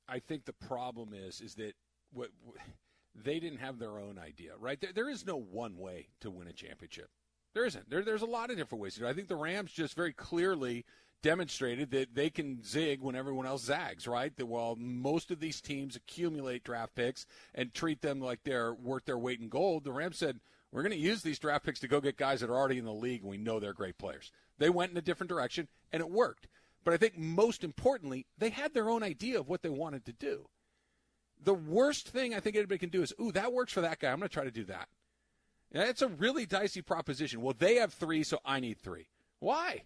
I 0.08 0.18
think 0.18 0.46
the 0.46 0.52
problem 0.52 1.14
is 1.14 1.40
is 1.40 1.54
that 1.54 1.74
what 2.14 2.30
they 3.14 3.38
didn't 3.38 3.58
have 3.58 3.78
their 3.78 3.98
own 3.98 4.18
idea, 4.18 4.52
right? 4.58 4.80
There, 4.80 4.92
there 4.92 5.10
is 5.10 5.26
no 5.26 5.36
one 5.36 5.78
way 5.78 6.08
to 6.20 6.30
win 6.30 6.48
a 6.48 6.52
championship. 6.52 7.08
There 7.54 7.64
isn't. 7.64 7.88
There, 7.88 8.02
there's 8.02 8.22
a 8.22 8.26
lot 8.26 8.50
of 8.50 8.56
different 8.56 8.82
ways 8.82 8.94
to 8.94 9.00
do 9.00 9.06
it. 9.06 9.10
I 9.10 9.12
think 9.12 9.28
the 9.28 9.36
Rams 9.36 9.72
just 9.72 9.94
very 9.94 10.12
clearly 10.12 10.84
demonstrated 11.22 11.90
that 11.92 12.14
they 12.14 12.28
can 12.28 12.62
zig 12.62 13.00
when 13.00 13.14
everyone 13.14 13.46
else 13.46 13.62
zags, 13.62 14.06
right? 14.06 14.36
That 14.36 14.46
while 14.46 14.76
most 14.76 15.30
of 15.30 15.40
these 15.40 15.60
teams 15.60 15.96
accumulate 15.96 16.64
draft 16.64 16.94
picks 16.94 17.26
and 17.54 17.72
treat 17.72 18.02
them 18.02 18.20
like 18.20 18.40
they're 18.44 18.74
worth 18.74 19.06
their 19.06 19.18
weight 19.18 19.40
in 19.40 19.48
gold, 19.48 19.84
the 19.84 19.92
Rams 19.92 20.18
said, 20.18 20.40
we're 20.70 20.82
going 20.82 20.92
to 20.92 20.98
use 20.98 21.22
these 21.22 21.38
draft 21.38 21.64
picks 21.64 21.80
to 21.80 21.88
go 21.88 22.00
get 22.00 22.16
guys 22.16 22.40
that 22.40 22.50
are 22.50 22.58
already 22.58 22.78
in 22.78 22.84
the 22.84 22.92
league 22.92 23.22
and 23.22 23.30
we 23.30 23.38
know 23.38 23.60
they're 23.60 23.72
great 23.72 23.96
players. 23.96 24.32
They 24.58 24.68
went 24.68 24.90
in 24.90 24.98
a 24.98 25.02
different 25.02 25.30
direction 25.30 25.68
and 25.92 26.00
it 26.00 26.10
worked. 26.10 26.48
But 26.84 26.92
I 26.92 26.96
think 26.98 27.16
most 27.16 27.64
importantly, 27.64 28.26
they 28.36 28.50
had 28.50 28.74
their 28.74 28.90
own 28.90 29.02
idea 29.02 29.38
of 29.38 29.48
what 29.48 29.62
they 29.62 29.70
wanted 29.70 30.04
to 30.06 30.12
do. 30.12 30.46
The 31.44 31.54
worst 31.54 32.08
thing 32.08 32.34
I 32.34 32.40
think 32.40 32.56
anybody 32.56 32.78
can 32.78 32.88
do 32.88 33.02
is, 33.02 33.12
ooh, 33.20 33.32
that 33.32 33.52
works 33.52 33.72
for 33.72 33.82
that 33.82 34.00
guy. 34.00 34.10
I'm 34.10 34.18
going 34.18 34.28
to 34.28 34.32
try 34.32 34.44
to 34.44 34.50
do 34.50 34.64
that. 34.64 34.88
That's 35.72 36.02
a 36.02 36.08
really 36.08 36.46
dicey 36.46 36.82
proposition. 36.82 37.42
Well, 37.42 37.54
they 37.58 37.76
have 37.76 37.92
three, 37.92 38.22
so 38.22 38.38
I 38.44 38.60
need 38.60 38.78
three. 38.78 39.08
Why? 39.40 39.82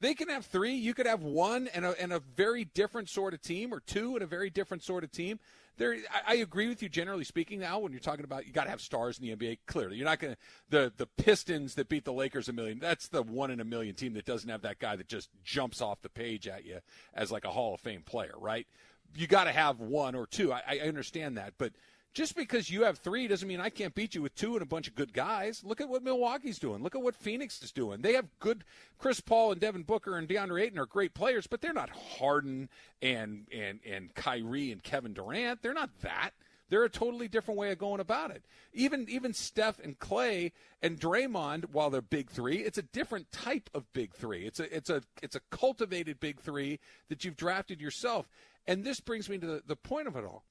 They 0.00 0.14
can 0.14 0.28
have 0.28 0.46
three. 0.46 0.74
You 0.74 0.94
could 0.94 1.06
have 1.06 1.22
one 1.22 1.68
and 1.68 1.84
a, 1.84 2.00
and 2.00 2.12
a 2.12 2.20
very 2.20 2.64
different 2.64 3.08
sort 3.08 3.34
of 3.34 3.42
team, 3.42 3.74
or 3.74 3.80
two 3.80 4.14
and 4.14 4.22
a 4.22 4.26
very 4.26 4.48
different 4.48 4.84
sort 4.84 5.02
of 5.02 5.10
team. 5.10 5.40
There, 5.76 5.94
I, 6.12 6.32
I 6.32 6.34
agree 6.36 6.68
with 6.68 6.82
you 6.82 6.88
generally 6.88 7.24
speaking. 7.24 7.60
Now, 7.60 7.80
when 7.80 7.92
you're 7.92 8.00
talking 8.00 8.24
about 8.24 8.46
you 8.46 8.52
got 8.52 8.64
to 8.64 8.70
have 8.70 8.80
stars 8.80 9.18
in 9.18 9.26
the 9.26 9.34
NBA, 9.34 9.58
clearly 9.66 9.96
you're 9.96 10.04
not 10.04 10.20
going 10.20 10.34
to 10.34 10.40
the 10.70 10.92
the 10.96 11.06
Pistons 11.06 11.74
that 11.74 11.88
beat 11.88 12.04
the 12.04 12.12
Lakers 12.12 12.48
a 12.48 12.52
million. 12.52 12.78
That's 12.78 13.08
the 13.08 13.22
one 13.22 13.50
in 13.50 13.60
a 13.60 13.64
million 13.64 13.94
team 13.94 14.14
that 14.14 14.24
doesn't 14.24 14.48
have 14.48 14.62
that 14.62 14.78
guy 14.78 14.94
that 14.94 15.08
just 15.08 15.30
jumps 15.42 15.80
off 15.80 16.00
the 16.02 16.08
page 16.08 16.46
at 16.46 16.64
you 16.64 16.78
as 17.12 17.32
like 17.32 17.44
a 17.44 17.50
Hall 17.50 17.74
of 17.74 17.80
Fame 17.80 18.02
player, 18.02 18.34
right? 18.38 18.66
You 19.14 19.26
got 19.26 19.44
to 19.44 19.52
have 19.52 19.80
one 19.80 20.14
or 20.14 20.26
two. 20.26 20.52
I, 20.52 20.62
I 20.68 20.78
understand 20.86 21.36
that, 21.36 21.54
but 21.58 21.72
just 22.14 22.34
because 22.34 22.70
you 22.70 22.84
have 22.84 22.98
three 22.98 23.28
doesn't 23.28 23.46
mean 23.46 23.60
I 23.60 23.70
can't 23.70 23.94
beat 23.94 24.14
you 24.14 24.22
with 24.22 24.34
two 24.34 24.54
and 24.54 24.62
a 24.62 24.66
bunch 24.66 24.88
of 24.88 24.94
good 24.94 25.12
guys. 25.12 25.62
Look 25.64 25.80
at 25.80 25.88
what 25.88 26.02
Milwaukee's 26.02 26.58
doing. 26.58 26.82
Look 26.82 26.96
at 26.96 27.02
what 27.02 27.14
Phoenix 27.14 27.62
is 27.62 27.70
doing. 27.70 28.00
They 28.00 28.14
have 28.14 28.26
good 28.40 28.64
Chris 28.98 29.20
Paul 29.20 29.52
and 29.52 29.60
Devin 29.60 29.82
Booker 29.82 30.16
and 30.16 30.28
DeAndre 30.28 30.62
Ayton 30.62 30.78
are 30.78 30.86
great 30.86 31.14
players, 31.14 31.46
but 31.46 31.60
they're 31.60 31.72
not 31.72 31.90
Harden 31.90 32.68
and 33.02 33.46
and 33.52 33.80
and 33.86 34.14
Kyrie 34.14 34.72
and 34.72 34.82
Kevin 34.82 35.12
Durant. 35.12 35.62
They're 35.62 35.74
not 35.74 35.90
that. 36.00 36.30
They're 36.70 36.84
a 36.84 36.90
totally 36.90 37.28
different 37.28 37.58
way 37.58 37.70
of 37.72 37.78
going 37.78 38.00
about 38.00 38.30
it. 38.30 38.44
Even 38.72 39.06
even 39.08 39.32
Steph 39.32 39.78
and 39.78 39.98
Klay 39.98 40.52
and 40.82 41.00
Draymond, 41.00 41.66
while 41.72 41.90
they're 41.90 42.02
big 42.02 42.30
three, 42.30 42.58
it's 42.58 42.78
a 42.78 42.82
different 42.82 43.30
type 43.32 43.70
of 43.74 43.90
big 43.92 44.14
three. 44.14 44.46
It's 44.46 44.60
a 44.60 44.74
it's 44.74 44.90
a 44.90 45.02
it's 45.22 45.36
a 45.36 45.40
cultivated 45.50 46.20
big 46.20 46.40
three 46.40 46.80
that 47.08 47.24
you've 47.24 47.36
drafted 47.36 47.80
yourself. 47.80 48.28
And 48.68 48.84
this 48.84 49.00
brings 49.00 49.28
me 49.28 49.38
to 49.38 49.46
the, 49.46 49.62
the 49.66 49.76
point 49.76 50.06
of 50.06 50.14
it 50.14 50.24
all 50.24 50.44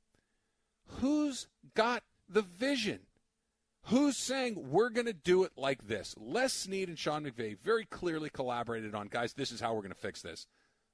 who's 0.99 1.47
got 1.75 2.03
the 2.27 2.41
vision? 2.41 2.99
Who's 3.83 4.17
saying 4.17 4.69
we're 4.69 4.89
going 4.89 5.05
to 5.05 5.13
do 5.13 5.43
it 5.43 5.53
like 5.55 5.87
this? 5.87 6.13
Les 6.17 6.51
Snead 6.51 6.89
and 6.89 6.99
Sean 6.99 7.23
McVay 7.25 7.57
very 7.57 7.85
clearly 7.85 8.29
collaborated 8.29 8.93
on, 8.93 9.07
guys, 9.07 9.33
this 9.33 9.51
is 9.51 9.61
how 9.61 9.73
we're 9.73 9.81
going 9.81 9.93
to 9.93 9.99
fix 9.99 10.21
this. 10.21 10.45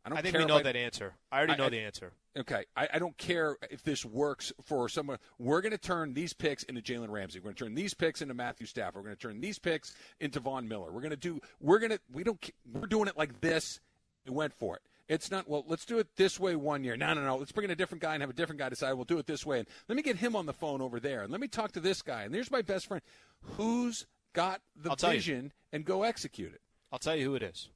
I 0.05 0.09
don't 0.09 0.17
I 0.17 0.21
think 0.21 0.37
we 0.37 0.45
know 0.45 0.57
I- 0.57 0.63
that 0.63 0.75
answer. 0.75 1.13
I 1.31 1.37
already 1.37 1.55
know 1.55 1.65
I- 1.65 1.69
the 1.69 1.79
answer. 1.79 2.11
Okay, 2.35 2.65
I, 2.75 2.87
I 2.95 2.99
don't 2.99 3.15
care 3.17 3.57
if 3.69 3.83
this 3.83 4.03
works 4.03 4.51
for 4.63 4.89
someone. 4.89 5.19
We're 5.37 5.61
going 5.61 5.71
to 5.71 5.77
turn 5.77 6.15
these 6.15 6.33
picks 6.33 6.63
into 6.63 6.81
Jalen 6.81 7.09
Ramsey. 7.09 7.39
We're 7.39 7.43
going 7.43 7.55
to 7.55 7.63
turn 7.65 7.75
these 7.75 7.93
picks 7.93 8.23
into 8.23 8.33
Matthew 8.33 8.65
Stafford. 8.65 9.03
We're 9.03 9.09
going 9.09 9.15
to 9.17 9.21
turn 9.21 9.39
these 9.39 9.59
picks 9.59 9.95
into 10.19 10.39
Von 10.39 10.67
Miller. 10.67 10.91
We're 10.91 11.01
going 11.01 11.11
to 11.11 11.15
do. 11.15 11.39
We're 11.61 11.77
going 11.77 11.91
to. 11.91 11.99
We 12.11 12.23
don't. 12.23 12.43
We're 12.71 12.87
doing 12.87 13.07
it 13.07 13.15
like 13.15 13.39
this. 13.39 13.79
We 14.25 14.33
went 14.33 14.51
for 14.53 14.77
it. 14.77 14.81
It's 15.13 15.29
not 15.29 15.47
well. 15.47 15.63
Let's 15.67 15.85
do 15.85 15.99
it 15.99 16.07
this 16.15 16.39
way 16.39 16.55
one 16.55 16.83
year. 16.83 16.97
No, 16.97 17.13
no, 17.13 17.23
no. 17.23 17.37
Let's 17.37 17.51
bring 17.51 17.65
in 17.65 17.71
a 17.71 17.75
different 17.75 18.01
guy 18.01 18.13
and 18.15 18.23
have 18.23 18.31
a 18.31 18.33
different 18.33 18.59
guy 18.59 18.69
decide 18.69 18.93
we'll 18.93 19.05
do 19.05 19.19
it 19.19 19.27
this 19.27 19.45
way. 19.45 19.59
And 19.59 19.67
let 19.87 19.95
me 19.95 20.01
get 20.01 20.17
him 20.17 20.35
on 20.35 20.47
the 20.47 20.53
phone 20.53 20.81
over 20.81 20.99
there. 20.99 21.21
And 21.21 21.31
let 21.31 21.39
me 21.39 21.47
talk 21.47 21.71
to 21.73 21.79
this 21.79 22.01
guy. 22.01 22.23
And 22.23 22.33
there's 22.33 22.49
my 22.49 22.63
best 22.63 22.87
friend. 22.87 23.03
Who's 23.41 24.07
got 24.33 24.61
the 24.75 24.95
vision 24.95 25.53
and 25.71 25.85
go 25.85 26.01
execute 26.01 26.53
it? 26.53 26.61
I'll 26.91 26.99
tell 26.99 27.15
you 27.15 27.25
who 27.25 27.35
it 27.35 27.43
is. 27.43 27.69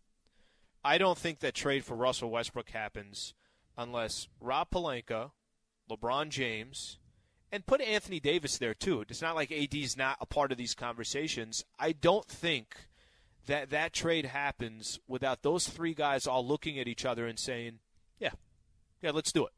I 0.83 0.97
don't 0.97 1.17
think 1.17 1.39
that 1.39 1.53
trade 1.53 1.85
for 1.85 1.95
Russell 1.95 2.31
Westbrook 2.31 2.69
happens 2.69 3.33
unless 3.77 4.27
Rob 4.41 4.71
Pelinka, 4.71 5.31
LeBron 5.91 6.29
James, 6.29 6.97
and 7.51 7.65
put 7.65 7.81
Anthony 7.81 8.19
Davis 8.19 8.57
there 8.57 8.73
too. 8.73 9.05
It's 9.07 9.21
not 9.21 9.35
like 9.35 9.51
AD's 9.51 9.95
not 9.95 10.17
a 10.19 10.25
part 10.25 10.51
of 10.51 10.57
these 10.57 10.73
conversations. 10.73 11.63
I 11.77 11.91
don't 11.91 12.27
think 12.27 12.88
that 13.48 13.70
that 13.72 13.93
trade 13.93 14.26
happens 14.26 15.00
without 15.08 15.41
those 15.41 15.68
three 15.68 15.93
guys 15.93 16.28
all 16.28 16.45
looking 16.45 16.80
at 16.80 16.88
each 16.88 17.06
other 17.06 17.26
and 17.26 17.39
saying, 17.39 17.80
"Yeah, 18.20 18.32
yeah, 19.02 19.12
let's 19.12 19.32
do 19.32 19.45
it. 19.45 19.54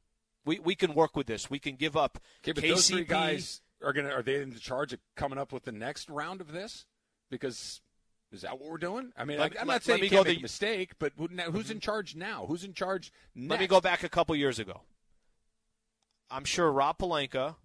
We 0.46 0.60
we 0.60 0.76
can 0.76 0.94
work 0.94 1.16
with 1.16 1.28
this. 1.28 1.50
We 1.50 1.60
can 1.60 1.76
give 1.76 1.98
up 1.98 2.20
Okay, 2.44 2.54
but 2.54 2.64
KCP." 2.64 2.70
those 2.70 2.90
three 2.90 3.04
guys 3.04 3.62
are 3.84 3.94
to 3.94 4.12
are 4.12 4.24
they 4.24 4.42
in 4.42 4.52
the 4.52 4.60
charge 4.60 4.94
of 4.94 5.00
coming 5.16 5.38
up 5.38 5.52
with 5.52 5.64
the 5.64 5.72
next 5.72 6.10
round 6.10 6.42
of 6.42 6.52
this? 6.52 6.86
Because 7.30 7.82
is 8.32 8.42
that 8.42 8.60
what 8.60 8.70
we're 8.70 8.78
doing? 8.78 9.12
I 9.18 9.26
mean, 9.26 9.40
Let- 9.40 9.58
I, 9.58 9.62
am 9.62 9.68
let- 9.68 9.74
not 9.76 9.84
saying 9.84 10.00
let 10.00 10.04
you 10.04 10.10
can't 10.10 10.26
go 10.26 10.30
make 10.30 10.38
the- 10.38 10.42
a 10.42 10.44
mistake, 10.44 10.92
but 11.00 11.14
who- 11.18 11.28
who's 11.28 11.70
in 11.70 11.78
mm-hmm. 11.78 11.80
charge 11.80 12.16
now? 12.16 12.46
Who's 12.46 12.64
in 12.64 12.74
charge 12.74 13.12
next? 13.34 13.52
Let 13.52 13.60
me 13.60 13.68
go 13.68 13.82
back 13.82 14.04
a 14.04 14.10
couple 14.10 14.36
years 14.36 14.60
ago. 14.60 14.82
I'm 16.30 16.46
sure 16.46 16.72
Rob 16.72 17.00
Pelinka, 17.00 17.56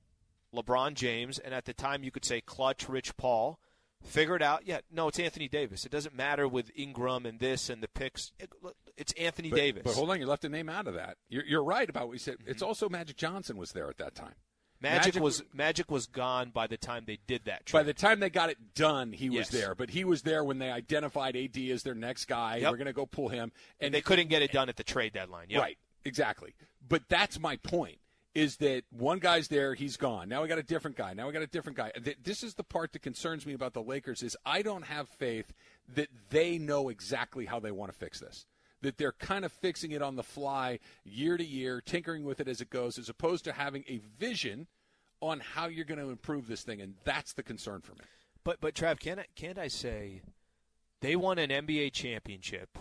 LeBron 0.55 0.95
James, 0.95 1.39
and 1.39 1.53
at 1.53 1.66
the 1.66 1.75
time 1.75 2.03
you 2.03 2.11
could 2.11 2.25
say 2.25 2.41
Klutch, 2.41 2.89
Rich 2.89 3.16
Paul, 3.18 3.61
figured 4.05 4.42
out. 4.42 4.62
Yeah, 4.66 4.80
no, 4.92 5.09
it's 5.09 5.18
Anthony 5.18 5.48
Davis. 5.48 5.84
It 5.84 5.90
doesn't 5.92 6.14
matter 6.14 6.46
with 6.46 6.70
Ingram 6.76 7.26
and 7.26 7.38
this 7.38 7.68
and 7.70 7.82
the 7.82 7.88
picks. 7.88 8.32
It- 8.38 8.52
it's 8.96 9.12
Anthony 9.14 9.50
But, 9.50 9.57
Davis. 9.57 9.82
but 9.84 9.94
hold 9.94 10.11
on, 10.11 10.20
you 10.20 10.26
left 10.26 10.44
a 10.44 10.48
name 10.48 10.68
out 10.68 10.86
of 10.86 10.94
that. 10.94 11.16
You're, 11.28 11.44
you're 11.44 11.64
right 11.64 11.88
about 11.90 12.07
what 12.07 12.12
you 12.12 12.18
said. 12.20 12.36
It's 12.46 12.62
also 12.62 12.88
Magic 12.88 13.16
Johnson 13.16 13.57
was 13.57 13.72
there 13.72 13.88
at 13.90 13.98
that 13.98 14.14
time. 14.14 14.34
Mm-hmm. 14.82 14.94
Magic, 14.96 15.20
was 15.22 15.42
Magic 15.52 15.90
was 15.90 16.07
gone 16.07 16.50
by 16.50 16.66
the 16.66 16.76
time 16.76 17.05
they 17.07 17.18
did 17.26 17.46
that 17.46 17.64
trade. 17.66 17.80
By 17.80 17.82
the 17.84 17.94
time 17.94 18.20
they 18.20 18.28
got 18.30 18.50
it 18.50 18.74
done, 18.74 19.12
he 19.12 19.26
Yes. 19.28 19.50
was 19.50 19.61
there. 19.61 19.74
But 19.74 19.90
he 19.90 20.05
was 20.05 20.22
there 20.22 20.44
when 20.44 20.59
they 20.59 20.70
identified 20.70 21.36
AD 21.36 21.57
as 21.70 21.82
their 21.84 21.94
next 21.94 22.26
guy. 22.26 22.57
Yep. 22.59 22.70
We're 22.70 22.76
going 22.76 22.86
to 22.86 22.92
go 22.92 23.07
pull 23.07 23.28
him, 23.30 23.50
and 23.80 23.94
they 23.94 24.02
couldn't 24.02 24.28
get 24.28 24.42
it 24.42 24.52
done 24.52 24.68
at 24.68 24.76
the 24.76 24.84
trade 24.84 25.12
deadline. 25.14 25.46
Yep. 25.48 25.61
Right, 25.62 25.78
exactly. 26.05 26.55
But 26.86 27.09
that's 27.09 27.40
my 27.40 27.57
point. 27.57 27.98
Is 28.35 28.57
that 28.57 28.82
one 28.91 29.20
guy's 29.20 29.47
there, 29.47 29.74
he's 29.74 29.97
gone. 29.97 30.28
Now 30.28 30.43
we 30.43 30.49
got 30.49 30.59
a 30.59 30.62
different 30.62 30.97
guy. 30.97 31.14
Now 31.14 31.28
we 31.28 31.32
got 31.32 31.43
a 31.43 31.47
different 31.47 31.76
guy. 31.78 31.93
This 32.22 32.43
is 32.43 32.55
the 32.55 32.64
part 32.64 32.93
that 32.93 33.03
concerns 33.03 33.47
me 33.47 33.55
about 33.55 33.74
the 33.74 33.82
Lakers 33.82 34.22
is 34.22 34.37
I 34.45 34.62
don't 34.62 34.85
have 34.85 35.09
faith 35.09 35.53
that 35.95 36.09
they 36.30 36.59
know 36.59 36.89
exactly 36.89 37.47
how 37.47 37.61
they 37.61 37.70
want 37.70 37.93
to 37.93 37.99
fix 37.99 38.18
this. 38.20 38.47
That 38.82 38.99
they're 38.99 39.12
kind 39.12 39.45
of 39.45 39.53
fixing 39.53 39.93
it 39.93 40.03
on 40.03 40.16
the 40.16 40.22
fly, 40.22 40.80
year 41.05 41.37
to 41.37 41.45
year, 41.45 41.80
tinkering 41.80 42.24
with 42.24 42.41
it 42.41 42.49
as 42.49 42.61
it 42.61 42.70
goes, 42.70 42.99
as 42.99 43.09
opposed 43.09 43.45
to 43.45 43.53
having 43.53 43.85
a 43.89 44.01
vision 44.18 44.66
on 45.20 45.41
how 45.41 45.68
you're 45.68 45.87
going 45.87 46.01
to 46.01 46.11
improve 46.11 46.47
this 46.47 46.62
thing, 46.62 46.80
and 46.82 46.95
that's 47.05 47.32
the 47.32 47.43
concern 47.43 47.80
for 47.80 47.93
me. 47.93 48.05
But 48.45 48.61
but 48.61 48.74
Trav, 48.74 49.01
can't 49.01 49.20
I, 49.20 49.26
can't 49.35 49.59
I 49.59 49.68
say 49.68 50.20
they 51.01 51.16
won 51.16 51.39
an 51.39 51.51
NBA 51.51 51.93
championship? 51.93 52.78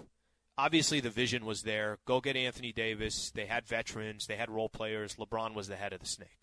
Obviously, 0.57 0.99
the 0.99 1.09
vision 1.09 1.45
was 1.45 1.63
there. 1.63 1.97
Go 2.05 2.21
get 2.21 2.35
Anthony 2.35 2.71
Davis. 2.71 3.31
They 3.31 3.45
had 3.45 3.65
veterans. 3.65 4.27
They 4.27 4.35
had 4.35 4.51
role 4.51 4.69
players. 4.69 5.15
LeBron 5.15 5.55
was 5.55 5.67
the 5.67 5.75
head 5.75 5.93
of 5.93 5.99
the 5.99 6.05
snake. 6.05 6.39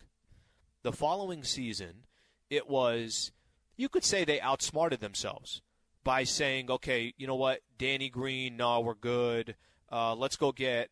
The 0.83 0.93
following 0.93 1.45
season, 1.45 2.05
it 2.49 2.69
was 2.69 3.33
you 3.77 3.89
could 3.89 4.05
say 4.05 4.25
they 4.25 4.41
outsmarted 4.41 5.01
themselves 5.01 5.63
by 6.03 6.25
saying, 6.25 6.71
"Okay, 6.71 7.15
you 7.19 7.27
know 7.27 7.37
what, 7.37 7.61
Danny 7.79 8.09
Green, 8.09 8.57
no, 8.57 8.81
we're 8.81 8.95
good. 8.95 9.57
Uh, 9.93 10.15
let's 10.15 10.37
go 10.37 10.51
get 10.51 10.91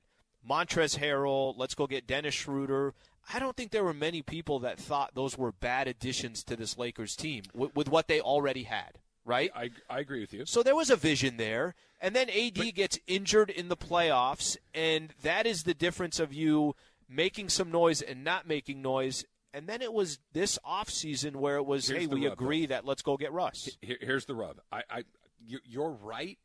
Montrezl 0.48 0.98
Harrell. 0.98 1.54
Let's 1.56 1.74
go 1.74 1.86
get 1.86 2.06
Dennis 2.06 2.34
Schroeder." 2.34 2.94
I 3.32 3.38
don't 3.38 3.56
think 3.56 3.72
there 3.72 3.84
were 3.84 3.94
many 3.94 4.22
people 4.22 4.60
that 4.60 4.78
thought 4.78 5.14
those 5.14 5.36
were 5.36 5.52
bad 5.52 5.86
additions 5.86 6.42
to 6.44 6.56
this 6.56 6.78
Lakers 6.78 7.14
team 7.14 7.42
with, 7.52 7.74
with 7.76 7.88
what 7.88 8.08
they 8.08 8.20
already 8.20 8.62
had, 8.62 9.00
right? 9.28 9.50
I, 9.54 9.70
I 9.88 10.00
agree 10.00 10.20
with 10.20 10.32
you. 10.32 10.44
So 10.46 10.62
there 10.62 10.74
was 10.74 10.90
a 10.90 10.96
vision 10.96 11.36
there. 11.36 11.74
And 12.00 12.14
then 12.14 12.28
AD 12.30 12.74
gets 12.74 12.98
injured 13.08 13.50
in 13.50 13.68
the 13.68 13.76
playoffs, 13.76 14.56
and 14.72 15.12
that 15.22 15.46
is 15.46 15.64
the 15.64 15.74
difference 15.74 16.20
of 16.20 16.32
you 16.32 16.76
making 17.08 17.48
some 17.48 17.72
noise 17.72 18.00
and 18.02 18.22
not 18.22 18.46
making 18.46 18.80
noise. 18.82 19.24
And 19.52 19.66
then 19.66 19.82
it 19.82 19.92
was 19.92 20.20
this 20.32 20.60
offseason 20.64 21.34
where 21.36 21.56
it 21.56 21.66
was, 21.66 21.88
hey, 21.88 22.06
we 22.06 22.24
rub, 22.28 22.34
agree 22.34 22.66
that 22.66 22.84
let's 22.84 23.02
go 23.02 23.16
get 23.16 23.32
Russ. 23.32 23.76
Here- 23.82 23.98
here's 24.00 24.26
the 24.26 24.34
rub. 24.36 24.60
I, 24.70 24.82
I, 24.88 25.04
you- 25.44 25.58
you're 25.64 25.90
right, 25.90 26.38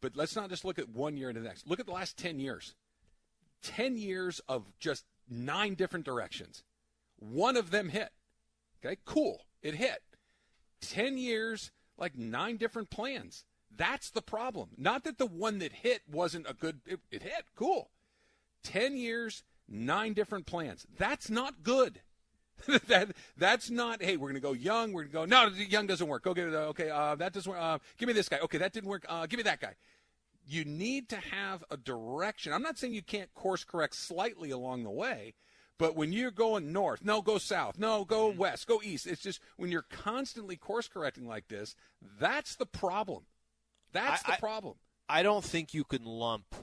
but 0.00 0.14
let's 0.14 0.36
not 0.36 0.48
just 0.48 0.64
look 0.64 0.78
at 0.78 0.88
one 0.88 1.16
year 1.16 1.28
into 1.30 1.40
the 1.40 1.48
next. 1.48 1.66
Look 1.66 1.80
at 1.80 1.86
the 1.86 1.92
last 1.92 2.16
ten 2.16 2.38
years. 2.38 2.76
Ten 3.62 3.96
years 3.96 4.40
of 4.48 4.64
just 4.78 5.04
nine 5.28 5.74
different 5.74 6.04
directions. 6.04 6.62
One 7.18 7.56
of 7.56 7.72
them 7.72 7.88
hit. 7.88 8.10
Okay, 8.84 8.96
cool. 9.04 9.42
It 9.60 9.74
hit. 9.74 10.02
Ten 10.80 11.18
years, 11.18 11.72
like 12.00 12.16
nine 12.16 12.56
different 12.56 12.90
plans. 12.90 13.44
That's 13.76 14.10
the 14.10 14.22
problem. 14.22 14.70
Not 14.76 15.04
that 15.04 15.18
the 15.18 15.26
one 15.26 15.58
that 15.60 15.72
hit 15.72 16.02
wasn't 16.10 16.50
a 16.50 16.54
good. 16.54 16.80
It, 16.86 17.00
it 17.10 17.22
hit. 17.22 17.44
Cool. 17.54 17.90
Ten 18.64 18.96
years, 18.96 19.44
nine 19.68 20.12
different 20.12 20.46
plans. 20.46 20.86
That's 20.98 21.30
not 21.30 21.62
good. 21.62 22.00
that 22.88 23.12
that's 23.36 23.70
not. 23.70 24.02
Hey, 24.02 24.16
we're 24.16 24.28
gonna 24.28 24.40
go 24.40 24.52
young. 24.52 24.92
We're 24.92 25.04
gonna 25.04 25.26
go. 25.26 25.48
No, 25.48 25.48
young 25.48 25.86
doesn't 25.86 26.06
work. 26.06 26.24
Go 26.24 26.34
get 26.34 26.48
it. 26.48 26.54
Okay, 26.54 26.90
uh, 26.90 27.14
that 27.16 27.32
doesn't 27.32 27.50
work. 27.50 27.60
Uh, 27.60 27.78
give 27.96 28.06
me 28.06 28.12
this 28.12 28.28
guy. 28.28 28.38
Okay, 28.40 28.58
that 28.58 28.72
didn't 28.72 28.88
work. 28.88 29.06
Uh, 29.08 29.26
give 29.26 29.38
me 29.38 29.44
that 29.44 29.60
guy. 29.60 29.74
You 30.46 30.64
need 30.64 31.08
to 31.10 31.16
have 31.16 31.64
a 31.70 31.76
direction. 31.76 32.52
I'm 32.52 32.62
not 32.62 32.78
saying 32.78 32.92
you 32.92 33.02
can't 33.02 33.32
course 33.34 33.62
correct 33.62 33.94
slightly 33.94 34.50
along 34.50 34.82
the 34.82 34.90
way, 34.90 35.34
but 35.80 35.96
when 35.96 36.12
you're 36.12 36.30
going 36.30 36.74
north, 36.74 37.02
no, 37.02 37.22
go 37.22 37.38
south. 37.38 37.78
No, 37.78 38.04
go 38.04 38.28
mm-hmm. 38.28 38.38
west. 38.38 38.66
Go 38.66 38.82
east. 38.84 39.06
It's 39.06 39.22
just 39.22 39.40
when 39.56 39.70
you're 39.70 39.86
constantly 39.88 40.56
course 40.56 40.88
correcting 40.88 41.26
like 41.26 41.48
this, 41.48 41.74
that's 42.20 42.54
the 42.54 42.66
problem. 42.66 43.22
That's 43.90 44.22
the 44.24 44.34
I- 44.34 44.36
problem. 44.36 44.74
I 45.08 45.22
don't 45.22 45.42
think 45.42 45.72
you 45.72 45.84
can 45.84 46.04
lump 46.04 46.54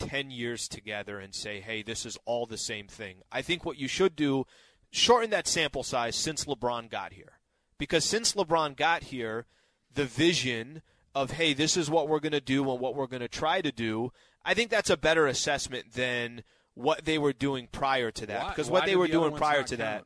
10 0.00 0.32
years 0.32 0.66
together 0.66 1.20
and 1.20 1.32
say, 1.32 1.60
hey, 1.60 1.82
this 1.82 2.04
is 2.04 2.18
all 2.24 2.44
the 2.44 2.58
same 2.58 2.88
thing. 2.88 3.18
I 3.30 3.40
think 3.40 3.64
what 3.64 3.78
you 3.78 3.86
should 3.86 4.16
do, 4.16 4.46
shorten 4.90 5.30
that 5.30 5.46
sample 5.46 5.84
size 5.84 6.16
since 6.16 6.44
LeBron 6.44 6.90
got 6.90 7.12
here. 7.12 7.38
Because 7.78 8.04
since 8.04 8.34
LeBron 8.34 8.76
got 8.76 9.04
here, 9.04 9.46
the 9.94 10.04
vision 10.04 10.82
of, 11.14 11.30
hey, 11.30 11.54
this 11.54 11.76
is 11.76 11.88
what 11.88 12.08
we're 12.08 12.20
going 12.20 12.32
to 12.32 12.40
do 12.40 12.68
and 12.68 12.80
what 12.80 12.96
we're 12.96 13.06
going 13.06 13.20
to 13.20 13.28
try 13.28 13.60
to 13.60 13.70
do, 13.70 14.12
I 14.44 14.54
think 14.54 14.70
that's 14.70 14.90
a 14.90 14.96
better 14.96 15.28
assessment 15.28 15.92
than 15.92 16.42
what 16.80 17.04
they 17.04 17.18
were 17.18 17.32
doing 17.32 17.68
prior 17.70 18.10
to 18.10 18.26
that. 18.26 18.42
Why- 18.42 18.48
because 18.50 18.70
what 18.70 18.86
they 18.86 18.96
were 18.96 19.06
the 19.06 19.12
doing 19.12 19.34
prior 19.34 19.62
to 19.62 19.76
that, 19.78 20.04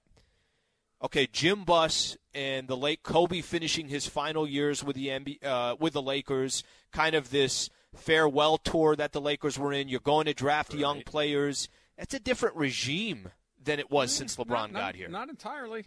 okay, 1.02 1.26
Jim 1.26 1.64
Buss 1.64 2.16
and 2.32 2.68
the 2.68 2.76
late 2.76 3.02
Kobe 3.02 3.40
finishing 3.40 3.88
his 3.88 4.06
final 4.06 4.46
years 4.46 4.82
with 4.82 4.96
the 4.96 5.08
NBA, 5.08 5.44
uh, 5.44 5.76
with 5.78 5.92
the 5.92 6.02
Lakers, 6.02 6.64
kind 6.92 7.14
of 7.14 7.30
this 7.30 7.70
farewell 7.94 8.58
tour 8.58 8.96
that 8.96 9.12
the 9.12 9.20
Lakers 9.20 9.58
were 9.58 9.72
in. 9.72 9.88
You're 9.88 10.00
going 10.00 10.26
to 10.26 10.34
draft 10.34 10.72
right. 10.72 10.80
young 10.80 11.02
players. 11.02 11.68
That's 11.96 12.14
a 12.14 12.20
different 12.20 12.56
regime 12.56 13.30
than 13.62 13.78
it 13.78 13.90
was 13.90 14.12
since 14.12 14.36
LeBron 14.36 14.48
not, 14.48 14.72
got 14.72 14.80
not, 14.80 14.94
here. 14.96 15.08
Not 15.08 15.28
entirely. 15.28 15.86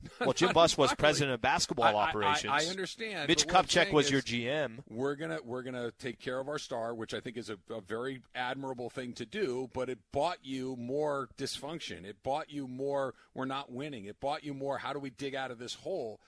Well, 0.20 0.32
Jim 0.32 0.52
Buss 0.52 0.76
was 0.76 0.92
president 0.94 1.34
of 1.34 1.40
basketball 1.40 1.96
I, 1.96 2.08
operations. 2.08 2.52
I, 2.52 2.62
I, 2.62 2.66
understand. 2.66 3.28
Mitch 3.28 3.46
Kupchak 3.46 3.92
was 3.92 4.10
your 4.10 4.20
GM. 4.20 4.78
We're 4.88 5.14
gonna 5.14 5.38
we're 5.44 5.62
gonna 5.62 5.92
take 5.98 6.20
care 6.20 6.38
of 6.38 6.48
our 6.48 6.58
star, 6.58 6.94
which 6.94 7.14
I 7.14 7.20
think 7.20 7.36
is 7.36 7.50
a, 7.50 7.58
a, 7.70 7.80
very 7.80 8.22
admirable 8.34 8.90
thing 8.90 9.12
to 9.14 9.26
do. 9.26 9.70
But 9.72 9.88
it 9.88 9.98
bought 10.12 10.38
you 10.42 10.76
more 10.76 11.28
dysfunction. 11.36 12.04
It 12.04 12.22
bought 12.22 12.50
you 12.50 12.66
more. 12.66 13.14
We're 13.34 13.44
not 13.44 13.72
winning. 13.72 14.04
It 14.04 14.20
bought 14.20 14.44
you 14.44 14.54
more. 14.54 14.78
How 14.78 14.92
do 14.92 14.98
we 14.98 15.10
dig 15.10 15.34
out 15.34 15.50
of 15.50 15.58
this 15.58 15.74
hole? 15.74 16.20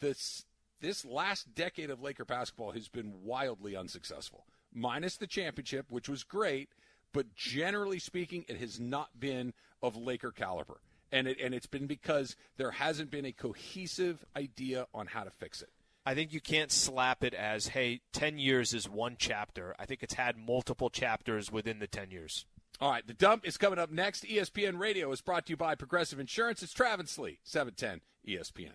This 0.00 0.44
this 0.80 1.04
last 1.04 1.54
decade 1.54 1.90
of 1.90 2.02
Laker 2.02 2.24
basketball 2.24 2.72
has 2.72 2.88
been 2.88 3.24
wildly 3.24 3.76
unsuccessful. 3.76 4.46
Minus 4.72 5.16
the 5.16 5.26
championship, 5.26 5.86
which 5.88 6.08
was 6.08 6.22
great, 6.22 6.68
but 7.12 7.34
generally 7.34 7.98
speaking, 7.98 8.44
it 8.48 8.58
has 8.58 8.78
not 8.78 9.18
been 9.18 9.54
of 9.82 9.96
Laker 9.96 10.32
caliber 10.32 10.80
and 11.16 11.26
it 11.26 11.38
and 11.40 11.54
it's 11.54 11.66
been 11.66 11.86
because 11.86 12.36
there 12.56 12.70
hasn't 12.70 13.10
been 13.10 13.24
a 13.24 13.32
cohesive 13.32 14.24
idea 14.36 14.86
on 14.94 15.06
how 15.06 15.24
to 15.24 15.30
fix 15.30 15.62
it. 15.62 15.70
I 16.04 16.14
think 16.14 16.32
you 16.32 16.40
can't 16.40 16.70
slap 16.70 17.24
it 17.24 17.34
as, 17.34 17.66
hey, 17.66 18.00
10 18.12 18.38
years 18.38 18.72
is 18.72 18.88
one 18.88 19.16
chapter. 19.18 19.74
I 19.76 19.86
think 19.86 20.04
it's 20.04 20.14
had 20.14 20.36
multiple 20.36 20.88
chapters 20.88 21.50
within 21.50 21.80
the 21.80 21.88
10 21.88 22.12
years. 22.12 22.46
All 22.80 22.92
right, 22.92 23.04
the 23.04 23.12
dump 23.12 23.44
is 23.44 23.56
coming 23.56 23.80
up 23.80 23.90
next. 23.90 24.22
ESPN 24.22 24.78
Radio 24.78 25.10
is 25.10 25.20
brought 25.20 25.46
to 25.46 25.52
you 25.52 25.56
by 25.56 25.74
Progressive 25.74 26.20
Insurance. 26.20 26.62
It's 26.62 26.72
Travis 26.72 27.18
Lee, 27.18 27.40
710 27.42 28.02
ESPN. 28.28 28.74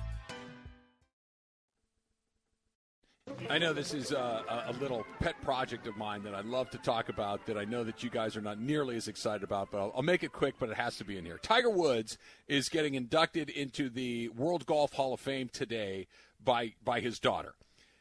I 3.51 3.57
know 3.57 3.73
this 3.73 3.93
is 3.93 4.13
a, 4.13 4.65
a, 4.69 4.73
little 4.79 5.05
pet 5.19 5.35
project 5.41 5.85
of 5.85 5.97
mine 5.97 6.23
that 6.23 6.33
I 6.33 6.39
love 6.39 6.69
to 6.69 6.77
talk 6.77 7.09
about 7.09 7.45
that 7.47 7.57
I 7.57 7.65
know 7.65 7.83
that 7.83 8.01
you 8.01 8.09
guys 8.09 8.37
are 8.37 8.41
not 8.41 8.61
nearly 8.61 8.95
as 8.95 9.09
excited 9.09 9.43
about, 9.43 9.71
but 9.71 9.79
I'll, 9.79 9.91
I'll, 9.97 10.03
make 10.03 10.23
it 10.23 10.31
quick, 10.31 10.55
but 10.57 10.69
it 10.69 10.77
has 10.77 10.95
to 10.99 11.03
be 11.03 11.17
in 11.17 11.25
here. 11.25 11.37
Tiger 11.37 11.69
Woods 11.69 12.17
is 12.47 12.69
getting 12.69 12.95
inducted 12.95 13.49
into 13.49 13.89
the 13.89 14.29
World 14.29 14.65
Golf 14.65 14.93
Hall 14.93 15.13
of 15.13 15.19
Fame 15.19 15.49
today 15.51 16.07
by, 16.41 16.75
by 16.85 17.01
his 17.01 17.19
daughter. 17.19 17.55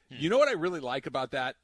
Hmm. 0.08 0.18
You 0.20 0.30
know 0.30 0.38
what 0.38 0.46
I 0.46 0.52
really 0.52 0.78
like 0.78 1.06
about 1.06 1.32
that? 1.32 1.56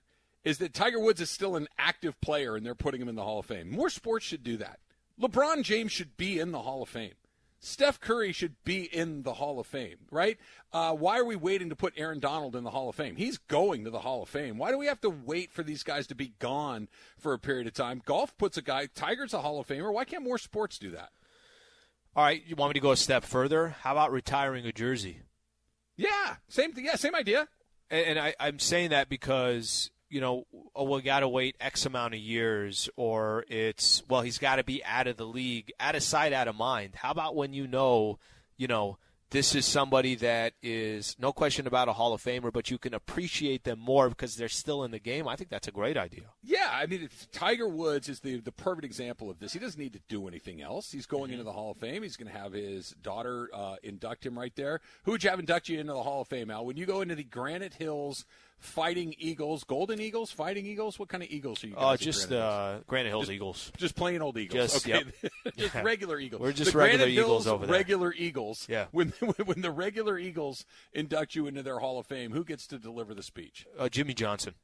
Is 0.42 0.58
that 0.58 0.74
Tiger 0.74 0.98
Woods 0.98 1.20
is 1.20 1.30
still 1.30 1.54
an 1.54 1.68
active 1.78 2.20
player 2.20 2.56
and 2.56 2.66
they're 2.66 2.74
putting 2.74 3.00
him 3.00 3.08
in 3.08 3.14
the 3.14 3.22
Hall 3.22 3.38
of 3.38 3.46
Fame. 3.46 3.70
More 3.70 3.88
sports 3.88 4.26
should 4.26 4.42
do 4.42 4.56
that. 4.56 4.80
LeBron 5.20 5.62
James 5.62 5.92
should 5.92 6.16
be 6.16 6.40
in 6.40 6.50
the 6.50 6.62
Hall 6.62 6.82
of 6.82 6.88
Fame. 6.88 7.14
Steph 7.58 8.00
Curry 8.00 8.32
should 8.32 8.54
be 8.64 8.82
in 8.84 9.22
the 9.22 9.34
Hall 9.34 9.58
of 9.58 9.66
Fame, 9.66 9.96
right? 10.10 10.38
Uh, 10.72 10.92
why 10.92 11.18
are 11.18 11.24
we 11.24 11.36
waiting 11.36 11.70
to 11.70 11.76
put 11.76 11.94
Aaron 11.96 12.20
Donald 12.20 12.54
in 12.54 12.64
the 12.64 12.70
Hall 12.70 12.88
of 12.88 12.94
Fame? 12.94 13.16
He's 13.16 13.38
going 13.38 13.84
to 13.84 13.90
the 13.90 14.00
Hall 14.00 14.22
of 14.22 14.28
Fame. 14.28 14.58
Why 14.58 14.70
do 14.70 14.78
we 14.78 14.86
have 14.86 15.00
to 15.00 15.10
wait 15.10 15.50
for 15.50 15.62
these 15.62 15.82
guys 15.82 16.06
to 16.08 16.14
be 16.14 16.34
gone 16.38 16.88
for 17.18 17.32
a 17.32 17.38
period 17.38 17.66
of 17.66 17.72
time? 17.72 18.02
Golf 18.04 18.36
puts 18.36 18.56
a 18.56 18.62
guy, 18.62 18.86
Tiger's 18.86 19.34
a 19.34 19.40
Hall 19.40 19.58
of 19.58 19.66
Famer. 19.66 19.92
Why 19.92 20.04
can't 20.04 20.22
more 20.22 20.38
sports 20.38 20.78
do 20.78 20.90
that? 20.90 21.10
All 22.14 22.24
right, 22.24 22.42
you 22.46 22.56
want 22.56 22.70
me 22.70 22.74
to 22.74 22.80
go 22.80 22.92
a 22.92 22.96
step 22.96 23.24
further? 23.24 23.76
How 23.80 23.92
about 23.92 24.12
retiring 24.12 24.66
a 24.66 24.72
jersey? 24.72 25.20
Yeah, 25.96 26.36
same 26.48 26.72
thing. 26.72 26.84
Yeah, 26.84 26.96
same 26.96 27.14
idea. 27.14 27.48
And, 27.90 28.06
and 28.06 28.18
I, 28.18 28.34
I'm 28.38 28.58
saying 28.58 28.90
that 28.90 29.08
because 29.08 29.90
you 30.08 30.20
know, 30.20 30.46
oh, 30.74 30.84
we 30.84 31.02
got 31.02 31.20
to 31.20 31.28
wait 31.28 31.56
X 31.60 31.86
amount 31.86 32.14
of 32.14 32.20
years, 32.20 32.88
or 32.96 33.44
it's, 33.48 34.02
well, 34.08 34.22
he's 34.22 34.38
got 34.38 34.56
to 34.56 34.64
be 34.64 34.84
out 34.84 35.06
of 35.06 35.16
the 35.16 35.26
league, 35.26 35.72
out 35.80 35.94
of 35.94 36.02
sight, 36.02 36.32
out 36.32 36.48
of 36.48 36.56
mind. 36.56 36.94
How 36.96 37.10
about 37.10 37.34
when 37.34 37.52
you 37.52 37.66
know, 37.66 38.18
you 38.56 38.68
know, 38.68 38.98
this 39.30 39.56
is 39.56 39.66
somebody 39.66 40.14
that 40.14 40.52
is 40.62 41.16
no 41.18 41.32
question 41.32 41.66
about 41.66 41.88
a 41.88 41.92
Hall 41.92 42.12
of 42.12 42.22
Famer, 42.22 42.52
but 42.52 42.70
you 42.70 42.78
can 42.78 42.94
appreciate 42.94 43.64
them 43.64 43.78
more 43.78 44.08
because 44.08 44.36
they're 44.36 44.48
still 44.48 44.84
in 44.84 44.92
the 44.92 45.00
game. 45.00 45.26
I 45.26 45.34
think 45.34 45.50
that's 45.50 45.66
a 45.66 45.72
great 45.72 45.96
idea. 45.96 46.26
Yeah, 46.44 46.70
I 46.72 46.86
mean, 46.86 47.08
Tiger 47.32 47.68
Woods 47.68 48.08
is 48.08 48.20
the 48.20 48.38
the 48.38 48.52
perfect 48.52 48.84
example 48.84 49.28
of 49.28 49.40
this. 49.40 49.52
He 49.52 49.58
doesn't 49.58 49.80
need 49.80 49.94
to 49.94 50.00
do 50.08 50.28
anything 50.28 50.62
else. 50.62 50.92
He's 50.92 51.06
going 51.06 51.24
mm-hmm. 51.24 51.32
into 51.32 51.44
the 51.44 51.52
Hall 51.52 51.72
of 51.72 51.78
Fame. 51.78 52.04
He's 52.04 52.16
going 52.16 52.32
to 52.32 52.38
have 52.38 52.52
his 52.52 52.90
daughter 53.02 53.50
uh, 53.52 53.76
induct 53.82 54.24
him 54.24 54.38
right 54.38 54.54
there. 54.54 54.80
Who 55.02 55.10
would 55.10 55.24
you 55.24 55.30
have 55.30 55.40
induct 55.40 55.68
you 55.68 55.80
into 55.80 55.92
the 55.92 56.02
Hall 56.02 56.22
of 56.22 56.28
Fame, 56.28 56.50
Al? 56.50 56.64
When 56.64 56.76
you 56.76 56.86
go 56.86 57.00
into 57.00 57.16
the 57.16 57.24
Granite 57.24 57.74
Hills 57.74 58.24
Fighting 58.58 59.14
Eagles, 59.18 59.64
Golden 59.64 60.00
Eagles, 60.00 60.30
Fighting 60.30 60.66
Eagles. 60.66 60.98
What 60.98 61.08
kind 61.08 61.22
of 61.22 61.30
Eagles 61.30 61.62
are 61.62 61.68
you? 61.68 61.74
Oh, 61.76 61.88
uh, 61.88 61.96
just 61.96 62.28
Granite, 62.28 62.44
uh, 62.44 62.78
Granite 62.86 63.08
Hills 63.10 63.24
just, 63.24 63.32
Eagles. 63.32 63.72
Just 63.76 63.94
plain 63.94 64.22
old 64.22 64.38
Eagles. 64.38 64.72
Just, 64.72 64.86
okay, 64.86 65.04
yep. 65.22 65.32
just 65.56 65.74
regular 65.74 66.18
Eagles. 66.18 66.40
We're 66.40 66.52
just 66.52 66.72
the 66.72 66.78
regular 66.78 67.04
Granite 67.04 67.12
Eagles 67.12 67.44
Hills, 67.44 67.46
over 67.46 67.66
there. 67.66 67.74
Regular 67.74 68.14
Eagles. 68.14 68.66
Yeah. 68.68 68.86
When 68.92 69.10
when 69.10 69.60
the 69.60 69.70
regular 69.70 70.18
Eagles 70.18 70.64
induct 70.92 71.34
you 71.34 71.46
into 71.46 71.62
their 71.62 71.80
Hall 71.80 71.98
of 71.98 72.06
Fame, 72.06 72.32
who 72.32 72.44
gets 72.44 72.66
to 72.68 72.78
deliver 72.78 73.14
the 73.14 73.22
speech? 73.22 73.66
Uh, 73.78 73.88
Jimmy 73.88 74.14
Johnson. 74.14 74.54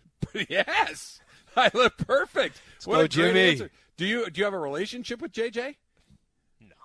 yes, 0.48 1.20
I 1.56 1.70
look 1.72 1.96
perfect. 1.96 2.60
Let's 2.74 2.86
what 2.86 2.96
go, 2.96 3.06
Jimmy. 3.06 3.50
Answer. 3.50 3.70
Do 3.96 4.04
you 4.04 4.28
do 4.30 4.40
you 4.40 4.44
have 4.44 4.54
a 4.54 4.58
relationship 4.58 5.22
with 5.22 5.32
JJ? 5.32 5.76
No. 6.60 6.76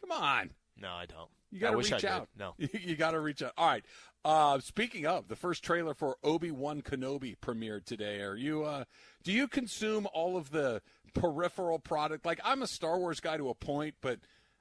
Come 0.00 0.12
on. 0.12 0.50
No, 0.80 0.92
I 0.92 1.06
don't. 1.06 1.28
You 1.50 1.60
got 1.60 1.70
to 1.70 1.76
reach 1.76 2.04
out. 2.04 2.28
No. 2.38 2.54
you 2.58 2.96
got 2.96 3.12
to 3.12 3.20
reach 3.20 3.42
out. 3.42 3.52
All 3.56 3.66
right. 3.66 3.84
Uh, 4.24 4.58
speaking 4.60 5.06
of, 5.06 5.28
the 5.28 5.36
first 5.36 5.62
trailer 5.62 5.94
for 5.94 6.16
Obi 6.22 6.50
Wan 6.50 6.82
Kenobi 6.82 7.36
premiered 7.38 7.84
today. 7.84 8.20
Are 8.20 8.36
you? 8.36 8.64
Uh, 8.64 8.84
do 9.22 9.32
you 9.32 9.48
consume 9.48 10.06
all 10.12 10.36
of 10.36 10.50
the 10.50 10.82
peripheral 11.14 11.78
product? 11.78 12.26
Like 12.26 12.40
I'm 12.44 12.62
a 12.62 12.66
Star 12.66 12.98
Wars 12.98 13.20
guy 13.20 13.36
to 13.36 13.48
a 13.48 13.54
point, 13.54 13.94
but 14.00 14.18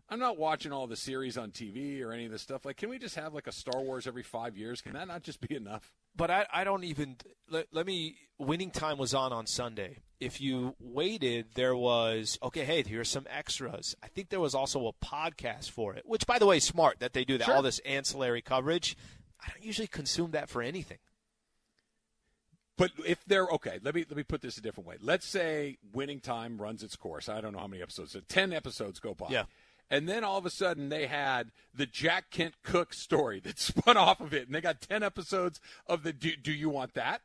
I'm 0.10 0.20
not 0.20 0.38
watching 0.38 0.72
all 0.72 0.88
the 0.88 0.96
series 0.96 1.38
on 1.38 1.52
TV 1.52 2.02
or 2.02 2.14
any 2.14 2.26
of 2.26 2.32
this 2.32 2.42
stuff. 2.42 2.66
Like, 2.66 2.78
can 2.78 2.90
we 2.90 2.98
just 2.98 3.16
have 3.16 3.34
like 3.34 3.48
a 3.48 3.52
Star 3.52 3.82
Wars 3.82 4.08
every 4.08 4.24
five 4.24 4.56
years? 4.58 4.82
Can 4.82 4.94
that 4.94 5.08
not 5.08 5.22
just 5.22 5.42
be 5.42 5.54
enough? 5.56 5.94
But 6.16 6.32
I, 6.32 6.46
I 6.52 6.64
don't 6.64 6.86
even 6.86 7.18
let, 7.50 7.68
let 7.74 7.86
me. 7.86 8.16
Winning 8.40 8.72
time 8.72 8.98
was 8.98 9.14
on 9.14 9.34
on 9.34 9.48
Sunday. 9.48 9.98
If 10.20 10.40
you 10.40 10.76
waited, 10.80 11.48
there 11.56 11.76
was 11.76 12.40
okay. 12.42 12.64
Hey, 12.64 12.84
here's 12.84 13.10
some 13.10 13.26
extras. 13.30 13.96
I 14.02 14.08
think 14.08 14.30
there 14.30 14.40
was 14.40 14.56
also 14.56 14.88
a 14.88 14.94
podcast 14.94 15.72
for 15.72 15.94
it, 15.94 16.04
which, 16.06 16.26
by 16.26 16.40
the 16.40 16.46
way, 16.46 16.58
is 16.58 16.64
smart 16.64 17.00
that 17.00 17.14
they 17.14 17.26
do 17.26 17.38
that. 17.38 17.46
Sure. 17.46 17.56
All 17.56 17.62
this 17.62 17.80
ancillary 17.80 18.42
coverage. 18.42 18.96
I 19.42 19.50
don't 19.50 19.64
usually 19.64 19.88
consume 19.88 20.32
that 20.32 20.50
for 20.50 20.62
anything. 20.62 21.00
But 22.78 22.92
if 23.06 23.26
they're 23.26 23.48
okay, 23.48 23.80
let 23.82 23.96
me 23.96 24.06
let 24.08 24.16
me 24.16 24.24
put 24.24 24.42
this 24.42 24.58
a 24.58 24.62
different 24.62 24.88
way. 24.88 24.96
Let's 25.02 25.28
say 25.28 25.78
winning 25.92 26.20
time 26.20 26.60
runs 26.60 26.84
its 26.84 26.96
course. 26.96 27.28
I 27.28 27.42
don't 27.42 27.54
know 27.54 27.60
how 27.60 27.68
many 27.68 27.82
episodes. 27.82 28.12
So 28.12 28.22
Ten 28.28 28.54
episodes 28.54 29.00
go 29.00 29.16
by. 29.16 29.28
Yeah. 29.30 29.44
And 29.90 30.08
then 30.08 30.24
all 30.24 30.38
of 30.38 30.46
a 30.46 30.50
sudden 30.50 30.90
they 30.90 31.08
had 31.08 31.52
the 31.74 31.86
Jack 31.86 32.30
Kent 32.30 32.56
Cooke 32.64 32.94
story 32.94 33.40
that 33.42 33.60
spun 33.60 33.98
off 33.98 34.20
of 34.20 34.34
it, 34.34 34.48
and 34.48 34.56
they 34.56 34.62
got 34.62 34.82
ten 34.82 35.04
episodes 35.04 35.60
of 35.86 36.04
the. 36.04 36.14
Do, 36.14 36.36
do 36.36 36.52
you 36.52 36.70
want 36.70 36.94
that? 36.94 37.22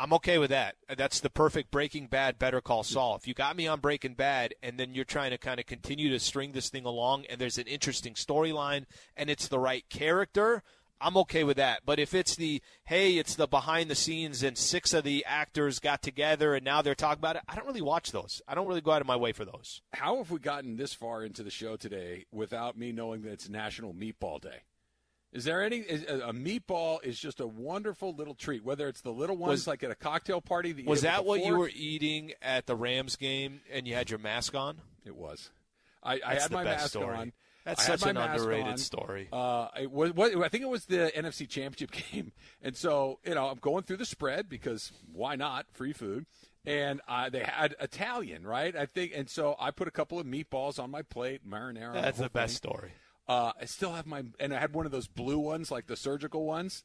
I'm 0.00 0.12
okay 0.12 0.38
with 0.38 0.50
that. 0.50 0.76
That's 0.96 1.18
the 1.18 1.28
perfect 1.28 1.72
Breaking 1.72 2.06
Bad, 2.06 2.38
Better 2.38 2.60
Call 2.60 2.84
Saul. 2.84 3.16
If 3.16 3.26
you 3.26 3.34
got 3.34 3.56
me 3.56 3.66
on 3.66 3.80
Breaking 3.80 4.14
Bad, 4.14 4.54
and 4.62 4.78
then 4.78 4.94
you're 4.94 5.04
trying 5.04 5.32
to 5.32 5.38
kind 5.38 5.58
of 5.58 5.66
continue 5.66 6.08
to 6.10 6.20
string 6.20 6.52
this 6.52 6.70
thing 6.70 6.84
along, 6.84 7.24
and 7.28 7.40
there's 7.40 7.58
an 7.58 7.66
interesting 7.66 8.14
storyline, 8.14 8.84
and 9.16 9.28
it's 9.28 9.48
the 9.48 9.58
right 9.58 9.84
character, 9.90 10.62
I'm 11.00 11.16
okay 11.18 11.44
with 11.44 11.56
that. 11.56 11.82
But 11.84 11.98
if 11.98 12.14
it's 12.14 12.36
the 12.36 12.60
hey, 12.84 13.18
it's 13.18 13.34
the 13.34 13.46
behind 13.46 13.90
the 13.90 13.94
scenes 13.94 14.42
and 14.42 14.56
six 14.56 14.92
of 14.92 15.04
the 15.04 15.24
actors 15.26 15.78
got 15.78 16.02
together 16.02 16.54
and 16.54 16.64
now 16.64 16.82
they're 16.82 16.94
talking 16.94 17.20
about 17.20 17.36
it, 17.36 17.42
I 17.48 17.54
don't 17.54 17.66
really 17.66 17.82
watch 17.82 18.12
those. 18.12 18.42
I 18.48 18.54
don't 18.54 18.66
really 18.66 18.80
go 18.80 18.92
out 18.92 19.00
of 19.00 19.06
my 19.06 19.16
way 19.16 19.32
for 19.32 19.44
those. 19.44 19.82
How 19.92 20.16
have 20.18 20.30
we 20.30 20.38
gotten 20.38 20.76
this 20.76 20.94
far 20.94 21.24
into 21.24 21.42
the 21.42 21.50
show 21.50 21.76
today 21.76 22.26
without 22.32 22.76
me 22.76 22.92
knowing 22.92 23.22
that 23.22 23.32
it's 23.32 23.48
National 23.48 23.92
Meatball 23.92 24.40
Day? 24.40 24.62
Is 25.30 25.44
there 25.44 25.62
any 25.62 25.78
is, 25.78 26.04
a 26.04 26.32
meatball 26.32 27.04
is 27.04 27.18
just 27.18 27.40
a 27.40 27.46
wonderful 27.46 28.14
little 28.14 28.34
treat, 28.34 28.64
whether 28.64 28.88
it's 28.88 29.02
the 29.02 29.12
little 29.12 29.36
ones 29.36 29.50
Was- 29.50 29.66
like 29.66 29.82
at 29.82 29.90
a 29.90 29.94
cocktail 29.94 30.40
party. 30.40 30.72
That 30.72 30.82
you 30.82 30.88
Was 30.88 31.02
that 31.02 31.24
what 31.24 31.44
you 31.44 31.56
were 31.56 31.70
eating 31.74 32.32
at 32.40 32.66
the 32.66 32.74
Rams 32.74 33.16
game 33.16 33.60
and 33.70 33.86
you 33.86 33.94
had 33.94 34.08
your 34.08 34.18
mask 34.18 34.54
on? 34.54 34.78
It 35.04 35.14
was. 35.14 35.50
I, 36.02 36.20
I 36.24 36.34
had 36.36 36.50
the 36.50 36.54
my 36.54 36.64
best 36.64 36.82
mask 36.82 36.90
story. 36.90 37.16
on. 37.16 37.32
That's 37.68 37.86
such 37.86 38.02
an 38.06 38.16
underrated 38.16 38.66
on. 38.66 38.78
story. 38.78 39.28
Uh, 39.32 39.68
it 39.80 39.90
was, 39.90 40.12
what, 40.14 40.34
I 40.36 40.48
think 40.48 40.62
it 40.64 40.68
was 40.68 40.86
the 40.86 41.12
NFC 41.16 41.48
Championship 41.48 41.90
game, 42.12 42.32
and 42.62 42.76
so 42.76 43.18
you 43.24 43.34
know 43.34 43.48
I'm 43.48 43.58
going 43.58 43.84
through 43.84 43.98
the 43.98 44.04
spread 44.06 44.48
because 44.48 44.92
why 45.12 45.36
not 45.36 45.66
free 45.72 45.92
food, 45.92 46.26
and 46.66 47.00
uh, 47.08 47.28
they 47.30 47.40
had 47.40 47.74
Italian 47.80 48.46
right 48.46 48.74
I 48.76 48.86
think, 48.86 49.12
and 49.14 49.28
so 49.28 49.54
I 49.60 49.70
put 49.70 49.88
a 49.88 49.92
couple 49.92 50.18
of 50.18 50.26
meatballs 50.26 50.78
on 50.82 50.90
my 50.90 51.02
plate, 51.02 51.48
marinara. 51.48 51.94
That's 51.94 52.18
whole 52.18 52.24
the 52.24 52.30
best 52.30 52.56
story. 52.56 52.92
Uh, 53.28 53.52
I 53.60 53.66
still 53.66 53.92
have 53.92 54.06
my, 54.06 54.24
and 54.40 54.54
I 54.54 54.58
had 54.58 54.72
one 54.72 54.86
of 54.86 54.92
those 54.92 55.06
blue 55.06 55.38
ones, 55.38 55.70
like 55.70 55.86
the 55.86 55.96
surgical 55.96 56.46
ones. 56.46 56.82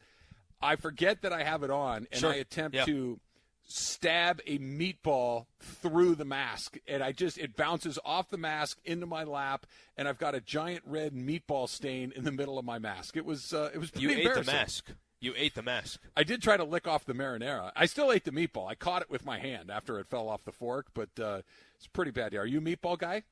I 0.61 0.75
forget 0.75 1.21
that 1.21 1.31
I 1.33 1.43
have 1.43 1.63
it 1.63 1.69
on, 1.71 2.07
and 2.11 2.19
Sure. 2.21 2.31
I 2.31 2.35
attempt 2.35 2.75
Yep. 2.75 2.85
to 2.87 3.19
stab 3.65 4.41
a 4.45 4.57
meatball 4.59 5.45
through 5.59 6.15
the 6.15 6.25
mask, 6.25 6.77
and 6.87 7.01
I 7.01 7.11
just 7.11 7.37
it 7.37 7.55
bounces 7.55 7.97
off 8.03 8.29
the 8.29 8.37
mask 8.37 8.79
into 8.85 9.05
my 9.05 9.23
lap, 9.23 9.65
and 9.97 10.07
I've 10.07 10.17
got 10.17 10.35
a 10.35 10.41
giant 10.41 10.83
red 10.85 11.13
meatball 11.13 11.69
stain 11.69 12.13
in 12.15 12.23
the 12.23 12.31
middle 12.31 12.59
of 12.59 12.65
my 12.65 12.79
mask. 12.79 13.17
It 13.17 13.25
was 13.25 13.53
uh, 13.53 13.69
it 13.73 13.79
was 13.79 13.91
You 13.97 14.09
ate 14.11 14.33
the 14.33 14.43
mask. 14.43 14.91
You 15.19 15.33
ate 15.37 15.55
the 15.55 15.63
mask. 15.63 16.01
I 16.17 16.23
did 16.23 16.41
try 16.41 16.57
to 16.57 16.65
lick 16.65 16.85
off 16.85 17.05
the 17.05 17.13
marinara. 17.13 17.71
I 17.77 17.85
still 17.85 18.11
ate 18.11 18.25
the 18.25 18.31
meatball. 18.31 18.69
I 18.69 18.75
caught 18.75 19.01
it 19.01 19.09
with 19.09 19.25
my 19.25 19.39
hand 19.39 19.71
after 19.71 19.97
it 19.99 20.07
fell 20.07 20.27
off 20.27 20.43
the 20.43 20.51
fork, 20.51 20.87
but 20.93 21.17
uh, 21.17 21.43
it's 21.77 21.87
pretty 21.87 22.11
bad. 22.11 22.35
Are 22.35 22.45
you 22.45 22.59
a 22.59 22.61
meatball 22.61 22.97
guy? 22.97 23.23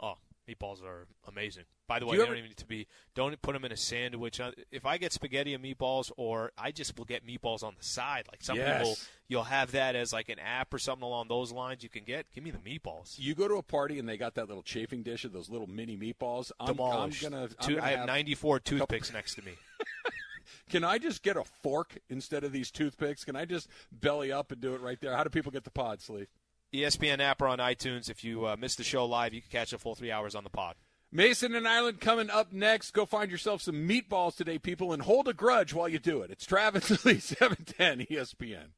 Oh, 0.00 0.14
meatballs 0.48 0.82
are 0.82 1.06
amazing. 1.28 1.64
By 1.90 1.98
the 1.98 2.06
way, 2.06 2.12
you 2.12 2.18
they 2.18 2.22
ever- 2.22 2.34
don't 2.34 2.38
even 2.38 2.48
need 2.50 2.56
to 2.58 2.66
be. 2.66 2.86
Don't 3.16 3.42
put 3.42 3.52
them 3.52 3.64
in 3.64 3.72
a 3.72 3.76
sandwich. 3.76 4.38
Uh, 4.38 4.52
If 4.70 4.86
I 4.86 4.96
get 4.96 5.12
spaghetti 5.12 5.54
and 5.54 5.64
meatballs, 5.64 6.12
or 6.16 6.52
I 6.56 6.70
just 6.70 6.96
will 6.96 7.04
get 7.04 7.26
meatballs 7.26 7.64
on 7.64 7.74
the 7.76 7.84
side. 7.84 8.26
Like 8.30 8.42
some 8.44 8.56
Yes. 8.56 8.78
people, 8.78 8.96
you'll 9.26 9.42
have 9.42 9.72
that 9.72 9.96
as 9.96 10.12
like 10.12 10.28
an 10.28 10.38
app 10.38 10.72
or 10.72 10.78
something 10.78 11.02
along 11.04 11.26
those 11.26 11.50
lines. 11.50 11.82
You 11.82 11.88
can 11.88 12.04
get. 12.04 12.30
Give 12.32 12.44
me 12.44 12.52
the 12.52 12.58
meatballs. 12.58 13.18
You 13.18 13.34
go 13.34 13.48
to 13.48 13.54
a 13.56 13.62
party 13.64 13.98
and 13.98 14.08
they 14.08 14.16
got 14.16 14.36
that 14.36 14.46
little 14.46 14.62
chafing 14.62 15.02
dish 15.02 15.24
of 15.24 15.32
those 15.32 15.50
little 15.50 15.66
mini 15.66 15.96
meatballs. 15.96 16.52
I'm, 16.60 16.68
I'm 16.68 16.74
Demolished. 16.76 17.22
gonna. 17.22 17.42
I'm 17.42 17.48
Two- 17.66 17.74
gonna 17.76 17.86
I 17.86 17.90
have 17.96 18.06
94 18.06 18.60
toothpicks 18.60 19.12
next 19.12 19.34
to 19.34 19.42
me. 19.42 19.54
Can 20.70 20.84
I 20.84 20.98
just 20.98 21.22
get 21.24 21.36
a 21.36 21.42
fork 21.62 21.98
instead 22.08 22.44
of 22.44 22.52
these 22.52 22.70
toothpicks? 22.70 23.24
Can 23.24 23.34
I 23.34 23.44
just 23.44 23.68
belly 23.90 24.30
up 24.30 24.52
and 24.52 24.60
do 24.60 24.74
it 24.74 24.80
right 24.80 25.00
there? 25.00 25.16
How 25.16 25.24
do 25.24 25.30
people 25.30 25.50
get 25.50 25.64
the 25.64 25.70
pod, 25.70 26.00
Sleeve? 26.00 26.28
ESPN 26.72 27.18
app 27.18 27.42
or 27.42 27.48
on 27.48 27.58
iTunes. 27.58 28.08
If 28.08 28.22
you 28.22 28.46
uh, 28.46 28.56
missed 28.56 28.78
the 28.78 28.84
show 28.84 29.04
live, 29.04 29.34
you 29.34 29.40
can 29.40 29.50
catch 29.50 29.72
a 29.72 29.78
full 29.78 29.96
three 29.96 30.12
hours 30.12 30.36
on 30.36 30.44
the 30.44 30.50
pod. 30.50 30.76
Mason 31.12 31.56
and 31.56 31.66
Ireland 31.66 32.00
coming 32.00 32.30
up 32.30 32.52
next. 32.52 32.92
Go 32.92 33.04
find 33.04 33.32
yourself 33.32 33.62
some 33.62 33.88
meatballs 33.88 34.36
today, 34.36 34.58
people, 34.58 34.92
and 34.92 35.02
hold 35.02 35.26
a 35.26 35.32
grudge 35.32 35.74
while 35.74 35.88
you 35.88 35.98
do 35.98 36.22
it. 36.22 36.30
It's 36.30 36.46
Travis 36.46 37.04
Lee, 37.04 37.18
710 37.18 38.06
ESPN. 38.06 38.70